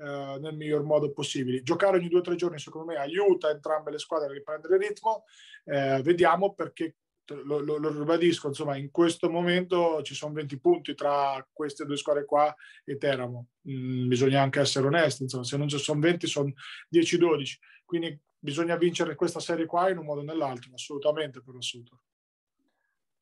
eh, 0.00 0.38
nel 0.40 0.56
miglior 0.56 0.82
modo 0.82 1.10
possibile. 1.12 1.62
Giocare 1.62 1.96
ogni 1.96 2.08
due 2.08 2.20
o 2.20 2.22
tre 2.22 2.36
giorni, 2.36 2.58
secondo 2.58 2.92
me, 2.92 2.98
aiuta 2.98 3.50
entrambe 3.50 3.90
le 3.90 3.98
squadre 3.98 4.28
a 4.28 4.32
riprendere 4.32 4.76
il 4.76 4.80
ritmo. 4.80 5.24
Eh, 5.64 6.00
vediamo 6.02 6.54
perché 6.54 6.96
lo, 7.44 7.58
lo, 7.58 7.76
lo, 7.76 7.90
ribadisco, 7.90 8.48
insomma, 8.48 8.76
in 8.76 8.90
questo 8.90 9.28
momento 9.28 10.00
ci 10.02 10.14
sono 10.14 10.32
20 10.32 10.58
punti 10.58 10.94
tra 10.94 11.46
queste 11.52 11.84
due 11.84 11.96
squadre 11.96 12.24
qua 12.24 12.54
e 12.84 12.96
Teramo. 12.96 13.48
Mm, 13.68 14.08
bisogna 14.08 14.40
anche 14.42 14.60
essere 14.60 14.86
onesti, 14.86 15.24
insomma, 15.24 15.44
se 15.44 15.56
non 15.56 15.68
ci 15.68 15.78
sono 15.78 16.00
20 16.00 16.26
sono 16.26 16.52
10-12. 16.94 17.58
Quindi 17.84 18.18
bisogna 18.38 18.76
vincere 18.76 19.14
questa 19.14 19.40
serie 19.40 19.66
qua 19.66 19.90
in 19.90 19.98
un 19.98 20.04
modo 20.04 20.20
o 20.20 20.24
nell'altro, 20.24 20.70
assolutamente 20.74 21.42
per 21.42 21.54
l'assunto. 21.54 22.00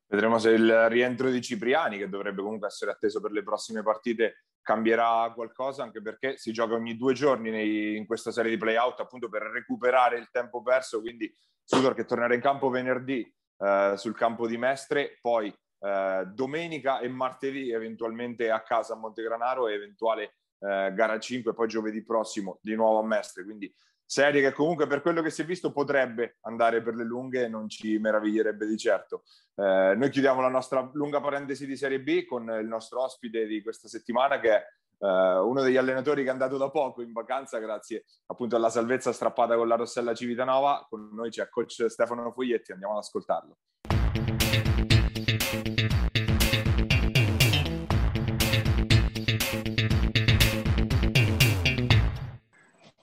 Vedremo 0.07 0.39
se 0.39 0.51
il 0.51 0.89
rientro 0.89 1.29
di 1.29 1.41
Cipriani, 1.41 1.97
che 1.97 2.09
dovrebbe 2.09 2.41
comunque 2.41 2.67
essere 2.67 2.91
atteso 2.91 3.19
per 3.19 3.31
le 3.31 3.43
prossime 3.43 3.83
partite, 3.83 4.45
cambierà 4.61 5.31
qualcosa, 5.33 5.83
anche 5.83 6.01
perché 6.01 6.37
si 6.37 6.51
gioca 6.51 6.75
ogni 6.75 6.97
due 6.97 7.13
giorni 7.13 7.49
nei, 7.49 7.95
in 7.97 8.05
questa 8.05 8.31
serie 8.31 8.51
di 8.51 8.57
play-out 8.57 8.99
appunto 8.99 9.29
per 9.29 9.43
recuperare 9.43 10.17
il 10.17 10.29
tempo 10.31 10.61
perso, 10.61 11.01
quindi 11.01 11.33
Sudor 11.63 11.93
che 11.93 12.05
tornerà 12.05 12.33
in 12.33 12.39
campo 12.39 12.69
venerdì 12.69 13.29
eh, 13.57 13.93
sul 13.97 14.15
campo 14.15 14.47
di 14.47 14.57
Mestre, 14.57 15.17
poi 15.21 15.53
eh, 15.79 16.23
domenica 16.33 16.99
e 16.99 17.09
martedì 17.09 17.71
eventualmente 17.71 18.49
a 18.49 18.61
casa 18.61 18.93
a 18.93 18.97
Montegranaro 18.97 19.67
e 19.67 19.73
eventuale 19.73 20.35
eh, 20.59 20.91
gara 20.93 21.19
5, 21.19 21.53
poi 21.53 21.67
giovedì 21.67 22.03
prossimo 22.03 22.59
di 22.61 22.75
nuovo 22.75 22.99
a 22.99 23.05
Mestre, 23.05 23.43
quindi 23.43 23.73
serie 24.07 24.41
che 24.41 24.53
comunque 24.53 24.87
per 24.87 25.01
quello 25.01 25.21
che 25.21 25.29
si 25.29 25.41
è 25.41 25.45
visto 25.45 25.71
potrebbe 25.71 26.37
andare 26.41 26.81
per 26.81 26.95
le 26.95 27.03
lunghe, 27.03 27.47
non 27.49 27.67
ci 27.67 27.99
meraviglierebbe 27.99 28.65
di 28.65 28.77
certo. 28.77 29.23
Eh, 29.55 29.93
noi 29.95 30.09
chiudiamo 30.09 30.41
la 30.41 30.47
nostra 30.47 30.89
lunga 30.93 31.19
parentesi 31.19 31.67
di 31.67 31.75
Serie 31.75 31.99
B 31.99 32.25
con 32.25 32.49
il 32.49 32.67
nostro 32.67 33.03
ospite 33.03 33.45
di 33.45 33.61
questa 33.61 33.87
settimana 33.87 34.39
che 34.39 34.55
è 34.55 34.63
eh, 34.99 35.37
uno 35.37 35.61
degli 35.61 35.77
allenatori 35.77 36.23
che 36.23 36.29
è 36.29 36.31
andato 36.31 36.57
da 36.57 36.69
poco 36.69 37.01
in 37.01 37.11
vacanza 37.11 37.59
grazie 37.59 38.05
appunto 38.27 38.55
alla 38.55 38.69
salvezza 38.69 39.11
strappata 39.11 39.55
con 39.55 39.67
la 39.67 39.75
Rossella 39.75 40.15
Civitanova. 40.15 40.85
Con 40.89 41.09
noi 41.13 41.29
c'è 41.29 41.49
coach 41.49 41.85
Stefano 41.89 42.31
Foglietti, 42.31 42.71
andiamo 42.71 42.93
ad 42.93 42.99
ascoltarlo. 42.99 43.57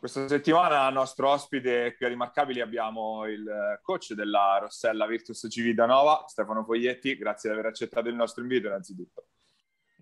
Questa 0.04 0.28
settimana 0.28 0.86
nostro 0.90 1.30
ospite 1.30 1.94
qui 1.96 2.04
a 2.04 2.10
Rimarcabili 2.10 2.60
abbiamo 2.60 3.24
il 3.24 3.80
coach 3.80 4.12
della 4.12 4.58
Rossella 4.60 5.06
Virtus 5.06 5.46
Civitanova, 5.48 6.24
Stefano 6.26 6.62
Foglietti. 6.62 7.16
Grazie 7.16 7.48
di 7.48 7.56
aver 7.56 7.70
accettato 7.70 8.10
il 8.10 8.14
nostro 8.14 8.42
invito 8.42 8.66
innanzitutto. 8.66 9.28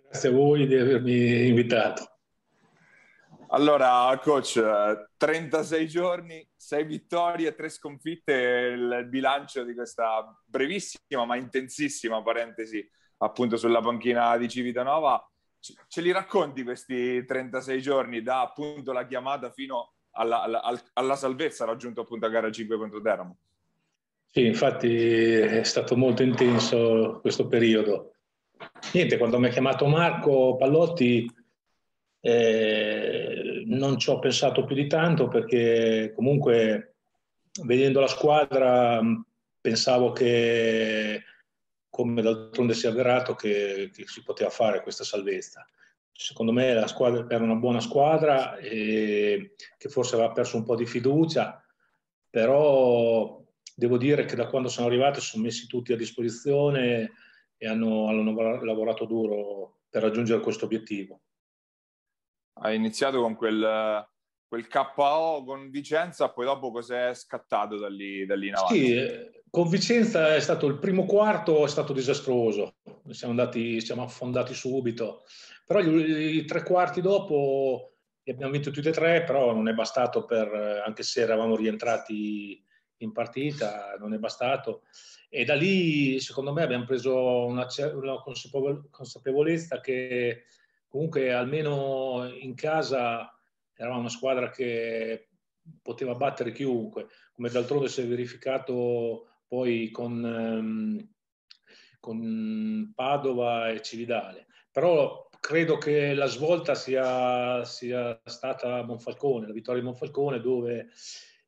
Grazie 0.09 0.30
a 0.30 0.32
voi 0.32 0.66
di 0.66 0.74
avermi 0.74 1.46
invitato. 1.46 2.16
Allora, 3.50 4.18
coach, 4.20 4.61
36 5.16 5.86
giorni, 5.86 6.50
6 6.57 6.84
vittorie, 6.84 7.55
3 7.55 7.68
sconfitte, 7.68 8.32
il 8.32 9.07
bilancio 9.09 9.62
di 9.62 9.72
questa 9.72 10.36
brevissima 10.44 11.24
ma 11.24 11.36
intensissima 11.36 12.20
parentesi 12.24 12.84
appunto 13.18 13.57
sulla 13.57 13.80
panchina 13.80 14.36
di 14.36 14.48
Civitanova 14.48 15.24
ce 15.89 16.01
li 16.01 16.11
racconti 16.11 16.65
questi 16.65 17.25
36 17.25 17.81
giorni 17.81 18.23
da 18.23 18.41
appunto 18.41 18.93
la 18.93 19.07
chiamata 19.07 19.51
fino 19.51 19.93
alla, 20.13 20.43
alla, 20.43 20.83
alla 20.95 21.17
salvezza 21.17 21.65
raggiunto 21.65 22.01
appunto 22.01 22.27
a 22.27 22.31
gara 22.31 22.51
5 22.51 22.77
contro 22.77 23.01
Teramo? 23.01 23.37
Sì, 24.27 24.47
infatti 24.47 24.97
è 24.97 25.63
stato 25.63 25.97
molto 25.97 26.23
intenso 26.23 27.19
questo 27.21 27.47
periodo. 27.47 28.15
Niente, 28.93 29.19
quando 29.19 29.39
mi 29.39 29.47
ha 29.47 29.51
chiamato 29.51 29.87
Marco 29.87 30.57
Pallotti 30.57 31.31
eh, 32.21 33.63
non 33.67 33.99
ci 33.99 34.11
ho 34.11 34.19
pensato 34.19 34.65
più 34.65 34.75
di 34.75 34.87
tanto 34.87 35.29
perché 35.29 36.13
comunque 36.15 36.95
vedendo 37.65 38.01
la 38.01 38.07
squadra 38.07 39.03
pensavo 39.61 40.13
che 40.13 41.23
come 41.93 42.22
d'altronde 42.22 42.72
si 42.72 42.86
è 42.86 42.88
avverato 42.88 43.34
che, 43.34 43.90
che, 43.93 44.07
si 44.07 44.22
poteva 44.22 44.49
fare 44.49 44.82
questa 44.82 45.05
salvezza. 45.05 45.68
Secondo 46.11 46.51
me 46.51 46.72
la 46.72 46.86
squadra 46.86 47.26
era 47.28 47.45
una 47.45 47.57
buona 47.57 47.80
squadra 47.80 48.57
e 48.57 49.55
che 49.76 49.88
forse 49.90 50.14
aveva 50.14 50.32
perso 50.32 50.57
un 50.57 50.64
po' 50.64 50.74
di 50.74 50.86
fiducia, 50.86 51.62
però 52.30 53.45
devo 53.74 53.99
dire 53.99 54.24
che 54.24 54.36
da 54.36 54.47
quando 54.47 54.70
sono 54.70 54.86
arrivati 54.86 55.20
sono 55.20 55.43
messi 55.43 55.66
tutti 55.66 55.93
a 55.93 55.97
disposizione 55.97 57.12
e 57.59 57.68
hanno, 57.68 58.09
hanno 58.09 58.62
lavorato 58.64 59.05
duro 59.05 59.80
per 59.90 60.01
raggiungere 60.01 60.40
questo 60.40 60.64
obiettivo. 60.64 61.20
Hai 62.55 62.74
iniziato 62.74 63.20
con 63.20 63.34
quel, 63.34 64.09
quel 64.49 64.66
KO 64.66 65.45
con 65.45 65.68
Vicenza, 65.68 66.30
poi 66.30 66.47
dopo 66.47 66.70
cos'è 66.70 67.12
scattato 67.12 67.76
da 67.76 67.90
lì, 67.90 68.24
da 68.24 68.34
lì 68.34 68.49
in 68.49 68.55
avanti? 68.55 68.78
Sì, 68.78 69.41
con 69.53 69.68
Vicenza 69.68 70.34
è 70.34 70.40
stato 70.40 70.66
il 70.66 70.78
primo 70.78 71.05
quarto, 71.05 71.66
è 71.66 71.68
stato 71.68 71.92
disastroso, 71.92 72.76
siamo, 73.11 73.38
andati, 73.38 73.82
siamo 73.82 74.03
affondati 74.03 74.55
subito, 74.55 75.24
però 75.66 75.78
i, 75.80 76.36
i 76.36 76.44
tre 76.46 76.62
quarti 76.62 77.03
dopo 77.03 77.96
li 78.22 78.32
abbiamo 78.32 78.53
vinto 78.53 78.70
tutti 78.70 78.88
e 78.88 78.92
tre, 78.92 79.24
però 79.24 79.53
non 79.53 79.68
è 79.68 79.74
bastato 79.74 80.24
per, 80.24 80.82
anche 80.86 81.03
se 81.03 81.20
eravamo 81.20 81.55
rientrati 81.55 82.64
in 82.96 83.12
partita, 83.12 83.94
non 83.98 84.14
è 84.14 84.16
bastato. 84.16 84.84
E 85.28 85.44
da 85.44 85.55
lì, 85.55 86.18
secondo 86.18 86.55
me, 86.55 86.62
abbiamo 86.62 86.84
preso 86.84 87.44
una, 87.44 87.66
una 87.92 88.22
consapevolezza 88.90 89.82
che 89.82 90.44
comunque 90.88 91.30
almeno 91.30 92.26
in 92.40 92.55
casa 92.55 93.38
eravamo 93.74 94.00
una 94.00 94.09
squadra 94.09 94.48
che 94.48 95.28
poteva 95.82 96.14
battere 96.14 96.53
chiunque, 96.53 97.09
come 97.34 97.50
d'altronde 97.50 97.88
si 97.88 98.00
è 98.00 98.07
verificato 98.07 99.26
poi 99.53 99.90
con, 99.90 100.24
ehm, 100.24 101.14
con 102.00 102.90
Padova 102.94 103.68
e 103.68 103.82
Cividale. 103.82 104.46
Però 104.70 105.28
credo 105.40 105.76
che 105.76 106.14
la 106.14 106.24
svolta 106.24 106.74
sia, 106.74 107.62
sia 107.66 108.18
stata 108.24 108.76
a 108.76 108.82
Monfalcone, 108.82 109.46
la 109.46 109.53
vittoria 109.53 109.82
di 109.82 109.86
Monfalcone, 109.86 110.40
dove 110.40 110.88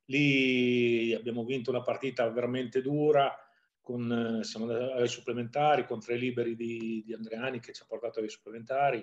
lì 0.07 1.15
abbiamo 1.15 1.45
vinto 1.45 1.71
una 1.71 1.81
partita 1.81 2.29
veramente 2.29 2.83
dura. 2.83 3.35
Con, 3.81 4.41
siamo 4.43 4.71
andati 4.71 5.01
ai 5.01 5.09
supplementari 5.09 5.87
con 5.87 6.01
tre 6.01 6.17
liberi 6.17 6.57
di, 6.57 7.03
di 7.07 7.15
Andreani 7.15 7.59
che 7.59 7.73
ci 7.73 7.81
ha 7.81 7.87
portato 7.87 8.21
ai 8.21 8.29
supplementari. 8.29 9.03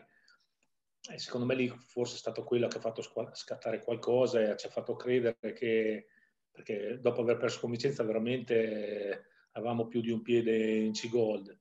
E 1.11 1.17
secondo 1.17 1.47
me 1.47 1.55
lì 1.55 1.67
forse 1.87 2.17
è 2.17 2.19
stato 2.19 2.43
quello 2.43 2.67
che 2.67 2.77
ha 2.77 2.81
fatto 2.81 3.01
scattare 3.01 3.81
qualcosa 3.81 4.41
e 4.41 4.55
ci 4.57 4.67
ha 4.67 4.69
fatto 4.69 4.95
credere 4.95 5.53
che 5.53 6.05
perché 6.51 6.99
dopo 6.99 7.21
aver 7.21 7.37
perso 7.37 7.59
con 7.59 7.71
Vicenza 7.71 8.03
veramente 8.03 9.25
avevamo 9.51 9.87
più 9.87 10.01
di 10.01 10.11
un 10.11 10.21
piede 10.21 10.75
in 10.75 10.91
C-Gold. 10.91 11.57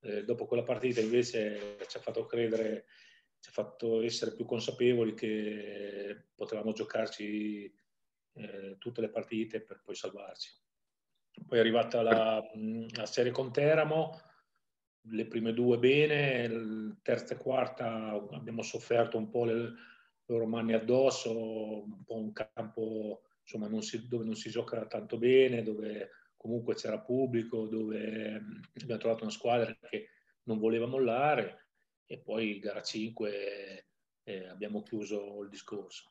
Eh, 0.00 0.24
dopo 0.24 0.46
quella 0.46 0.64
partita 0.64 1.00
invece 1.00 1.76
ci 1.88 1.96
ha 1.96 2.00
fatto 2.00 2.26
credere, 2.26 2.86
ci 3.38 3.48
ha 3.48 3.52
fatto 3.52 4.02
essere 4.02 4.34
più 4.34 4.44
consapevoli 4.44 5.14
che 5.14 6.26
potevamo 6.34 6.72
giocarci 6.72 7.72
eh, 8.34 8.76
tutte 8.78 9.00
le 9.00 9.10
partite 9.10 9.60
per 9.60 9.80
poi 9.82 9.94
salvarci. 9.94 10.50
Poi 11.46 11.58
è 11.58 11.60
arrivata 11.60 12.02
la, 12.02 12.42
la, 12.94 13.06
serie 13.06 13.32
con 13.32 13.52
Teramo, 13.52 14.20
le 15.06 15.26
prime 15.26 15.52
due 15.52 15.78
bene, 15.78 16.98
terza 17.02 17.34
e 17.34 17.38
quarta 17.38 18.10
abbiamo 18.32 18.62
sofferto 18.62 19.16
un 19.16 19.28
po' 19.28 19.44
le 19.44 19.72
loro 20.26 20.46
mani 20.46 20.74
addosso, 20.74 21.84
un 21.84 22.04
po' 22.04 22.16
un 22.16 22.32
campo 22.32 23.22
insomma, 23.52 23.68
non 23.68 23.82
si, 23.82 24.08
dove 24.08 24.24
non 24.24 24.34
si 24.34 24.50
gioca 24.50 24.86
tanto 24.86 25.18
bene, 25.18 25.62
dove 25.62 26.10
comunque 26.36 26.74
c'era 26.74 27.00
pubblico, 27.00 27.66
dove 27.66 28.40
mm, 28.40 28.62
abbiamo 28.80 29.00
trovato 29.00 29.22
una 29.22 29.32
squadra 29.32 29.76
che 29.88 30.08
non 30.44 30.58
voleva 30.58 30.86
mollare 30.86 31.68
e 32.06 32.18
poi 32.18 32.58
gara 32.58 32.82
5 32.82 33.86
eh, 34.24 34.48
abbiamo 34.48 34.82
chiuso 34.82 35.42
il 35.42 35.48
discorso. 35.48 36.10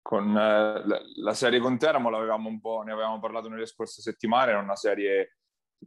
Con 0.00 0.36
eh, 0.36 0.82
la, 1.16 1.34
serie 1.34 1.60
con 1.60 1.78
Teramo 1.78 2.10
l'avevamo 2.10 2.48
un 2.48 2.60
po', 2.60 2.82
ne 2.82 2.92
avevamo 2.92 3.18
parlato 3.18 3.48
nelle 3.48 3.66
scorse 3.66 4.02
settimane, 4.02 4.50
era 4.50 4.60
una 4.60 4.76
serie 4.76 5.36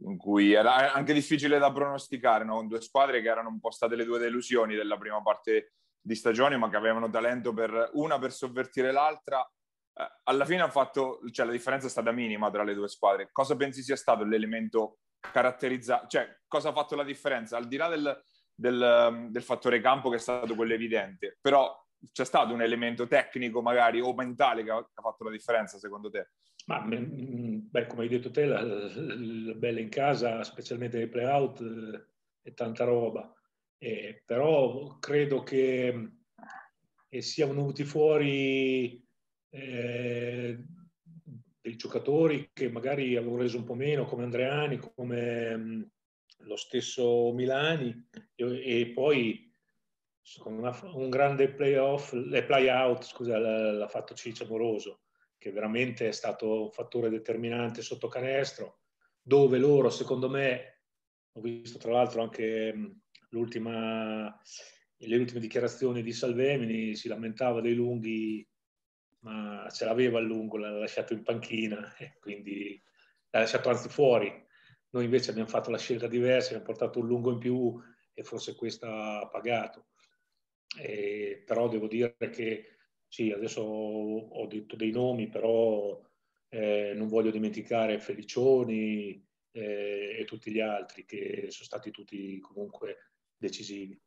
in 0.00 0.18
cui 0.18 0.52
era 0.52 0.92
anche 0.92 1.14
difficile 1.14 1.58
da 1.58 1.72
pronosticare, 1.72 2.44
no? 2.44 2.56
con 2.56 2.68
due 2.68 2.82
squadre 2.82 3.22
che 3.22 3.28
erano 3.28 3.48
un 3.48 3.60
po' 3.60 3.70
state 3.70 3.96
le 3.96 4.04
due 4.04 4.18
delusioni 4.18 4.74
della 4.74 4.98
prima 4.98 5.22
parte 5.22 5.72
di 6.00 6.14
stagione, 6.14 6.56
ma 6.56 6.68
che 6.68 6.76
avevano 6.76 7.08
talento 7.08 7.52
per 7.52 7.90
una 7.94 8.18
per 8.18 8.32
sovvertire 8.32 8.92
l'altra 8.92 9.46
alla 10.24 10.44
fine 10.44 10.62
ha 10.62 10.68
fatto, 10.68 11.20
cioè 11.30 11.46
la 11.46 11.52
differenza 11.52 11.86
è 11.86 11.90
stata 11.90 12.12
minima 12.12 12.50
tra 12.50 12.62
le 12.62 12.74
due 12.74 12.88
squadre. 12.88 13.30
Cosa 13.32 13.56
pensi 13.56 13.82
sia 13.82 13.96
stato 13.96 14.24
l'elemento 14.24 14.98
caratterizzante, 15.20 16.06
cioè 16.08 16.38
cosa 16.46 16.68
ha 16.68 16.72
fatto 16.72 16.94
la 16.96 17.04
differenza? 17.04 17.56
Al 17.56 17.66
di 17.66 17.76
là 17.76 17.88
del, 17.88 18.22
del, 18.54 19.28
del 19.30 19.42
fattore 19.42 19.80
campo 19.80 20.10
che 20.10 20.16
è 20.16 20.20
stato 20.20 20.54
quello 20.54 20.74
evidente, 20.74 21.38
però 21.40 21.74
c'è 22.12 22.24
stato 22.24 22.52
un 22.52 22.62
elemento 22.62 23.06
tecnico 23.06 23.62
magari 23.62 24.00
o 24.00 24.12
mentale 24.14 24.62
che 24.62 24.70
ha, 24.70 24.82
che 24.82 24.92
ha 24.94 25.02
fatto 25.02 25.24
la 25.24 25.30
differenza 25.30 25.78
secondo 25.78 26.10
te? 26.10 26.30
Ma, 26.66 26.84
mm, 26.84 27.68
beh, 27.70 27.86
come 27.86 28.02
hai 28.02 28.08
detto 28.08 28.30
te, 28.30 28.44
la, 28.44 28.60
la 28.60 29.54
bella 29.54 29.80
in 29.80 29.88
casa, 29.88 30.42
specialmente 30.42 30.98
nei 30.98 31.08
playout, 31.08 31.60
eh, 31.60 32.06
è 32.42 32.54
tanta 32.54 32.84
roba. 32.84 33.32
Eh, 33.78 34.22
però 34.24 34.98
credo 34.98 35.42
che 35.42 36.10
eh, 37.08 37.22
siano 37.22 37.54
venuti 37.54 37.84
fuori 37.84 39.05
eh, 39.56 40.58
dei 41.60 41.76
giocatori 41.76 42.50
che 42.52 42.70
magari 42.70 43.16
avevo 43.16 43.36
reso 43.36 43.56
un 43.56 43.64
po' 43.64 43.74
meno, 43.74 44.04
come 44.04 44.24
Andreani, 44.24 44.78
come 44.78 45.90
lo 46.40 46.56
stesso 46.56 47.32
Milani, 47.32 48.08
e, 48.34 48.80
e 48.80 48.92
poi 48.92 49.50
secondo 50.20 50.62
me 50.62 50.76
un 50.94 51.08
grande 51.08 51.48
playoff, 51.48 52.12
le 52.12 52.44
play 52.44 52.68
out, 52.68 53.04
scusa, 53.04 53.38
l'ha 53.38 53.88
fatto 53.88 54.14
Ciccio 54.14 54.44
Amoroso, 54.44 55.02
che 55.38 55.50
veramente 55.52 56.08
è 56.08 56.12
stato 56.12 56.64
un 56.64 56.70
fattore 56.70 57.08
determinante 57.08 57.80
sotto 57.80 58.08
canestro, 58.08 58.80
dove 59.20 59.58
loro, 59.58 59.88
secondo 59.88 60.28
me, 60.28 60.82
ho 61.32 61.40
visto 61.40 61.78
tra 61.78 61.92
l'altro 61.92 62.22
anche 62.22 62.74
l'ultima, 63.30 64.40
le 64.98 65.16
ultime 65.16 65.40
dichiarazioni 65.40 66.02
di 66.02 66.12
Salvemini, 66.12 66.94
si 66.94 67.08
lamentava 67.08 67.60
dei 67.60 67.74
lunghi 67.74 68.46
ma 69.20 69.68
ce 69.70 69.84
l'aveva 69.84 70.18
a 70.18 70.22
lungo, 70.22 70.56
l'ha 70.56 70.70
lasciato 70.70 71.12
in 71.12 71.22
panchina 71.22 71.94
e 71.98 72.16
quindi 72.20 72.80
l'ha 73.30 73.40
lasciato 73.40 73.68
anzi 73.68 73.88
fuori. 73.88 74.44
Noi 74.90 75.04
invece 75.04 75.30
abbiamo 75.30 75.48
fatto 75.48 75.70
la 75.70 75.78
scelta 75.78 76.06
diversa, 76.06 76.48
abbiamo 76.48 76.64
portato 76.64 77.00
un 77.00 77.06
lungo 77.06 77.32
in 77.32 77.38
più 77.38 77.74
e 78.14 78.22
forse 78.22 78.54
questo 78.54 78.86
ha 78.86 79.28
pagato. 79.28 79.88
E, 80.78 81.42
però 81.44 81.68
devo 81.68 81.86
dire 81.86 82.16
che 82.30 82.76
sì, 83.08 83.30
adesso 83.30 83.62
ho 83.62 84.46
detto 84.46 84.76
dei 84.76 84.90
nomi, 84.90 85.28
però 85.28 86.00
eh, 86.48 86.92
non 86.94 87.08
voglio 87.08 87.30
dimenticare 87.30 87.98
Felicioni 87.98 89.24
eh, 89.52 90.16
e 90.18 90.24
tutti 90.24 90.50
gli 90.50 90.60
altri 90.60 91.04
che 91.04 91.46
sono 91.48 91.64
stati 91.64 91.90
tutti 91.90 92.38
comunque 92.40 93.12
decisivi. 93.36 94.00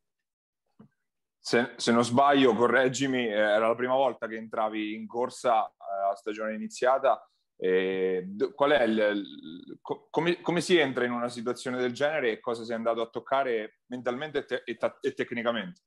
Se, 1.49 1.71
se, 1.77 1.91
non 1.91 2.05
sbaglio, 2.05 2.53
correggimi, 2.53 3.25
eh, 3.25 3.31
era 3.31 3.69
la 3.69 3.73
prima 3.73 3.95
volta 3.95 4.27
che 4.27 4.35
entravi 4.35 4.93
in 4.93 5.07
corsa 5.07 5.65
eh, 5.65 6.11
a 6.11 6.15
stagione 6.15 6.53
iniziata. 6.53 7.27
Qual 7.57 8.69
è 8.69 8.83
il, 8.83 9.79
come, 9.81 10.41
come, 10.41 10.61
si 10.61 10.77
entra 10.77 11.05
in 11.05 11.11
una 11.11 11.27
situazione 11.27 11.79
del 11.79 11.91
genere 11.91 12.33
e 12.33 12.39
cosa 12.39 12.63
sei 12.63 12.75
andato 12.75 13.01
a 13.01 13.09
toccare 13.09 13.79
mentalmente 13.87 14.37
e, 14.37 14.45
te, 14.45 14.61
e, 14.63 14.77
e 15.01 15.13
tecnicamente? 15.13 15.81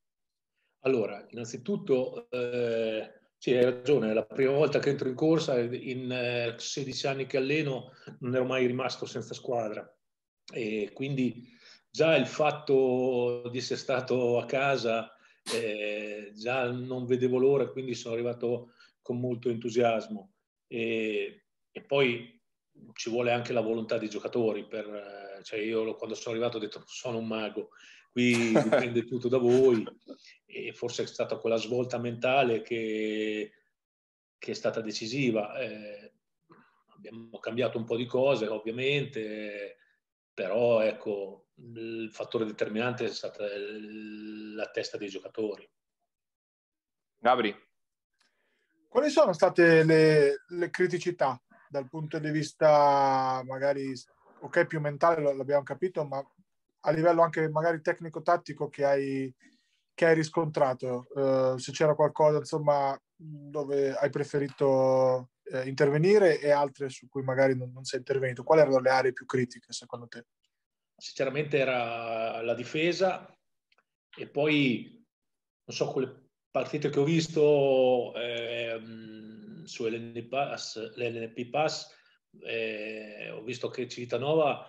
Allora, 0.81 1.25
innanzitutto, 1.29 2.29
eh, 2.29 3.29
sì, 3.39 3.55
hai 3.55 3.63
ragione, 3.63 4.11
è 4.11 4.15
la 4.15 4.27
prima 4.27 4.55
volta 4.55 4.81
che 4.81 4.91
entro 4.91 5.09
in 5.09 5.15
corsa, 5.15 5.61
in 5.61 6.11
eh, 6.11 6.55
16 6.59 7.07
anni 7.07 7.27
che 7.27 7.37
alleno, 7.37 7.93
non 8.19 8.35
ero 8.35 8.47
mai 8.47 8.67
rimasto 8.67 9.07
senza 9.07 9.33
squadra. 9.33 9.89
E 10.53 10.91
quindi 10.93 11.57
già 11.89 12.17
il 12.17 12.27
fatto 12.27 13.49
di 13.49 13.59
essere 13.59 13.79
stato 13.79 14.41
a 14.41 14.45
casa 14.45 15.12
eh, 15.51 16.33
già 16.35 16.71
non 16.71 17.07
vedevo 17.07 17.39
l'ora, 17.39 17.69
quindi 17.69 17.95
sono 17.95 18.15
arrivato 18.15 18.73
con 19.01 19.19
molto 19.19 19.49
entusiasmo. 19.49 20.33
E, 20.67 21.45
e, 21.71 21.83
poi 21.83 22.41
ci 22.95 23.11
vuole 23.11 23.33
anche 23.33 23.53
la 23.53 23.61
volontà 23.61 23.99
dei 23.99 24.09
giocatori. 24.09 24.67
Per, 24.67 25.41
cioè 25.43 25.59
io 25.59 25.95
quando 25.97 26.15
sono 26.15 26.35
arrivato 26.35 26.57
ho 26.57 26.61
detto 26.61 26.83
sono 26.87 27.19
un 27.19 27.27
mago, 27.27 27.71
qui 28.11 28.53
dipende 28.53 29.05
tutto 29.07 29.29
da 29.29 29.39
voi 29.39 29.85
e 30.47 30.73
forse 30.73 31.03
è 31.03 31.07
stata 31.07 31.37
quella 31.37 31.57
svolta 31.57 31.99
mentale 31.99 32.63
che, 32.63 33.53
che 34.39 34.51
è 34.51 34.55
stata 34.55 34.81
decisiva. 34.81 35.59
Eh, 35.59 36.13
abbiamo 36.95 37.39
cambiato 37.41 37.79
un 37.79 37.85
po' 37.85 37.97
di 37.97 38.07
cose 38.07 38.47
ovviamente, 38.47 39.79
però 40.33 40.81
ecco, 40.81 41.42
il 41.75 42.11
fattore 42.13 42.45
determinante 42.45 43.05
è 43.05 43.09
stata 43.09 43.45
la 43.45 44.69
testa 44.71 44.97
dei 44.97 45.09
giocatori. 45.09 45.69
Gabri. 47.19 47.55
Quali 48.89 49.11
sono 49.11 49.33
state 49.33 49.85
le, 49.85 50.45
le 50.49 50.71
criticità 50.71 51.41
dal 51.69 51.89
punto 51.89 52.19
di 52.19 52.31
vista 52.31 53.43
magari, 53.47 53.93
ok, 54.41 54.67
più 54.67 54.81
mentale, 54.81 55.23
l'abbiamo 55.35 55.63
capito, 55.63 56.05
ma 56.05 56.23
a 56.81 56.91
livello 56.91 57.23
anche 57.23 57.49
magari 57.49 57.81
tecnico-tattico 57.81 58.69
che 58.69 58.85
hai, 58.85 59.35
che 59.95 60.05
hai 60.05 60.15
riscontrato? 60.15 61.07
Uh, 61.15 61.57
se 61.57 61.73
c'era 61.73 61.95
qualcosa, 61.95 62.39
insomma, 62.39 63.01
dove 63.15 63.95
hai 63.95 64.11
preferito 64.11 65.31
eh, 65.45 65.67
intervenire 65.69 66.41
e 66.41 66.51
altre 66.51 66.89
su 66.89 67.09
cui 67.09 67.23
magari 67.23 67.57
non, 67.57 67.71
non 67.73 67.85
sei 67.85 68.01
intervenuto. 68.01 68.43
Quali 68.43 68.63
erano 68.63 68.81
le 68.81 68.91
aree 68.91 69.13
più 69.13 69.25
critiche 69.25 69.73
secondo 69.73 70.09
te? 70.09 70.27
Sinceramente 71.03 71.59
era 71.59 72.41
la 72.43 72.55
difesa 72.55 73.27
e 74.17 74.29
poi, 74.29 75.05
non 75.65 75.77
so, 75.77 75.91
quelle 75.91 76.29
partite 76.49 76.91
che 76.91 77.01
ho 77.01 77.05
visto 77.05 78.15
eh, 78.15 78.81
su 79.65 79.85
LNP 79.85 80.29
Pass, 80.29 80.95
Pass 81.51 81.97
eh, 82.45 83.31
ho 83.31 83.43
visto 83.43 83.69
che 83.69 83.89
Civitanova 83.89 84.65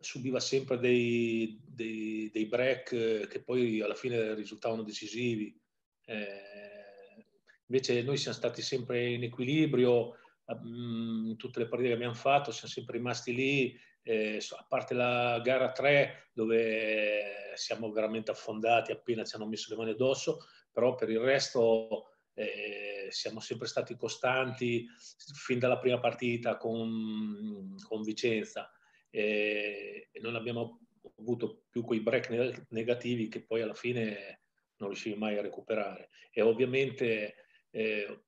subiva 0.00 0.40
sempre 0.40 0.78
dei, 0.78 1.60
dei, 1.64 2.30
dei, 2.32 2.46
break 2.46 3.28
che 3.28 3.42
poi 3.44 3.80
alla 3.80 3.94
fine 3.94 4.34
risultavano 4.34 4.82
decisivi. 4.82 5.56
Eh, 6.04 7.26
invece 7.68 8.02
noi 8.02 8.16
siamo 8.16 8.36
stati 8.36 8.60
sempre 8.60 9.12
in 9.12 9.22
equilibrio, 9.22 10.16
in 10.64 11.36
tutte 11.36 11.60
le 11.60 11.68
partite 11.68 11.90
che 11.90 11.94
abbiamo 11.94 12.14
fatto, 12.14 12.50
siamo 12.50 12.72
sempre 12.72 12.96
rimasti 12.96 13.32
lì 13.32 13.80
eh, 14.08 14.38
a 14.56 14.66
parte 14.68 14.94
la 14.94 15.40
gara 15.42 15.72
3 15.72 16.30
dove 16.32 17.52
siamo 17.54 17.90
veramente 17.90 18.30
affondati 18.30 18.92
appena 18.92 19.24
ci 19.24 19.34
hanno 19.34 19.48
messo 19.48 19.66
le 19.70 19.76
mani 19.76 19.90
addosso, 19.90 20.46
però 20.70 20.94
per 20.94 21.10
il 21.10 21.18
resto 21.18 22.10
eh, 22.34 23.08
siamo 23.10 23.40
sempre 23.40 23.66
stati 23.66 23.96
costanti 23.96 24.86
fin 25.34 25.58
dalla 25.58 25.78
prima 25.78 25.98
partita 25.98 26.56
con, 26.56 27.74
con 27.82 28.02
Vicenza 28.02 28.70
eh, 29.10 30.08
e 30.12 30.20
non 30.20 30.36
abbiamo 30.36 30.82
avuto 31.18 31.64
più 31.68 31.82
quei 31.82 32.00
break 32.00 32.66
negativi 32.68 33.26
che 33.26 33.44
poi 33.44 33.62
alla 33.62 33.74
fine 33.74 34.42
non 34.76 34.90
riuscivi 34.90 35.18
mai 35.18 35.36
a 35.36 35.42
recuperare. 35.42 36.10
E 36.30 36.42
ovviamente 36.42 37.34
eh, 37.70 38.24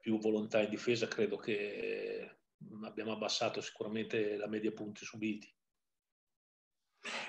più 0.00 0.18
volontà 0.18 0.60
in 0.60 0.68
difesa 0.68 1.08
credo 1.08 1.38
che 1.38 2.40
abbiamo 2.84 3.12
abbassato 3.12 3.60
sicuramente 3.60 4.36
la 4.36 4.48
media 4.48 4.72
punti 4.72 5.04
subiti. 5.04 5.52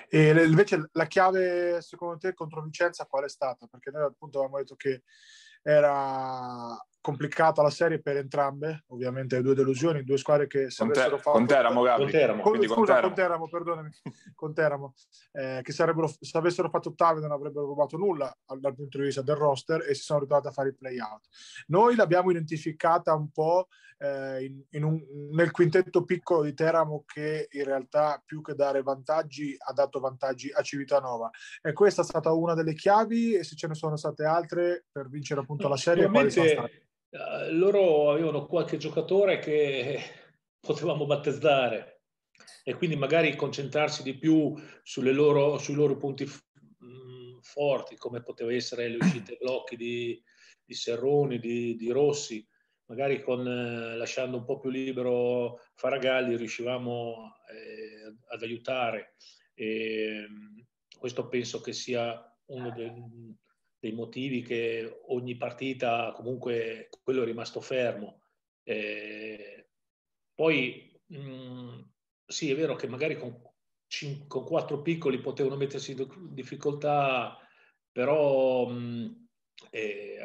E 0.08 0.44
invece 0.44 0.88
la 0.92 1.06
chiave 1.06 1.80
secondo 1.80 2.16
te 2.18 2.32
contro 2.32 2.62
Vicenza 2.62 3.06
qual 3.06 3.24
è 3.24 3.28
stata? 3.28 3.66
Perché 3.66 3.90
noi 3.90 4.04
appunto 4.04 4.38
avevamo 4.38 4.58
detto 4.58 4.76
che 4.76 5.02
era 5.62 6.76
complicata 7.04 7.60
la 7.60 7.68
serie 7.68 8.00
per 8.00 8.16
entrambe, 8.16 8.84
ovviamente 8.86 9.42
due 9.42 9.54
delusioni, 9.54 10.04
due 10.04 10.16
squadre 10.16 10.46
che 10.46 10.68
avessero 10.74 11.18
fatto... 11.18 11.32
Con 11.32 11.46
Teramo, 11.46 11.82
Gabri. 11.82 12.04
Con 12.04 12.12
Teramo. 12.12 12.42
Con, 12.42 12.62
scusa, 12.62 12.72
con 12.72 12.86
Teramo, 12.86 13.04
con 13.04 13.14
Teramo 13.14 13.48
perdonami, 13.50 13.90
con 14.34 14.54
Teramo, 14.54 14.94
eh, 15.32 15.60
che 15.62 15.72
sarebbero, 15.72 16.10
se 16.18 16.38
avessero 16.38 16.70
fatto 16.70 16.88
ottavi 16.88 17.20
non 17.20 17.30
avrebbero 17.30 17.66
rubato 17.66 17.98
nulla 17.98 18.34
dal 18.58 18.74
punto 18.74 18.96
di 18.96 19.04
vista 19.04 19.20
del 19.20 19.36
roster 19.36 19.84
e 19.86 19.94
si 19.94 20.00
sono 20.00 20.20
ritrovati 20.20 20.46
a 20.46 20.52
fare 20.52 20.70
i 20.70 20.74
play-out. 20.74 21.26
Noi 21.66 21.94
l'abbiamo 21.94 22.30
identificata 22.30 23.12
un 23.12 23.30
po' 23.30 23.68
eh, 23.98 24.44
in, 24.44 24.62
in 24.70 24.84
un, 24.84 25.04
nel 25.30 25.50
quintetto 25.50 26.04
piccolo 26.04 26.42
di 26.42 26.54
Teramo 26.54 27.04
che 27.06 27.48
in 27.50 27.64
realtà 27.64 28.22
più 28.24 28.40
che 28.40 28.54
dare 28.54 28.80
vantaggi 28.80 29.54
ha 29.58 29.74
dato 29.74 30.00
vantaggi 30.00 30.50
a 30.50 30.62
Civitanova. 30.62 31.28
E 31.60 31.74
questa 31.74 32.00
è 32.00 32.04
stata 32.06 32.32
una 32.32 32.54
delle 32.54 32.72
chiavi 32.72 33.34
e 33.34 33.44
se 33.44 33.56
ce 33.56 33.66
ne 33.68 33.74
sono 33.74 33.96
state 33.96 34.24
altre 34.24 34.86
per 34.90 35.10
vincere 35.10 35.42
appunto 35.42 35.68
la 35.68 35.76
serie, 35.76 36.08
quali 36.08 36.30
sono 36.30 36.48
state? 36.48 36.82
Eh, 37.14 37.52
loro 37.52 38.10
avevano 38.10 38.46
qualche 38.46 38.76
giocatore 38.76 39.38
che 39.38 40.00
potevamo 40.58 41.06
battezzare 41.06 42.00
e 42.64 42.74
quindi 42.74 42.96
magari 42.96 43.36
concentrarsi 43.36 44.02
di 44.02 44.18
più 44.18 44.52
loro, 44.96 45.58
sui 45.58 45.74
loro 45.74 45.96
punti 45.96 46.24
mm, 46.24 47.38
forti, 47.40 47.96
come 47.96 48.22
poteva 48.22 48.52
essere 48.52 48.88
le 48.88 48.96
uscite 48.96 49.36
blocchi 49.40 49.76
di, 49.76 50.20
di 50.64 50.74
Serroni, 50.74 51.38
di, 51.38 51.76
di, 51.76 51.90
Rossi, 51.90 52.44
magari 52.86 53.22
con, 53.22 53.46
eh, 53.46 53.96
lasciando 53.96 54.38
un 54.38 54.44
po' 54.44 54.58
più 54.58 54.70
libero 54.70 55.60
Faragalli 55.74 56.36
riuscivamo 56.36 57.36
eh, 57.48 58.16
ad 58.34 58.42
aiutare. 58.42 59.14
E, 59.54 60.26
mm, 60.28 60.58
questo 60.98 61.28
penso 61.28 61.60
che 61.60 61.72
sia 61.72 62.20
uno 62.46 62.70
dei 62.70 62.90
dei 63.84 63.92
motivi 63.92 64.40
che 64.40 65.02
ogni 65.08 65.36
partita 65.36 66.12
comunque 66.16 66.88
quello 67.02 67.22
è 67.22 67.26
rimasto 67.26 67.60
fermo. 67.60 68.22
Eh, 68.62 69.68
poi 70.34 70.98
mh, 71.06 71.18
mm, 71.18 71.80
sì, 72.26 72.50
è 72.50 72.56
vero 72.56 72.76
che 72.76 72.88
magari 72.88 73.18
con, 73.18 73.38
cin- 73.86 74.26
con 74.26 74.44
quattro 74.44 74.80
piccoli 74.80 75.20
potevano 75.20 75.56
mettersi 75.56 75.92
in 75.92 76.08
difficoltà, 76.32 77.36
però 77.92 78.66
mh, 78.68 78.74
mm, 78.74 79.06
eh, 79.70 80.18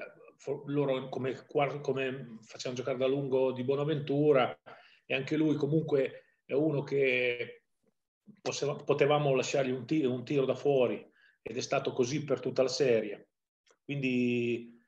loro 0.68 1.10
come, 1.10 1.46
come 1.82 2.38
facevano 2.42 2.80
giocare 2.80 2.98
da 2.98 3.08
lungo 3.08 3.52
di 3.52 3.64
Bonaventura 3.64 4.58
e 5.06 5.14
anche 5.14 5.36
lui 5.36 5.56
comunque 5.56 6.38
è 6.46 6.54
uno 6.54 6.82
che 6.84 7.64
potevamo 8.86 9.36
lasciargli 9.36 9.72
un 9.72 9.86
tiro, 9.86 10.14
un 10.14 10.24
tiro 10.24 10.46
da 10.46 10.56
fuori 10.56 11.06
ed 11.42 11.58
è 11.58 11.62
stato 11.62 11.92
così 11.92 12.24
per 12.24 12.40
tutta 12.40 12.62
la 12.62 12.70
serie. 12.70 13.29
Quindi 13.90 14.80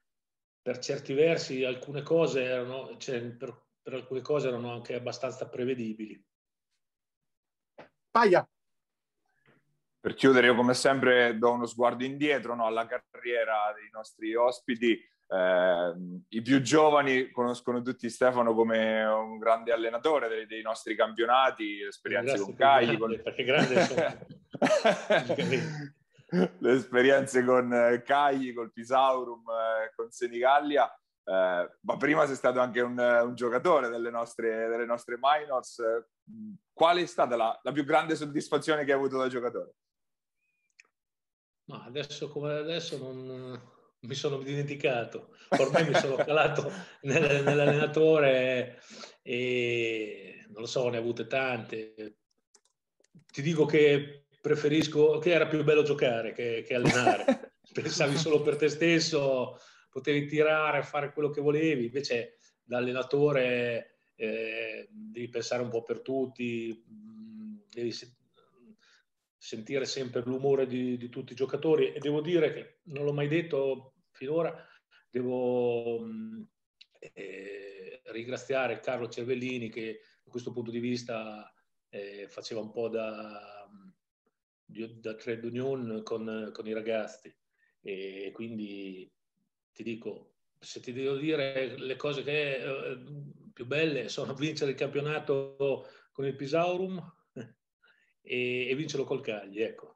per 0.61 0.77
certi 0.77 1.13
versi 1.13 1.63
alcune 1.63 2.03
cose 2.03 2.43
erano, 2.43 2.97
cioè, 2.97 3.19
per, 3.31 3.59
per 3.81 3.95
alcune 3.95 4.21
cose 4.21 4.49
erano 4.49 4.71
anche 4.71 4.93
abbastanza 4.93 5.49
prevedibili. 5.49 6.23
Paia. 8.11 8.47
Per 9.99 10.13
chiudere, 10.13 10.45
io 10.45 10.55
come 10.55 10.75
sempre 10.75 11.35
do 11.39 11.49
uno 11.49 11.65
sguardo 11.65 12.03
indietro 12.03 12.53
no, 12.53 12.67
alla 12.67 12.85
carriera 12.85 13.73
dei 13.75 13.89
nostri 13.91 14.35
ospiti. 14.35 14.91
Eh, 14.93 15.93
I 16.27 16.41
più 16.43 16.61
giovani 16.61 17.31
conoscono 17.31 17.81
tutti 17.81 18.07
Stefano 18.07 18.53
come 18.53 19.03
un 19.03 19.39
grande 19.39 19.71
allenatore 19.71 20.27
dei, 20.27 20.45
dei 20.45 20.61
nostri 20.61 20.95
campionati, 20.95 21.81
esperienze 21.81 22.39
con 22.39 22.53
Cagli. 22.53 22.99
Con... 22.99 23.19
Perché 23.23 23.43
grande 23.43 23.87
le 26.59 26.73
esperienze 26.73 27.43
con 27.43 27.73
eh, 27.73 28.01
Cagli, 28.03 28.53
col 28.53 28.71
Pisaurum, 28.71 29.43
eh, 29.49 29.91
con 29.95 30.09
Senigallia, 30.11 30.89
eh, 31.23 31.69
ma 31.81 31.97
prima 31.97 32.25
sei 32.25 32.35
stato 32.35 32.59
anche 32.59 32.81
un, 32.81 32.97
un 32.97 33.35
giocatore 33.35 33.89
delle 33.89 34.09
nostre, 34.09 34.67
delle 34.69 34.85
nostre 34.85 35.17
minors. 35.19 35.81
Qual 36.71 36.97
è 36.97 37.05
stata 37.05 37.35
la, 37.35 37.59
la, 37.61 37.71
più 37.71 37.83
grande 37.83 38.15
soddisfazione 38.15 38.85
che 38.85 38.91
hai 38.91 38.97
avuto 38.97 39.17
da 39.17 39.27
giocatore? 39.27 39.73
Ma 41.65 41.83
adesso 41.83 42.29
come 42.29 42.53
adesso 42.53 42.97
non, 42.97 43.59
mi 43.99 44.15
sono 44.15 44.37
dimenticato, 44.37 45.35
ormai 45.49 45.87
mi 45.87 45.93
sono 45.95 46.15
calato 46.15 46.71
nel, 47.03 47.43
nell'allenatore 47.43 48.81
e 49.21 50.45
non 50.47 50.61
lo 50.61 50.67
so, 50.67 50.87
ne 50.89 50.97
ho 50.97 51.01
avute 51.01 51.27
tante. 51.27 52.19
Ti 53.25 53.41
dico 53.41 53.65
che 53.65 54.20
preferisco, 54.41 55.19
che 55.19 55.31
era 55.31 55.47
più 55.47 55.63
bello 55.63 55.83
giocare 55.83 56.33
che, 56.33 56.63
che 56.65 56.73
allenare. 56.73 57.53
Pensavi 57.71 58.17
solo 58.17 58.41
per 58.41 58.57
te 58.57 58.67
stesso, 58.67 59.57
potevi 59.89 60.25
tirare, 60.25 60.83
fare 60.83 61.13
quello 61.13 61.29
che 61.29 61.39
volevi, 61.39 61.85
invece 61.85 62.37
da 62.63 62.77
allenatore 62.77 63.99
eh, 64.15 64.87
devi 64.89 65.29
pensare 65.29 65.61
un 65.61 65.69
po' 65.69 65.83
per 65.83 66.01
tutti, 66.01 66.83
devi 67.69 67.93
sentire 69.37 69.85
sempre 69.85 70.21
l'umore 70.25 70.67
di, 70.67 70.97
di, 70.97 71.09
tutti 71.09 71.33
i 71.33 71.35
giocatori 71.35 71.93
e 71.93 71.99
devo 71.99 72.21
dire 72.21 72.53
che 72.53 72.79
non 72.83 73.05
l'ho 73.05 73.13
mai 73.13 73.27
detto 73.27 73.95
finora, 74.11 74.53
devo 75.09 76.05
eh, 76.99 78.01
ringraziare 78.05 78.79
Carlo 78.79 79.09
Cervellini 79.09 79.69
che 79.69 80.01
da 80.23 80.29
questo 80.29 80.51
punto 80.51 80.71
di 80.71 80.79
vista 80.79 81.51
eh, 81.89 82.27
faceva 82.29 82.61
un 82.61 82.71
po' 82.71 82.87
da, 82.87 83.60
da 84.71 85.15
trade 85.15 85.45
union 85.45 86.01
con, 86.03 86.49
con 86.53 86.67
i 86.67 86.73
ragazzi 86.73 87.33
e 87.81 88.31
quindi 88.33 89.11
ti 89.73 89.83
dico, 89.83 90.33
se 90.59 90.79
ti 90.79 90.93
devo 90.93 91.15
dire 91.15 91.77
le 91.77 91.95
cose 91.95 92.23
che 92.23 92.55
eh, 92.55 92.99
più 93.53 93.65
belle 93.65 94.09
sono 94.09 94.33
vincere 94.33 94.71
il 94.71 94.77
campionato 94.77 95.87
con 96.11 96.25
il 96.25 96.35
Pisaurum 96.35 97.01
e, 98.21 98.67
e 98.69 98.75
vincerlo 98.75 99.05
col 99.05 99.21
Cagli, 99.21 99.61
ecco. 99.61 99.90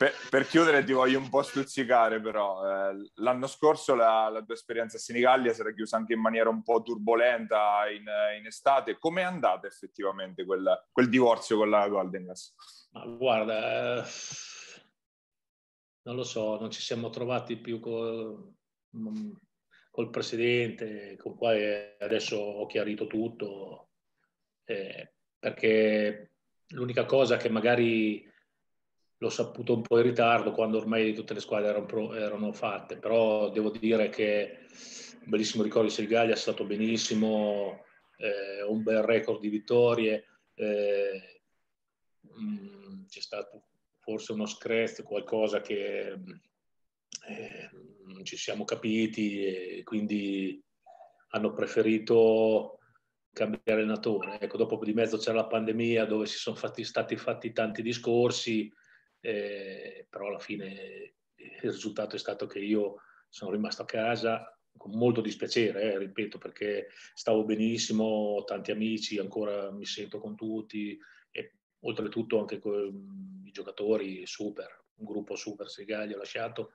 Per, 0.00 0.12
per, 0.30 0.46
chiudere 0.46 0.82
ti 0.82 0.92
voglio 0.92 1.18
un 1.18 1.28
po' 1.28 1.42
stuzzicare 1.42 2.22
però, 2.22 2.64
eh, 2.64 3.10
l'anno 3.16 3.46
scorso 3.46 3.94
la, 3.94 4.30
la, 4.30 4.42
tua 4.42 4.54
esperienza 4.54 4.96
a 4.96 5.00
Senigallia 5.00 5.52
si 5.52 5.60
era 5.60 5.74
chiusa 5.74 5.98
anche 5.98 6.14
in 6.14 6.20
maniera 6.20 6.48
un 6.48 6.62
po' 6.62 6.80
turbolenta 6.80 7.86
in, 7.90 8.06
in 8.38 8.46
estate, 8.46 8.98
com'è 8.98 9.20
andata 9.20 9.66
effettivamente 9.66 10.46
quel, 10.46 10.86
quel, 10.90 11.10
divorzio 11.10 11.58
con 11.58 11.68
la 11.68 11.86
Golden 11.86 12.24
Gas? 12.24 12.54
Ma 12.92 13.04
guarda, 13.04 14.02
eh, 14.02 14.04
non 16.04 16.16
lo 16.16 16.24
so, 16.24 16.58
non 16.58 16.70
ci 16.70 16.80
siamo 16.80 17.10
trovati 17.10 17.58
più 17.58 17.78
col, 17.78 18.54
col 19.90 20.08
presidente, 20.08 21.16
con 21.18 21.36
cui 21.36 21.62
adesso 21.98 22.36
ho 22.36 22.64
chiarito 22.64 23.06
tutto, 23.06 23.90
eh, 24.64 25.12
perché 25.38 26.32
l'unica 26.68 27.04
cosa 27.04 27.36
che 27.36 27.50
magari 27.50 28.26
l'ho 29.20 29.28
saputo 29.28 29.74
un 29.74 29.82
po' 29.82 29.98
in 29.98 30.04
ritardo 30.04 30.50
quando 30.50 30.78
ormai 30.78 31.12
tutte 31.12 31.34
le 31.34 31.40
squadre 31.40 31.68
erano, 31.68 31.84
pro, 31.84 32.14
erano 32.14 32.52
fatte, 32.52 32.96
però 32.96 33.50
devo 33.50 33.70
dire 33.70 34.08
che 34.08 34.60
un 35.22 35.28
bellissimo 35.28 35.62
ricordo 35.62 35.88
di 35.88 35.94
Selgaglia 35.94 36.32
è 36.32 36.36
stato 36.36 36.64
benissimo, 36.64 37.84
eh, 38.16 38.62
un 38.62 38.82
bel 38.82 39.02
record 39.02 39.40
di 39.40 39.50
vittorie, 39.50 40.24
eh, 40.54 41.42
mh, 42.20 42.42
mm, 42.42 43.04
c'è 43.08 43.20
stato 43.20 43.64
forse 43.98 44.32
uno 44.32 44.46
screzio, 44.46 45.04
qualcosa 45.04 45.60
che 45.60 46.08
eh, 47.26 47.70
non 48.06 48.24
ci 48.24 48.38
siamo 48.38 48.64
capiti 48.64 49.44
e 49.44 49.82
quindi 49.84 50.64
hanno 51.32 51.52
preferito 51.52 52.78
cambiare 53.32 53.82
allenatore. 53.82 54.38
Ecco, 54.40 54.56
dopo 54.56 54.82
di 54.82 54.94
mezzo 54.94 55.18
c'era 55.18 55.36
la 55.36 55.46
pandemia 55.46 56.06
dove 56.06 56.24
si 56.24 56.38
sono 56.38 56.56
fatti, 56.56 56.84
stati 56.84 57.16
fatti 57.16 57.52
tanti 57.52 57.82
discorsi, 57.82 58.72
eh, 59.20 60.06
però 60.08 60.28
alla 60.28 60.38
fine 60.38 61.14
il 61.36 61.70
risultato 61.70 62.16
è 62.16 62.18
stato 62.18 62.46
che 62.46 62.58
io 62.58 62.96
sono 63.28 63.52
rimasto 63.52 63.82
a 63.82 63.86
casa 63.86 64.54
con 64.76 64.92
molto 64.92 65.20
dispiacere, 65.20 65.92
eh, 65.92 65.98
ripeto, 65.98 66.38
perché 66.38 66.88
stavo 67.14 67.44
benissimo, 67.44 68.04
ho 68.04 68.44
tanti 68.44 68.70
amici, 68.70 69.18
ancora 69.18 69.70
mi 69.70 69.84
sento 69.84 70.18
con 70.18 70.36
tutti 70.36 70.98
e 71.30 71.54
oltretutto 71.80 72.38
anche 72.38 72.58
con 72.58 73.42
i 73.44 73.50
giocatori 73.50 74.26
super, 74.26 74.84
un 74.96 75.04
gruppo 75.04 75.36
super 75.36 75.68
Segali 75.68 76.14
ho 76.14 76.18
lasciato, 76.18 76.72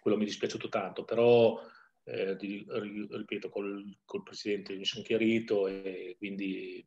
quello 0.00 0.16
mi 0.16 0.24
è 0.24 0.26
dispiaciuto 0.26 0.68
tanto, 0.68 1.04
però 1.04 1.60
eh, 2.04 2.36
ripeto, 2.38 3.48
col, 3.48 3.98
col, 4.04 4.22
presidente 4.22 4.74
mi 4.76 4.84
sono 4.84 5.04
chiarito 5.04 5.68
e 5.68 6.14
quindi 6.18 6.84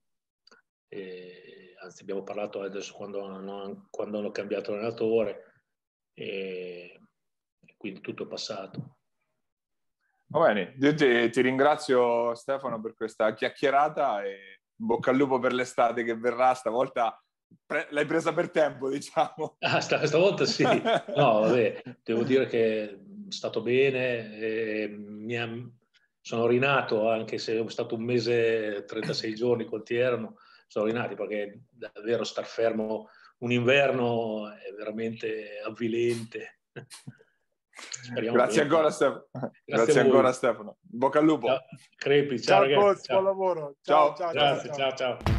eh, 0.88 1.76
anzi 1.82 2.02
abbiamo 2.02 2.24
parlato 2.24 2.62
adesso 2.62 2.94
quando 2.94 3.24
hanno, 3.24 3.88
quando 3.90 4.20
hanno 4.20 4.32
cambiato 4.32 4.74
allenatore 4.74 5.54
e, 6.14 7.00
e 7.66 7.74
quindi 7.78 8.02
tutto 8.02 8.24
è 8.24 8.28
passato. 8.28 8.98
Va 10.28 10.48
bene, 10.48 10.76
io 10.80 10.94
ti, 10.96 11.30
ti, 11.30 11.42
ringrazio 11.42 12.34
Stefano 12.34 12.82
per 12.82 12.96
questa 12.96 13.34
chiacchierata 13.34 14.24
e 14.24 14.62
bocca 14.74 15.12
al 15.12 15.18
lupo 15.18 15.40
per 15.40 15.54
l'estate 15.54 16.04
che 16.04 16.16
verrà, 16.16 16.54
stavolta 16.54 17.24
pre- 17.66 17.88
l'hai 17.92 18.06
presa 18.06 18.34
per 18.34 18.50
tempo 18.50 18.90
diciamo. 18.90 19.58
Ah, 19.62 19.80
stavolta 19.82 20.46
sì, 20.46 20.64
no 21.16 21.40
vabbè, 21.42 21.82
devo 22.04 22.24
dire 22.24 22.48
che 22.48 22.84
è 22.90 22.98
stato 23.30 23.62
bene, 23.62 24.88
mi 24.90 25.38
ha, 25.38 25.50
sono 26.22 26.48
rinato 26.48 27.10
anche 27.10 27.38
se 27.38 27.64
è 27.64 27.70
stato 27.70 27.96
un 27.96 28.04
mese, 28.04 28.84
36 28.86 29.36
giorni 29.36 29.66
quanti 29.66 29.96
erano, 29.96 30.38
sono 30.68 30.86
rinati 30.86 31.16
perché 31.16 31.62
davvero 31.70 32.24
star 32.24 32.46
fermo 32.46 33.10
un 33.40 33.52
inverno 33.52 34.50
è 34.50 34.74
veramente 34.76 35.60
avvilente. 35.66 36.60
Speriamo 37.76 38.38
Grazie 38.38 38.62
che... 38.62 38.68
ancora 38.68 38.90
Stefano. 38.90 39.28
Grazie, 39.32 39.62
Grazie 39.66 40.00
ancora 40.00 40.32
Stefano. 40.32 40.78
Bocca 40.82 41.20
al 41.20 41.26
lupo. 41.26 41.48
Ciao. 41.48 41.60
Crepi, 41.96 42.42
ciao, 42.42 42.46
ciao 42.46 42.62
ragazzi. 42.62 42.82
Coach, 42.82 43.02
ciao. 43.04 43.22
buon 43.22 43.26
lavoro. 43.26 43.76
Ciao, 43.82 44.16
ciao, 44.16 44.32
Grazie, 44.32 44.74
ciao. 44.74 44.94
ciao. 44.96 45.35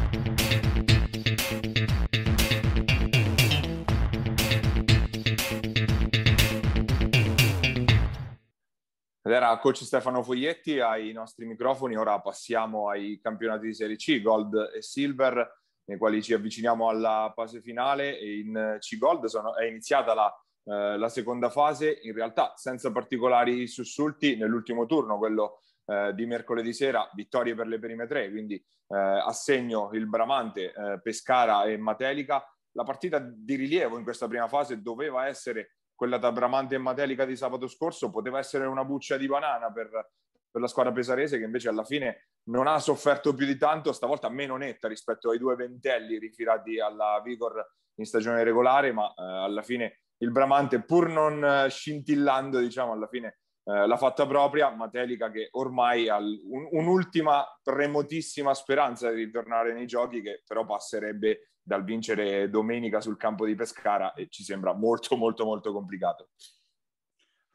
Ed 9.27 9.33
era 9.33 9.57
coach 9.57 9.83
Stefano 9.83 10.23
Foglietti 10.23 10.79
ai 10.79 11.11
nostri 11.11 11.45
microfoni. 11.45 11.97
Ora 11.97 12.17
passiamo 12.21 12.87
ai 12.87 13.19
campionati 13.21 13.65
di 13.65 13.73
Serie 13.73 13.97
C, 13.97 14.21
Gold 14.21 14.71
e 14.73 14.81
Silver, 14.81 15.63
nei 15.83 15.97
quali 15.97 16.23
ci 16.23 16.33
avviciniamo 16.33 16.87
alla 16.87 17.29
fase 17.35 17.59
finale. 17.59 18.11
In 18.11 18.77
C 18.79 18.97
Gold 18.97 19.25
sono, 19.25 19.57
è 19.57 19.65
iniziata 19.65 20.13
la, 20.13 20.33
eh, 20.63 20.97
la, 20.97 21.09
seconda 21.09 21.49
fase, 21.49 21.99
in 22.03 22.13
realtà 22.13 22.53
senza 22.55 22.89
particolari 22.93 23.67
sussulti 23.67 24.37
nell'ultimo 24.37 24.85
turno, 24.85 25.17
quello 25.17 25.59
eh, 25.87 26.13
di 26.15 26.25
mercoledì 26.25 26.71
sera, 26.71 27.09
vittorie 27.13 27.53
per 27.53 27.67
le 27.67 27.79
prime 27.79 28.07
tre, 28.07 28.29
quindi 28.29 28.55
eh, 28.55 28.97
assegno 28.97 29.89
il 29.91 30.07
Bramante, 30.07 30.71
eh, 30.71 31.01
Pescara 31.01 31.65
e 31.65 31.75
Matelica. 31.75 32.49
La 32.71 32.83
partita 32.83 33.19
di 33.19 33.55
rilievo 33.55 33.97
in 33.97 34.05
questa 34.05 34.29
prima 34.29 34.47
fase 34.47 34.81
doveva 34.81 35.27
essere 35.27 35.79
quella 35.97 36.19
da 36.19 36.31
Bramante 36.31 36.75
e 36.75 36.77
Matelica 36.77 37.25
di 37.25 37.35
sabato 37.35 37.67
scorso 37.67 38.11
poteva 38.11 38.37
essere 38.37 38.67
una 38.67 38.85
buccia 38.85 39.17
di 39.17 39.25
banana 39.25 39.71
per, 39.71 39.89
per, 39.89 40.61
la 40.61 40.67
squadra 40.67 40.93
pesarese 40.93 41.39
che 41.39 41.43
invece 41.43 41.69
alla 41.69 41.83
fine 41.83 42.27
non 42.49 42.67
ha 42.67 42.77
sofferto 42.77 43.33
più 43.33 43.47
di 43.47 43.57
tanto, 43.57 43.91
stavolta 43.91 44.29
meno 44.29 44.55
netta 44.57 44.87
rispetto 44.87 45.31
ai 45.31 45.39
due 45.39 45.55
ventelli 45.55 46.19
rifilati 46.19 46.79
alla 46.79 47.19
Vigor 47.23 47.65
in 47.95 48.05
stagione 48.05 48.43
regolare, 48.43 48.91
ma 48.91 49.07
eh, 49.09 49.13
alla 49.23 49.63
fine 49.63 50.01
il 50.17 50.29
Bramante 50.31 50.83
pur 50.83 51.09
non 51.09 51.43
eh, 51.43 51.67
scintillando, 51.67 52.59
diciamo, 52.59 52.91
alla 52.91 53.07
fine 53.07 53.39
eh, 53.63 53.87
l'ha 53.87 53.97
fatta 53.97 54.27
propria, 54.27 54.69
Matelica 54.69 55.31
che 55.31 55.49
ormai 55.53 56.09
ha 56.09 56.17
un, 56.17 56.67
un'ultima 56.71 57.43
remotissima 57.63 58.53
speranza 58.53 59.09
di 59.09 59.23
ritornare 59.23 59.73
nei 59.73 59.87
giochi 59.87 60.21
che 60.21 60.43
però 60.45 60.63
passerebbe 60.63 61.53
dal 61.67 61.83
vincere 61.83 62.49
domenica 62.49 63.01
sul 63.01 63.17
campo 63.17 63.45
di 63.45 63.53
Pescara 63.53 64.13
e 64.13 64.27
ci 64.29 64.41
sembra 64.41 64.73
molto 64.73 65.17
molto 65.17 65.43
molto 65.43 65.73
complicato. 65.73 66.29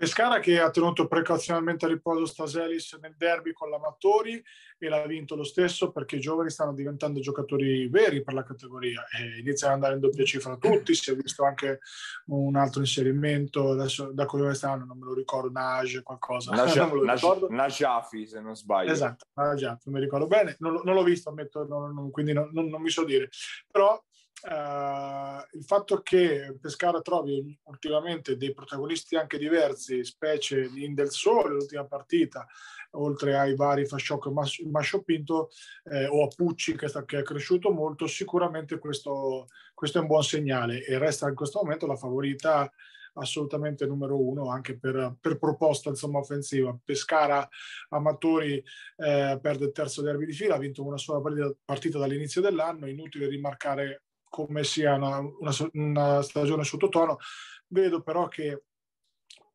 Pescara 0.02 0.40
che 0.40 0.58
ha 0.58 0.68
tenuto 0.68 1.06
precauzionalmente 1.06 1.84
a 1.84 1.88
riposo 1.88 2.26
Staselis 2.26 2.98
nel 3.00 3.14
derby 3.16 3.52
con 3.52 3.70
l'Amatori 3.70 4.44
e 4.76 4.88
l'ha 4.88 5.06
vinto 5.06 5.36
lo 5.36 5.44
stesso 5.44 5.92
perché 5.92 6.16
i 6.16 6.20
giovani 6.20 6.50
stanno 6.50 6.74
diventando 6.74 7.20
giocatori 7.20 7.86
veri 7.86 8.20
per 8.20 8.34
la 8.34 8.42
categoria 8.42 9.06
e 9.16 9.38
iniziano 9.38 9.74
ad 9.74 9.78
andare 9.78 9.94
in 9.94 10.00
doppia 10.00 10.24
cifra 10.24 10.56
tutti, 10.56 10.92
si 10.96 11.12
è 11.12 11.14
visto 11.14 11.44
anche 11.44 11.78
un 12.26 12.56
altro 12.56 12.80
inserimento, 12.80 13.70
adesso 13.70 14.10
da 14.12 14.26
come 14.26 14.52
stanno 14.54 14.86
non 14.86 14.98
me 14.98 15.04
lo 15.04 15.14
ricordo, 15.14 15.52
Nage 15.52 16.02
qualcosa. 16.02 16.50
Najafi 16.50 18.26
se 18.26 18.40
non 18.40 18.56
sbaglio. 18.56 18.90
Esatto, 18.90 19.26
Najafi, 19.34 19.88
mi 19.88 20.00
ricordo 20.00 20.26
bene, 20.26 20.56
non, 20.58 20.80
non 20.82 20.96
l'ho 20.96 21.04
visto, 21.04 21.28
ammetto, 21.28 21.64
non, 21.64 21.94
non, 21.94 22.10
quindi 22.10 22.32
non, 22.32 22.50
mi 22.52 22.90
so 22.90 23.04
dire. 23.04 23.28
Però 23.70 24.02
Uh, 24.42 25.56
il 25.56 25.62
fatto 25.64 26.02
che 26.02 26.56
Pescara 26.60 27.00
trovi 27.00 27.56
ultimamente 27.64 28.36
dei 28.36 28.52
protagonisti 28.52 29.14
anche 29.14 29.38
diversi, 29.38 30.04
specie 30.04 30.68
in 30.74 30.94
Del 30.94 31.10
Sole, 31.10 31.54
l'ultima 31.54 31.84
partita, 31.84 32.46
oltre 32.92 33.38
ai 33.38 33.54
vari 33.54 33.86
Fasciocco 33.86 34.30
e 34.30 34.66
Mascio 34.68 35.02
Pinto, 35.02 35.50
eh, 35.84 36.06
o 36.06 36.24
a 36.24 36.28
Pucci 36.34 36.74
che, 36.74 36.88
sta, 36.88 37.04
che, 37.04 37.20
è 37.20 37.22
cresciuto 37.22 37.70
molto, 37.70 38.08
sicuramente 38.08 38.78
questo, 38.78 39.46
questo, 39.74 39.98
è 39.98 40.00
un 40.00 40.08
buon 40.08 40.24
segnale 40.24 40.84
e 40.84 40.98
resta 40.98 41.28
in 41.28 41.36
questo 41.36 41.60
momento 41.62 41.86
la 41.86 41.96
favorita 41.96 42.70
assolutamente 43.14 43.86
numero 43.86 44.18
uno 44.18 44.48
anche 44.48 44.78
per, 44.78 45.16
per 45.20 45.38
proposta 45.38 45.90
insomma, 45.90 46.18
offensiva. 46.18 46.76
Pescara 46.82 47.46
Amatori 47.90 48.56
eh, 48.96 49.38
perde 49.40 49.66
il 49.66 49.72
terzo 49.72 50.02
derby 50.02 50.26
di 50.26 50.32
fila, 50.32 50.56
ha 50.56 50.58
vinto 50.58 50.84
una 50.84 50.96
sola 50.96 51.20
partita, 51.20 51.54
partita 51.64 51.98
dall'inizio 51.98 52.40
dell'anno, 52.40 52.88
inutile 52.88 53.28
rimarcare 53.28 54.02
come 54.32 54.64
sia 54.64 54.94
una, 54.94 55.18
una, 55.18 55.52
una 55.74 56.22
stagione 56.22 56.64
sottotono. 56.64 57.18
Vedo 57.66 58.00
però 58.00 58.28
che 58.28 58.62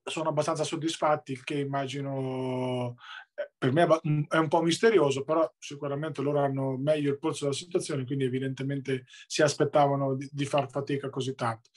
sono 0.07 0.29
abbastanza 0.29 0.63
soddisfatti, 0.63 1.41
che 1.43 1.59
immagino 1.59 2.95
eh, 3.33 3.51
per 3.57 3.71
me 3.71 3.85
è 4.29 4.37
un 4.37 4.47
po' 4.47 4.61
misterioso, 4.61 5.23
però 5.23 5.51
sicuramente 5.59 6.21
loro 6.21 6.39
hanno 6.39 6.77
meglio 6.77 7.11
il 7.11 7.19
polso 7.19 7.43
della 7.43 7.55
situazione, 7.55 8.05
quindi 8.05 8.23
evidentemente 8.23 9.05
si 9.27 9.41
aspettavano 9.41 10.15
di, 10.15 10.27
di 10.31 10.45
far 10.45 10.69
fatica 10.69 11.09
così 11.09 11.35
tanto. 11.35 11.69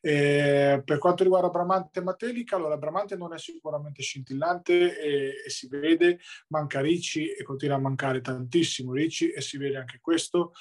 E 0.00 0.82
per 0.84 0.98
quanto 0.98 1.22
riguarda 1.22 1.50
Bramante 1.50 2.00
e 2.00 2.02
Matelica, 2.02 2.56
allora 2.56 2.76
Bramante 2.76 3.16
non 3.16 3.32
è 3.32 3.38
sicuramente 3.38 4.02
scintillante 4.02 4.98
e, 4.98 5.32
e, 5.46 5.50
si 5.50 5.68
vede, 5.68 6.18
manca 6.48 6.80
Ricci 6.80 7.28
e 7.28 7.42
continua 7.44 7.76
a 7.76 7.80
mancare 7.80 8.20
tantissimo 8.20 8.92
Ricci 8.92 9.30
e 9.30 9.40
si 9.40 9.56
vede 9.56 9.76
anche 9.76 9.98
questo 10.00 10.52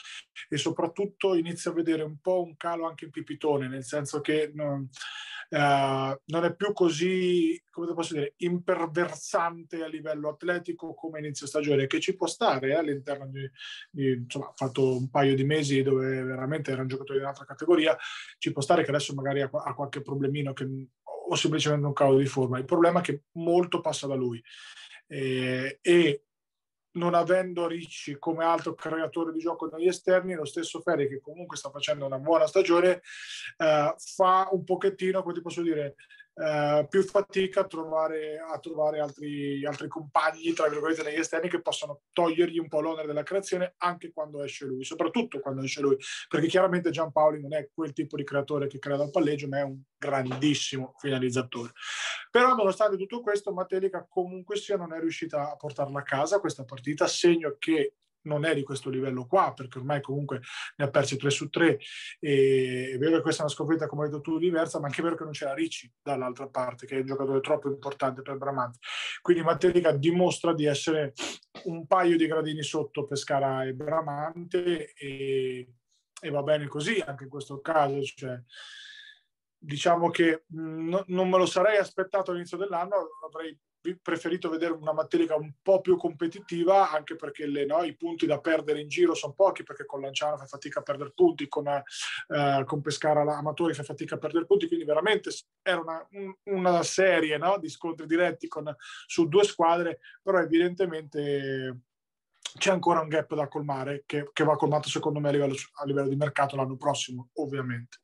e 0.49 0.57
soprattutto 0.57 1.36
inizia 1.36 1.71
a 1.71 1.74
vedere 1.74 2.03
un 2.03 2.19
po' 2.19 2.43
un 2.43 2.55
calo 2.57 2.88
anche 2.88 3.05
in 3.05 3.11
Pipitone, 3.11 3.67
nel 3.67 3.84
senso 3.84 4.21
che... 4.21 4.51
Non, 4.53 4.88
Uh, 5.54 6.20
non 6.26 6.45
è 6.45 6.56
più 6.56 6.74
così, 6.74 7.62
come 7.70 7.93
posso 7.93 8.16
dire, 8.16 8.34
imperversante 8.38 9.84
a 9.84 9.88
livello 9.88 10.30
atletico 10.30 10.95
come 10.95 11.20
inizio 11.20 11.45
stagione, 11.45 11.86
che 11.86 11.99
ci 11.99 12.16
può 12.16 12.26
stare 12.26 12.70
eh, 12.70 12.74
all'interno 12.74 13.28
di, 13.28 13.47
di, 13.91 14.14
insomma, 14.14 14.51
fatto 14.56 14.97
un 14.97 15.12
paio 15.12 15.36
di 15.36 15.43
mesi 15.43 15.84
dove 15.84 16.24
veramente 16.24 16.72
era 16.72 16.82
un 16.82 16.88
giocatore 16.88 17.20
di 17.20 17.24
un'altra 17.24 17.45
categoria, 17.45 17.95
ci 18.39 18.51
può 18.51 18.64
stare 18.64 18.84
che 18.84 18.89
adesso 18.89 19.14
magari 19.14 19.41
ha, 19.41 19.49
ha 19.51 19.76
qualche 19.76 20.01
problemino 20.01 20.54
che, 20.54 20.68
o 21.04 21.36
semplicemente 21.36 21.86
un 21.86 21.93
calo 21.93 22.18
di 22.18 22.26
forma. 22.26 22.58
Il 22.58 22.66
problema 22.66 23.01
è 23.01 23.04
che 23.04 23.22
molto 23.34 23.80
passa 23.80 24.08
da 24.08 24.16
lui. 24.16 24.43
Eh, 25.06 25.78
e 25.84 26.24
non 26.93 27.13
avendo 27.13 27.67
Ricci 27.67 28.17
come 28.19 28.43
altro 28.43 28.73
creatore 28.73 29.31
di 29.31 29.39
gioco 29.39 29.67
negli 29.67 29.87
esterni, 29.87 30.33
lo 30.33 30.45
stesso 30.45 30.81
Ferri 30.81 31.07
che 31.07 31.21
comunque 31.21 31.57
sta 31.57 31.69
facendo 31.69 32.05
una 32.05 32.19
buona 32.19 32.47
stagione, 32.47 33.01
eh, 33.57 33.95
fa 33.97 34.49
un 34.51 34.63
pochettino, 34.63 35.21
come 35.21 35.33
ti 35.33 35.41
posso 35.41 35.61
dire, 35.61 35.95
eh, 36.36 36.88
più 36.89 37.03
fatica 37.03 37.61
a 37.61 37.65
trovare, 37.65 38.39
a 38.39 38.57
trovare 38.59 38.99
altri, 38.99 39.63
altri, 39.65 39.88
compagni, 39.88 40.51
tra 40.53 40.67
virgolette, 40.67 41.03
negli 41.03 41.19
esterni 41.19 41.49
che 41.49 41.61
possano 41.61 42.01
togliergli 42.11 42.57
un 42.57 42.67
po' 42.67 42.81
l'onere 42.81 43.07
della 43.07 43.23
creazione 43.23 43.75
anche 43.77 44.11
quando 44.11 44.43
esce 44.43 44.65
lui, 44.65 44.84
soprattutto 44.84 45.39
quando 45.39 45.61
esce 45.61 45.81
lui, 45.81 45.95
perché 46.27 46.47
chiaramente 46.47 46.89
Giampaoli 46.89 47.39
non 47.39 47.53
è 47.53 47.69
quel 47.73 47.93
tipo 47.93 48.15
di 48.15 48.23
creatore 48.23 48.67
che 48.67 48.79
crea 48.79 48.97
dal 48.97 49.11
palleggio, 49.11 49.47
ma 49.47 49.59
è 49.59 49.63
un 49.63 49.79
grandissimo 49.97 50.95
finalizzatore. 50.97 51.71
Però 52.31 52.55
nonostante 52.55 52.97
tutto 52.97 53.21
questo, 53.21 53.53
Matelica 53.53 54.05
comunque 54.09 54.55
sia 54.55 54.75
non 54.75 54.91
è 54.93 54.99
riuscita 54.99 55.51
a 55.51 55.55
portarla 55.55 55.99
a 55.99 56.03
casa 56.03 56.39
questa 56.39 56.63
partita, 56.63 57.05
segno 57.07 57.55
che 57.59 57.93
non 58.24 58.45
è 58.45 58.53
di 58.53 58.63
questo 58.63 58.89
livello 58.89 59.26
qua, 59.26 59.53
perché 59.53 59.78
ormai 59.80 60.01
comunque 60.01 60.41
ne 60.78 60.86
ha 60.86 60.89
persi 60.89 61.17
3 61.17 61.30
su 61.30 61.49
3. 61.49 61.80
E 62.19 62.91
è 62.93 62.97
vero 62.97 63.17
che 63.17 63.21
questa 63.21 63.41
è 63.41 63.45
una 63.45 63.53
sconfitta, 63.53 63.88
come 63.88 64.03
hai 64.03 64.09
detto 64.09 64.21
tu, 64.21 64.38
diversa, 64.38 64.80
ma 64.80 64.88
anche 64.88 64.99
è 64.99 65.03
vero 65.03 65.15
che 65.15 65.24
non 65.24 65.34
c'era 65.34 65.53
Ricci 65.53 65.91
dall'altra 66.01 66.47
parte, 66.47 66.86
che 66.86 66.95
è 66.95 66.99
un 66.99 67.05
giocatore 67.05 67.41
troppo 67.41 67.69
importante 67.69 68.21
per 68.21 68.38
Bramante. 68.38 68.80
Quindi 69.21 69.43
Matelica 69.43 69.91
dimostra 69.91 70.53
di 70.53 70.65
essere 70.65 71.13
un 71.65 71.86
paio 71.86 72.17
di 72.17 72.28
gradini 72.28 72.63
sotto 72.63 73.05
Pescara 73.05 73.63
e 73.63 73.74
Bramante 73.74 74.93
e, 74.93 75.67
e 76.21 76.30
va 76.30 76.43
bene 76.43 76.67
così 76.67 76.99
anche 77.05 77.24
in 77.24 77.30
questo 77.30 77.61
caso. 77.61 78.01
Cioè, 78.01 78.41
diciamo 79.57 80.09
che 80.09 80.43
mh, 80.47 81.03
non 81.07 81.30
me 81.30 81.38
lo 81.38 81.45
sarei 81.45 81.78
aspettato 81.78 82.32
all'inizio 82.32 82.57
dell'anno, 82.57 82.95
avrei 83.26 83.57
preferito 84.01 84.49
vedere 84.49 84.73
una 84.73 84.93
Matelica 84.93 85.36
un 85.36 85.53
po' 85.61 85.81
più 85.81 85.97
competitiva, 85.97 86.89
anche 86.89 87.15
perché 87.15 87.45
le, 87.45 87.65
no, 87.65 87.84
i 87.84 87.95
punti 87.95 88.25
da 88.25 88.39
perdere 88.39 88.81
in 88.81 88.88
giro 88.88 89.13
sono 89.13 89.34
pochi, 89.34 89.63
perché 89.63 89.86
con 89.86 90.01
Lanciano 90.01 90.38
fa 90.38 90.45
fatica 90.45 90.79
a 90.79 90.84
perdere 90.84 91.11
punti, 91.13 91.47
con, 91.47 91.67
eh, 91.67 92.63
con 92.65 92.81
Pescara 92.81 93.21
Amatori 93.21 93.73
fa 93.73 93.84
fatica 93.84 94.15
a 94.15 94.17
perdere 94.17 94.45
punti, 94.45 94.67
quindi 94.67 94.86
veramente 94.86 95.31
era 95.61 95.79
una, 95.79 96.07
una 96.45 96.84
serie 96.84 97.38
no, 97.38 97.57
di 97.59 97.69
scontri 97.69 98.05
diretti 98.05 98.47
con, 98.47 98.73
su 99.05 99.27
due 99.27 99.43
squadre, 99.43 99.99
però 100.21 100.39
evidentemente 100.39 101.81
c'è 102.57 102.71
ancora 102.71 103.01
un 103.01 103.07
gap 103.07 103.34
da 103.34 103.47
colmare 103.47 104.03
che, 104.05 104.29
che 104.31 104.43
va 104.43 104.55
colmato 104.55 104.88
secondo 104.88 105.19
me 105.19 105.29
a 105.29 105.31
livello, 105.31 105.55
a 105.75 105.86
livello 105.86 106.09
di 106.09 106.15
mercato 106.15 106.55
l'anno 106.55 106.77
prossimo, 106.77 107.29
ovviamente. 107.34 107.97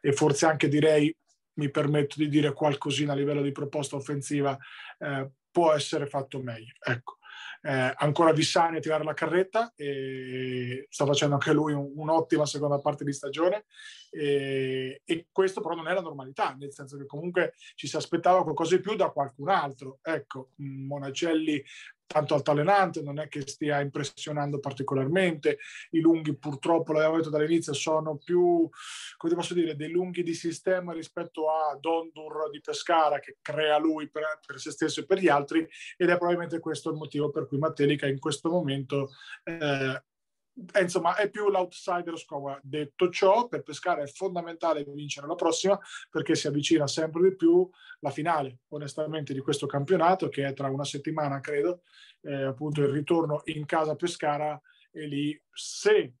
E 0.00 0.12
forse 0.12 0.46
anche 0.46 0.68
direi 0.68 1.14
mi 1.54 1.70
permetto 1.70 2.16
di 2.18 2.28
dire 2.28 2.52
qualcosina 2.52 3.12
a 3.12 3.16
livello 3.16 3.42
di 3.42 3.52
proposta 3.52 3.96
offensiva, 3.96 4.56
eh, 4.98 5.30
può 5.50 5.72
essere 5.72 6.06
fatto 6.06 6.40
meglio. 6.40 6.74
Ecco. 6.80 7.18
Eh, 7.62 7.92
ancora 7.96 8.32
Vissani 8.32 8.78
a 8.78 8.80
tirare 8.80 9.04
la 9.04 9.12
carretta 9.12 9.74
e 9.76 10.86
sta 10.88 11.04
facendo 11.04 11.34
anche 11.34 11.52
lui 11.52 11.74
un, 11.74 11.92
un'ottima 11.94 12.46
seconda 12.46 12.78
parte 12.78 13.04
di 13.04 13.12
stagione 13.12 13.66
e, 14.08 15.02
e, 15.04 15.26
questo 15.30 15.60
però 15.60 15.74
non 15.74 15.86
è 15.86 15.92
la 15.92 16.00
normalità 16.00 16.56
nel 16.58 16.72
senso 16.72 16.96
che 16.96 17.04
comunque 17.04 17.52
ci 17.74 17.86
si 17.86 17.96
aspettava 17.96 18.42
qualcosa 18.44 18.76
di 18.76 18.80
più 18.80 18.96
da 18.96 19.10
qualcun 19.10 19.50
altro 19.50 19.98
ecco 20.00 20.52
Monacelli 20.56 21.62
tanto 22.12 22.34
altalenante, 22.34 23.02
non 23.02 23.20
è 23.20 23.28
che 23.28 23.46
stia 23.46 23.80
impressionando 23.80 24.58
particolarmente. 24.58 25.58
I 25.90 26.00
lunghi, 26.00 26.36
purtroppo, 26.36 26.92
l'abbiamo 26.92 27.18
detto 27.18 27.30
dall'inizio, 27.30 27.72
sono 27.72 28.16
più, 28.16 28.68
come 29.16 29.34
posso 29.34 29.54
dire, 29.54 29.76
dei 29.76 29.90
lunghi 29.90 30.24
di 30.24 30.34
sistema 30.34 30.92
rispetto 30.92 31.48
a 31.48 31.76
Dondur 31.78 32.50
di 32.50 32.60
Pescara 32.60 33.20
che 33.20 33.38
crea 33.40 33.78
lui 33.78 34.10
per, 34.10 34.40
per 34.44 34.58
se 34.58 34.72
stesso 34.72 35.00
e 35.00 35.06
per 35.06 35.18
gli 35.18 35.28
altri 35.28 35.60
ed 35.96 36.08
è 36.08 36.16
probabilmente 36.16 36.58
questo 36.58 36.90
il 36.90 36.96
motivo 36.96 37.30
per 37.30 37.46
cui 37.46 37.58
Mattelica 37.58 38.08
in 38.08 38.18
questo 38.18 38.50
momento 38.50 39.10
eh, 39.44 40.02
insomma 40.80 41.16
è 41.16 41.30
più 41.30 41.48
l'outsider 41.48 42.18
Scova. 42.18 42.58
Detto 42.62 43.08
ciò, 43.10 43.48
per 43.48 43.62
Pescara 43.62 44.02
è 44.02 44.06
fondamentale 44.06 44.84
vincere 44.84 45.26
la 45.26 45.34
prossima 45.34 45.78
perché 46.10 46.34
si 46.34 46.46
avvicina 46.46 46.86
sempre 46.86 47.22
di 47.22 47.36
più 47.36 47.68
la 48.00 48.10
finale, 48.10 48.60
onestamente, 48.68 49.32
di 49.32 49.40
questo 49.40 49.66
campionato 49.66 50.28
che 50.28 50.46
è 50.46 50.52
tra 50.52 50.68
una 50.68 50.84
settimana, 50.84 51.40
credo, 51.40 51.82
eh, 52.22 52.44
appunto 52.44 52.80
il 52.82 52.88
ritorno 52.88 53.42
in 53.44 53.64
casa 53.66 53.94
Pescara 53.94 54.60
e 54.92 55.06
lì 55.06 55.42
se 55.52 56.14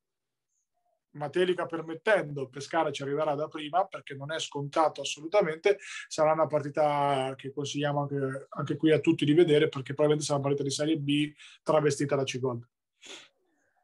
Matelica 1.12 1.66
permettendo, 1.66 2.48
Pescara 2.48 2.92
ci 2.92 3.02
arriverà 3.02 3.34
da 3.34 3.48
prima 3.48 3.84
perché 3.86 4.14
non 4.14 4.30
è 4.30 4.38
scontato 4.38 5.00
assolutamente, 5.00 5.78
sarà 6.06 6.32
una 6.32 6.46
partita 6.46 7.34
che 7.36 7.52
consigliamo 7.52 8.02
anche, 8.02 8.46
anche 8.50 8.76
qui 8.76 8.92
a 8.92 9.00
tutti 9.00 9.24
di 9.24 9.34
vedere 9.34 9.68
perché 9.68 9.94
probabilmente 9.94 10.24
sarà 10.24 10.38
una 10.38 10.48
partita 10.48 10.68
di 10.68 10.74
Serie 10.74 10.98
B 10.98 11.32
travestita 11.62 12.14
da 12.14 12.22
C-Gold. 12.22 12.68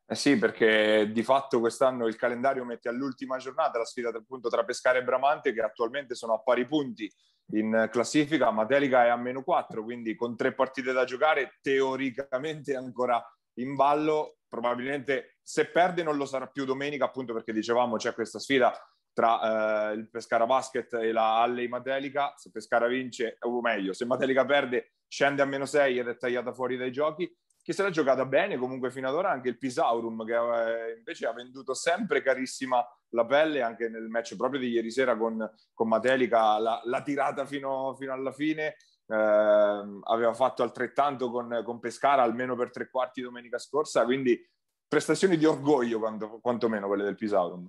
Eh 0.09 0.15
sì, 0.15 0.39
perché 0.39 1.11
di 1.11 1.25
fatto 1.25 1.59
quest'anno 1.59 2.07
il 2.07 2.15
calendario 2.15 2.65
mette 2.65 2.89
all'ultima 2.89 3.39
giornata 3.39 3.79
la 3.79 3.85
sfida 3.85 4.11
appunto 4.11 4.49
tra 4.49 4.65
Pescara 4.65 4.99
e 4.99 5.03
Bramante 5.03 5.53
che 5.53 5.61
attualmente 5.61 6.15
sono 6.15 6.35
a 6.35 6.43
pari 6.43 6.65
punti 6.65 7.13
in 7.55 7.89
classifica, 7.91 8.53
Matelica 8.53 9.05
è 9.05 9.09
a 9.09 9.17
meno 9.17 9.43
4, 9.43 9.83
quindi 9.83 10.15
con 10.15 10.37
tre 10.37 10.53
partite 10.53 10.93
da 10.93 11.05
giocare 11.05 11.59
teoricamente 11.61 12.77
ancora 12.77 13.21
in 13.55 13.75
ballo, 13.75 14.39
probabilmente 14.49 15.39
se 15.43 15.67
perde 15.67 16.05
non 16.05 16.17
lo 16.17 16.25
sarà 16.25 16.47
più 16.47 16.65
domenica 16.65 17.07
appunto 17.07 17.33
perché 17.33 17.53
dicevamo 17.53 17.97
c'è 17.97 18.15
questa 18.15 18.39
sfida 18.39 18.73
tra 19.13 19.91
eh, 19.91 19.95
il 19.95 20.09
Pescara 20.09 20.47
Basket 20.47 20.93
e 20.95 21.11
la 21.11 21.41
Alley 21.41 21.67
Matelica, 21.67 22.35
se 22.37 22.51
Pescara 22.53 22.87
vince, 22.87 23.39
o 23.41 23.61
meglio, 23.61 23.93
se 23.93 24.05
Matelica 24.05 24.45
perde 24.45 24.93
scende 25.09 25.43
a 25.43 25.47
meno 25.47 25.67
6 25.67 25.99
ed 25.99 26.09
è 26.09 26.17
tagliata 26.17 26.53
fuori 26.53 26.77
dai 26.77 26.93
giochi 26.93 27.29
che 27.67 27.73
se 27.73 27.83
l'ha 27.83 27.91
giocata 27.91 28.25
bene 28.25 28.59
comunque 28.59 28.93
fino 28.93 29.09
ad 29.09 29.17
ora 29.17 29.29
anche 29.29 29.49
il 29.49 29.59
Pisaurum 29.59 30.25
che 30.25 30.35
eh, 30.35 30.97
invece 30.99 31.27
ha 31.27 31.33
venduto 31.33 31.75
sempre 31.75 32.23
carissima 32.23 32.81
la 33.09 33.27
pelle 33.27 33.61
anche 33.61 33.89
nel 33.89 34.07
match 34.07 34.37
proprio 34.37 34.61
di 34.61 34.69
ieri 34.69 34.93
sera 34.93 35.17
con, 35.17 35.45
con 35.75 35.89
Matelica 35.89 36.61
l'ha, 36.61 37.03
tirata 37.03 37.45
fino, 37.45 37.93
fino, 37.99 38.13
alla 38.13 38.31
fine. 38.31 38.77
Eh, 39.09 39.15
aveva 39.17 40.33
fatto 40.33 40.63
altrettanto 40.63 41.29
con, 41.29 41.63
con, 41.65 41.81
Pescara 41.81 42.23
almeno 42.23 42.55
per 42.55 42.71
tre 42.71 42.89
quarti 42.89 43.21
domenica 43.21 43.59
scorsa 43.59 44.05
quindi 44.05 44.41
prestazioni 44.87 45.37
di 45.37 45.45
orgoglio 45.45 45.99
quanto, 45.99 46.39
quantomeno 46.41 46.87
quelle 46.87 47.03
del 47.03 47.17
Pisaurum 47.17 47.69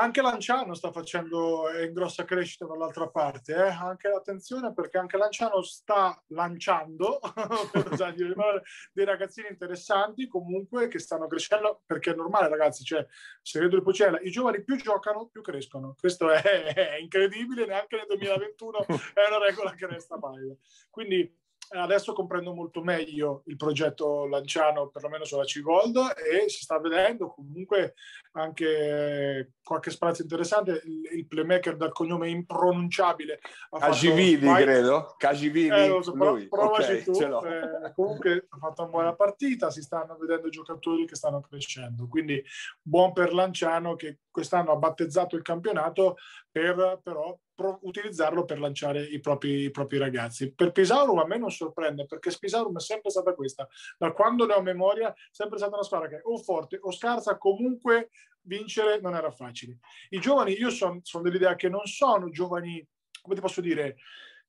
Anche 0.00 0.22
Lanciano 0.22 0.74
sta 0.74 0.92
facendo 0.92 1.68
in 1.76 1.92
grossa 1.92 2.24
crescita 2.24 2.66
dall'altra 2.66 3.08
parte, 3.08 3.52
eh? 3.52 3.68
anche 3.68 4.06
attenzione 4.06 4.72
perché 4.72 4.96
anche 4.96 5.16
Lanciano 5.16 5.60
sta 5.62 6.22
lanciando 6.28 7.18
dei 8.92 9.04
ragazzini 9.04 9.48
interessanti 9.50 10.28
comunque 10.28 10.86
che 10.86 11.00
stanno 11.00 11.26
crescendo 11.26 11.82
perché 11.84 12.12
è 12.12 12.14
normale 12.14 12.48
ragazzi, 12.48 12.84
cioè 12.84 13.04
segreto 13.42 13.74
di 13.74 13.82
Pucella, 13.82 14.20
i 14.20 14.30
giovani 14.30 14.62
più 14.62 14.76
giocano 14.76 15.26
più 15.26 15.42
crescono, 15.42 15.96
questo 15.98 16.30
è, 16.30 16.42
è 16.72 16.98
incredibile, 17.00 17.66
neanche 17.66 17.96
nel 17.96 18.06
2021 18.06 18.86
è 18.86 19.26
una 19.28 19.44
regola 19.44 19.74
che 19.74 19.88
resta 19.88 20.16
valida. 20.16 20.54
Quindi 20.90 21.28
adesso 21.70 22.12
comprendo 22.12 22.54
molto 22.54 22.82
meglio 22.82 23.42
il 23.46 23.56
progetto 23.56 24.26
Lanciano, 24.26 24.88
perlomeno 24.88 25.24
sulla 25.24 25.44
C-Gold, 25.44 25.96
e 26.32 26.48
si 26.48 26.62
sta 26.62 26.78
vedendo 26.78 27.28
comunque 27.28 27.94
anche 28.32 29.52
qualche 29.62 29.90
spazio 29.90 30.24
interessante. 30.24 30.82
Il, 30.84 31.18
il 31.18 31.26
playmaker 31.26 31.76
dal 31.76 31.92
cognome 31.92 32.28
impronunciabile. 32.28 33.40
Cagividi, 33.70 34.46
fatto... 34.46 34.62
credo. 34.62 35.14
Cagividi, 35.18 35.68
eh, 35.68 35.98
so, 36.02 36.14
lui. 36.14 36.46
Okay, 36.48 37.02
tu. 37.04 37.12
Eh, 37.12 37.92
comunque 37.94 38.46
ha 38.48 38.58
fatto 38.58 38.82
una 38.82 38.90
buona 38.90 39.14
partita, 39.14 39.70
si 39.70 39.82
stanno 39.82 40.16
vedendo 40.16 40.48
giocatori 40.48 41.06
che 41.06 41.16
stanno 41.16 41.40
crescendo. 41.40 42.08
Quindi 42.08 42.42
buon 42.80 43.12
per 43.12 43.32
Lanciano 43.32 43.94
che 43.94 44.20
quest'anno 44.30 44.72
ha 44.72 44.76
battezzato 44.76 45.36
il 45.36 45.42
campionato 45.42 46.16
per 46.50 47.00
però 47.02 47.38
pro- 47.58 47.80
utilizzarlo 47.82 48.44
per 48.44 48.60
lanciare 48.60 49.02
i 49.02 49.18
propri, 49.18 49.64
i 49.64 49.70
propri, 49.72 49.98
ragazzi. 49.98 50.54
Per 50.54 50.70
Pisaurum 50.70 51.18
a 51.18 51.26
me 51.26 51.38
non 51.38 51.50
sorprende 51.50 52.06
perché 52.06 52.30
Pisaurum 52.38 52.76
è 52.76 52.80
sempre 52.80 53.10
stata 53.10 53.34
questa, 53.34 53.68
da 53.98 54.12
quando 54.12 54.46
ne 54.46 54.54
ho 54.54 54.62
memoria, 54.62 55.12
è 55.12 55.16
sempre 55.32 55.58
stata 55.58 55.74
una 55.74 55.82
squadra 55.82 56.06
che 56.06 56.20
o 56.22 56.38
forte 56.38 56.78
o 56.80 56.92
scarsa, 56.92 57.36
comunque 57.36 58.10
vincere 58.42 59.00
non 59.00 59.16
era 59.16 59.32
facile. 59.32 59.78
I 60.10 60.20
giovani, 60.20 60.52
io 60.52 60.70
sono 60.70 61.00
son 61.02 61.22
dell'idea 61.22 61.56
che 61.56 61.68
non 61.68 61.84
sono 61.86 62.30
giovani, 62.30 62.86
come 63.20 63.34
ti 63.34 63.40
posso 63.40 63.60
dire, 63.60 63.96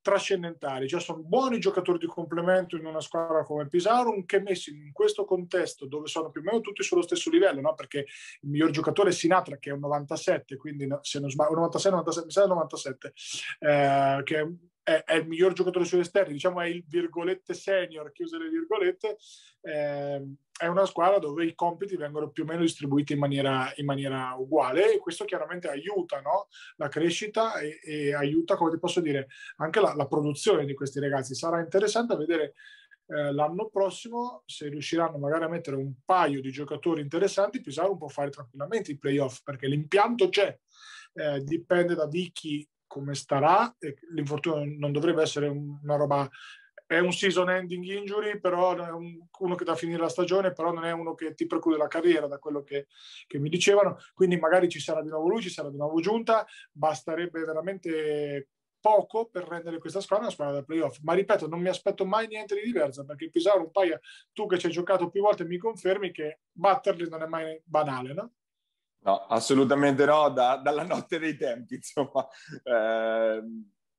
trascendentali, 0.02 0.88
cioè 0.88 1.00
sono 1.00 1.22
buoni 1.22 1.60
giocatori 1.60 1.98
di 1.98 2.06
complemento 2.06 2.76
in 2.76 2.86
una 2.86 3.02
squadra 3.02 3.44
come 3.44 3.68
Pisarum 3.68 4.26
che 4.26 4.40
messi 4.42 4.72
in 4.72 4.92
questo 4.92 5.26
contesto 5.26 5.86
dove 5.86 6.08
sono 6.08 6.30
più 6.30 6.42
o 6.42 6.44
meno 6.46 6.62
tutti 6.62 6.84
sullo 6.84 7.02
stesso 7.02 7.30
livello, 7.30 7.62
no? 7.62 7.74
perché 7.74 8.00
il 8.42 8.50
miglior 8.50 8.72
giocatore 8.72 9.10
è 9.10 9.14
Sinatra 9.14 9.58
che 9.58 9.70
è 9.70 9.74
un 9.74 9.80
97, 9.80 10.58
quindi 10.58 10.88
se 11.02 11.20
non 11.20 11.30
sbaglio, 11.30 11.56
96, 11.56 11.92
97, 11.92 12.26
mi 12.26 12.32
sa 12.32 12.46
97, 12.46 13.14
eh, 13.60 14.22
che 14.24 14.54
è, 14.90 15.04
è, 15.04 15.16
il 15.18 15.28
miglior 15.28 15.54
giocatore 15.54 15.86
sugli 15.86 16.00
esterni, 16.00 16.34
diciamo 16.34 16.62
è 16.62 16.68
il 16.68 16.84
virgolette 16.88 17.54
senior, 17.54 18.12
chiuse 18.12 18.40
le 18.40 18.50
virgolette, 18.50 19.18
eh, 19.62 20.34
è 20.58 20.66
una 20.66 20.86
squadra 20.88 21.20
dove 21.20 21.46
i 21.46 21.54
compiti 21.54 21.96
vengono 21.96 22.32
più 22.32 22.44
o 22.44 22.46
meno 22.48 22.62
distribuiti 22.62 23.14
in 23.14 23.20
maniera, 23.20 23.72
in 23.76 23.86
maniera 23.86 24.34
uguale 24.34 24.94
e 24.94 24.98
questo 24.98 25.26
chiaramente 25.26 25.68
aiuta 25.70 26.22
no? 26.22 26.48
la 26.78 26.88
crescita 26.88 27.60
e, 27.60 27.80
e, 27.84 28.14
aiuta, 28.16 28.56
come 28.56 28.72
ti 28.72 28.80
posso 28.80 29.00
dire, 29.00 29.28
anche 29.58 29.80
la, 29.80 29.94
la, 29.94 30.08
produzione 30.08 30.66
di 30.66 30.74
questi 30.74 31.00
ragazzi. 31.00 31.36
Sarà 31.36 31.60
interessante 31.60 32.16
vedere 32.16 32.56
eh, 33.06 33.32
l'anno 33.32 33.70
prossimo 33.70 34.42
se 34.46 34.70
riusciranno 34.70 35.20
magari 35.20 35.44
a 35.44 35.50
mettere 35.50 35.76
un 35.76 35.94
paio 36.04 36.42
di 36.42 36.52
giocatori 36.52 37.02
interessanti, 37.02 37.62
Pisaro 37.62 37.96
può 37.96 38.08
fare 38.08 38.32
tranquillamente 38.32 38.92
i 38.92 38.98
playoff 38.98 39.42
perché 39.44 39.68
l'impianto 39.68 40.30
c'è, 40.30 40.58
eh, 41.14 41.42
dipende 41.44 41.94
da 41.94 42.08
Vicky 42.08 42.68
come 42.90 43.14
starà. 43.14 43.74
L'infortunio 44.14 44.66
non 44.78 44.92
dovrebbe 44.92 45.22
essere 45.22 45.48
una 45.48 45.96
roba 45.96 46.30
è 46.90 46.98
un 46.98 47.12
season 47.12 47.52
ending 47.52 47.84
injury, 47.86 48.40
però 48.40 48.76
è 48.76 48.90
un, 48.90 49.24
uno 49.42 49.54
che 49.54 49.64
da 49.64 49.76
finire 49.76 50.02
la 50.02 50.10
stagione, 50.10 50.54
però 50.54 50.74
non 50.74 50.86
è 50.86 50.92
uno 50.92 51.14
che 51.14 51.36
ti 51.36 51.46
preclude 51.46 51.78
la 51.78 51.88
carriera, 51.88 52.26
da 52.26 52.40
quello 52.40 52.64
che, 52.64 52.88
che, 53.28 53.38
mi 53.38 53.48
dicevano. 53.48 54.00
Quindi 54.16 54.38
magari 54.38 54.68
ci 54.68 54.80
sarà 54.80 55.04
di 55.04 55.10
nuovo 55.10 55.30
lui, 55.30 55.44
ci 55.44 55.52
sarà 55.52 55.70
di 55.70 55.78
nuovo 55.78 56.00
Giunta, 56.00 56.48
basterebbe 56.72 57.46
veramente 57.46 58.48
poco 58.80 59.28
per 59.28 59.44
rendere 59.48 59.78
questa 59.78 60.02
squadra 60.02 60.26
una 60.26 60.34
squadra 60.34 60.56
da 60.56 60.64
playoff. 60.64 60.98
Ma 61.04 61.14
ripeto, 61.14 61.48
non 61.48 61.62
mi 61.62 61.70
aspetto 61.70 62.06
mai 62.06 62.26
niente 62.26 62.56
di 62.56 62.62
diverso, 62.62 63.06
perché 63.06 63.26
il 63.26 63.30
Pisaro 63.30 63.62
un 63.62 63.72
paio, 63.72 64.00
tu 64.34 64.48
che 64.48 64.58
ci 64.58 64.66
hai 64.66 64.72
giocato 64.72 65.12
più 65.12 65.22
volte, 65.22 65.46
mi 65.46 65.58
confermi 65.58 66.12
che 66.12 66.40
batterli 66.52 67.08
non 67.08 67.22
è 67.22 67.28
mai 67.28 67.62
banale, 67.66 68.14
no? 68.14 68.32
No, 69.02 69.26
assolutamente 69.28 70.06
no, 70.06 70.30
da, 70.30 70.58
dalla 70.58 70.84
notte 70.84 71.20
dei 71.20 71.38
tempi, 71.38 71.76
insomma. 71.82 72.28
Eh, 72.64 73.44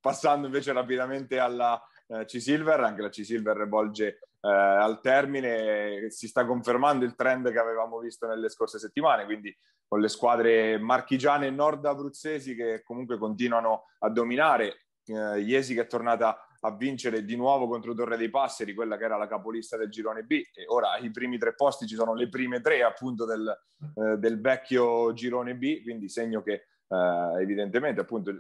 passando 0.01 0.47
invece 0.47 0.73
rapidamente 0.73 1.39
alla 1.39 1.81
eh, 2.07 2.25
C-Silver, 2.25 2.81
anche 2.81 3.03
la 3.03 3.09
C-Silver 3.09 3.69
volge 3.69 4.19
eh, 4.41 4.49
al 4.49 5.01
termine, 5.01 6.11
si 6.11 6.27
sta 6.27 6.45
confermando 6.45 7.05
il 7.05 7.15
trend 7.15 7.51
che 7.51 7.59
avevamo 7.59 7.99
visto 7.99 8.27
nelle 8.27 8.49
scorse 8.49 8.79
settimane, 8.79 9.25
quindi 9.25 9.57
con 9.87 10.01
le 10.01 10.09
squadre 10.09 10.79
marchigiane 10.79 11.47
e 11.47 11.51
nord 11.51 11.85
abruzzesi 11.85 12.55
che 12.55 12.83
comunque 12.83 13.19
continuano 13.19 13.87
a 14.01 14.11
dominare. 14.11 14.87
Eh, 15.05 15.41
Iesi 15.41 15.75
che 15.75 15.83
è 15.83 15.87
tornata 15.87 16.39
a 16.61 16.77
vincere 16.77 17.25
di 17.25 17.37
nuovo 17.37 17.69
contro 17.69 17.95
Torre 17.95 18.17
dei 18.17 18.29
Passeri, 18.29 18.75
quella 18.75 18.97
che 18.97 19.05
era 19.05 19.17
la 19.17 19.27
capolista 19.27 19.77
del 19.77 19.89
girone 19.89 20.23
B, 20.25 20.33
e 20.33 20.65
ora 20.67 20.99
i 20.99 21.11
primi 21.11 21.39
tre 21.39 21.55
posti 21.55 21.87
ci 21.87 21.95
sono 21.95 22.15
le 22.15 22.29
prime 22.29 22.61
tre 22.61 22.83
appunto 22.83 23.25
del, 23.25 23.49
eh, 23.97 24.17
del 24.19 24.41
vecchio 24.41 25.13
girone 25.13 25.55
B, 25.57 25.83
quindi 25.83 26.09
segno 26.09 26.43
che 26.43 26.53
eh, 26.53 27.43
evidentemente 27.43 28.01
appunto 28.01 28.33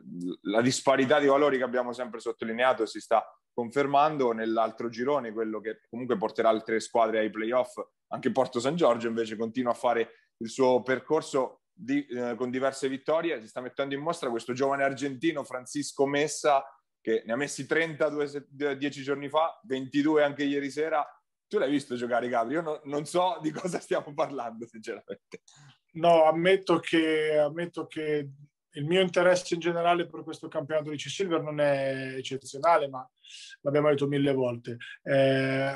la 0.42 0.60
disparità 0.60 1.18
di 1.18 1.26
valori 1.26 1.56
che 1.56 1.64
abbiamo 1.64 1.92
sempre 1.92 2.20
sottolineato 2.20 2.84
si 2.84 3.00
sta 3.00 3.24
confermando. 3.52 4.32
Nell'altro 4.32 4.88
girone, 4.88 5.32
quello 5.32 5.60
che 5.60 5.80
comunque 5.88 6.16
porterà 6.16 6.48
altre 6.48 6.80
squadre 6.80 7.20
ai 7.20 7.30
playoff, 7.30 7.78
anche 8.08 8.32
Porto 8.32 8.60
San 8.60 8.76
Giorgio 8.76 9.08
invece 9.08 9.36
continua 9.36 9.72
a 9.72 9.76
fare 9.76 10.10
il 10.38 10.48
suo 10.48 10.82
percorso 10.82 11.62
di, 11.72 12.04
eh, 12.06 12.34
con 12.34 12.50
diverse 12.50 12.88
vittorie, 12.88 13.40
si 13.40 13.48
sta 13.48 13.60
mettendo 13.60 13.94
in 13.94 14.02
mostra 14.02 14.28
questo 14.28 14.52
giovane 14.52 14.82
argentino 14.82 15.44
Francisco 15.44 16.06
Messa 16.06 16.62
che 17.00 17.22
ne 17.26 17.32
ha 17.32 17.36
messi 17.36 17.66
32 17.66 18.46
dieci 18.76 19.02
giorni 19.02 19.28
fa, 19.28 19.60
22 19.64 20.22
anche 20.22 20.44
ieri 20.44 20.70
sera. 20.70 21.06
Tu 21.46 21.58
l'hai 21.58 21.70
visto 21.70 21.96
giocare, 21.96 22.28
Gabri? 22.28 22.54
Io 22.54 22.62
no, 22.62 22.80
non 22.84 23.04
so 23.06 23.38
di 23.42 23.50
cosa 23.50 23.80
stiamo 23.80 24.12
parlando, 24.14 24.66
sinceramente. 24.66 25.42
No, 25.92 26.24
ammetto 26.24 26.78
che, 26.78 27.36
ammetto 27.36 27.86
che 27.86 28.28
il 28.74 28.84
mio 28.84 29.00
interesse 29.00 29.54
in 29.54 29.60
generale 29.60 30.06
per 30.06 30.22
questo 30.22 30.46
campionato 30.46 30.90
di 30.90 30.96
C-Silver 30.96 31.42
non 31.42 31.58
è 31.60 32.14
eccezionale, 32.16 32.88
ma 32.88 33.08
l'abbiamo 33.62 33.88
detto 33.88 34.06
mille 34.06 34.32
volte. 34.32 34.76
Eh, 35.02 35.74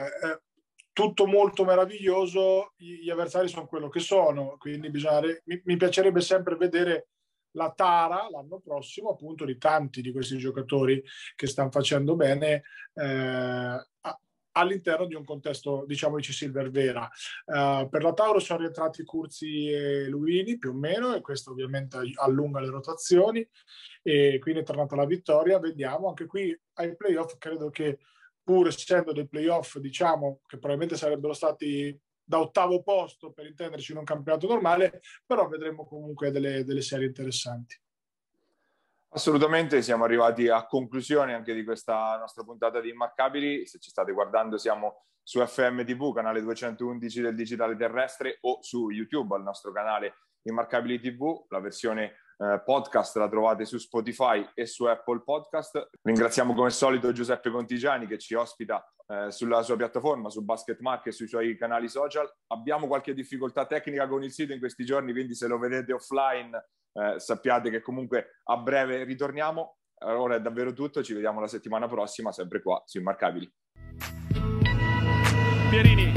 tutto 0.93 1.27
molto 1.27 1.65
meraviglioso, 1.65 2.75
gli 2.77 3.11
avversari 3.11 3.49
sono 3.49 3.67
quello 3.67 3.89
che 3.89 3.99
sono, 3.99 4.57
quindi 4.59 4.91
bisogna, 4.91 5.21
mi, 5.45 5.61
mi 5.65 5.77
piacerebbe 5.77 6.21
sempre 6.21 6.55
vedere 6.57 7.09
la 7.55 7.73
tara 7.75 8.29
l'anno 8.31 8.61
prossimo 8.61 9.11
appunto 9.11 9.45
di 9.45 9.59
tanti 9.59 10.01
di 10.01 10.13
questi 10.13 10.37
giocatori 10.39 11.03
che 11.35 11.47
stanno 11.47 11.71
facendo 11.71 12.15
bene 12.15 12.63
eh, 12.95 13.87
all'interno 14.57 15.07
di 15.07 15.15
un 15.15 15.25
contesto 15.25 15.85
diciamo 15.87 16.17
di 16.17 16.23
Silver 16.23 16.71
vera. 16.71 17.09
Uh, 17.47 17.89
per 17.89 18.03
la 18.03 18.13
Tauro 18.13 18.39
sono 18.39 18.61
rientrati 18.61 19.05
Curzi 19.05 19.69
e 19.69 20.09
Luini 20.09 20.59
più 20.59 20.71
o 20.71 20.75
meno 20.75 21.15
e 21.15 21.21
questo 21.21 21.51
ovviamente 21.51 21.99
allunga 22.15 22.61
le 22.61 22.71
rotazioni 22.71 23.47
e 24.03 24.39
quindi 24.41 24.61
è 24.61 24.65
tornata 24.65 24.97
la 24.97 25.07
vittoria. 25.07 25.59
Vediamo 25.59 26.09
anche 26.09 26.27
qui 26.27 26.57
ai 26.75 26.97
playoff 26.97 27.37
credo 27.39 27.71
che 27.71 27.99
pur 28.43 28.69
essendo 28.69 29.13
dei 29.13 29.27
playoff 29.27 29.79
diciamo 29.79 30.41
che 30.47 30.59
probabilmente 30.59 30.97
sarebbero 30.97 31.33
stati 31.33 31.99
da 32.25 32.41
ottavo 32.41 32.83
posto 32.83 33.33
per 33.33 33.47
intenderci 33.47 33.93
in 33.93 33.99
un 33.99 34.05
campionato 34.05 34.47
normale, 34.47 35.01
però 35.27 35.47
vedremo 35.49 35.87
comunque 35.87 36.31
delle, 36.31 36.65
delle 36.65 36.83
serie 36.83 37.07
interessanti. 37.07 37.79
Assolutamente, 39.11 39.81
siamo 39.83 40.05
arrivati 40.05 40.49
a 40.49 40.67
conclusione 40.67 41.35
anche 41.35 41.55
di 41.55 41.63
questa 41.63 42.17
nostra 42.19 42.43
puntata 42.43 42.81
di 42.81 42.91
Immarcabili. 42.91 43.65
Se 43.65 43.79
ci 43.79 43.91
state 43.91 44.11
guardando 44.11 44.59
siamo 44.59 45.05
su 45.23 45.45
FM 45.45 45.85
TV, 45.85 46.13
canale 46.13 46.43
211 46.43 47.21
del 47.21 47.37
digitale 47.37 47.77
terrestre 47.77 48.39
o 48.41 48.59
su 48.61 48.91
YouTube 48.91 49.37
al 49.37 49.43
nostro 49.45 49.71
canale 49.71 50.17
Immarcabili 50.43 50.99
TV. 50.99 51.47
La 51.51 51.61
versione 51.61 52.24
eh, 52.39 52.63
podcast 52.65 53.17
la 53.17 53.29
trovate 53.29 53.65
su 53.65 53.79
Spotify 53.79 54.49
e 54.55 54.67
su 54.67 54.85
Apple 54.85 55.23
Podcast. 55.23 55.91
Ringraziamo 56.03 56.55
come 56.55 56.71
solito 56.71 57.13
Giuseppe 57.13 57.51
Contigiani 57.51 58.07
che 58.07 58.19
ci 58.19 58.35
ospita 58.35 58.85
eh, 59.07 59.31
sulla 59.31 59.63
sua 59.63 59.77
piattaforma, 59.77 60.31
su 60.31 60.43
Basket 60.43 60.81
Mark 60.81 61.07
e 61.07 61.13
sui 61.13 61.29
suoi 61.29 61.57
canali 61.57 61.89
social. 61.89 62.31
Abbiamo 62.49 62.87
qualche 62.87 63.15
difficoltà 63.15 63.67
tecnica 63.67 64.09
con 64.09 64.23
il 64.23 64.33
sito 64.33 64.53
in 64.53 64.59
questi 64.59 64.85
giorni, 64.85 65.13
quindi 65.13 65.35
se 65.35 65.47
lo 65.47 65.59
vedete 65.59 65.93
offline 65.93 66.69
eh, 66.93 67.19
sappiate 67.19 67.71
che 67.71 67.81
comunque 67.81 68.41
a 68.45 68.57
breve 68.57 69.05
ritorniamo. 69.05 69.77
Ora 70.07 70.35
è 70.35 70.41
davvero 70.41 70.73
tutto, 70.73 71.03
ci 71.03 71.15
vediamo 71.15 71.41
la 71.41 71.47
settimana 71.47 71.87
prossima, 71.89 72.33
sempre 72.33 72.61
qua 72.61 72.83
su 72.85 72.99
Immarcabili. 72.99 73.51
Pierini 75.71 76.13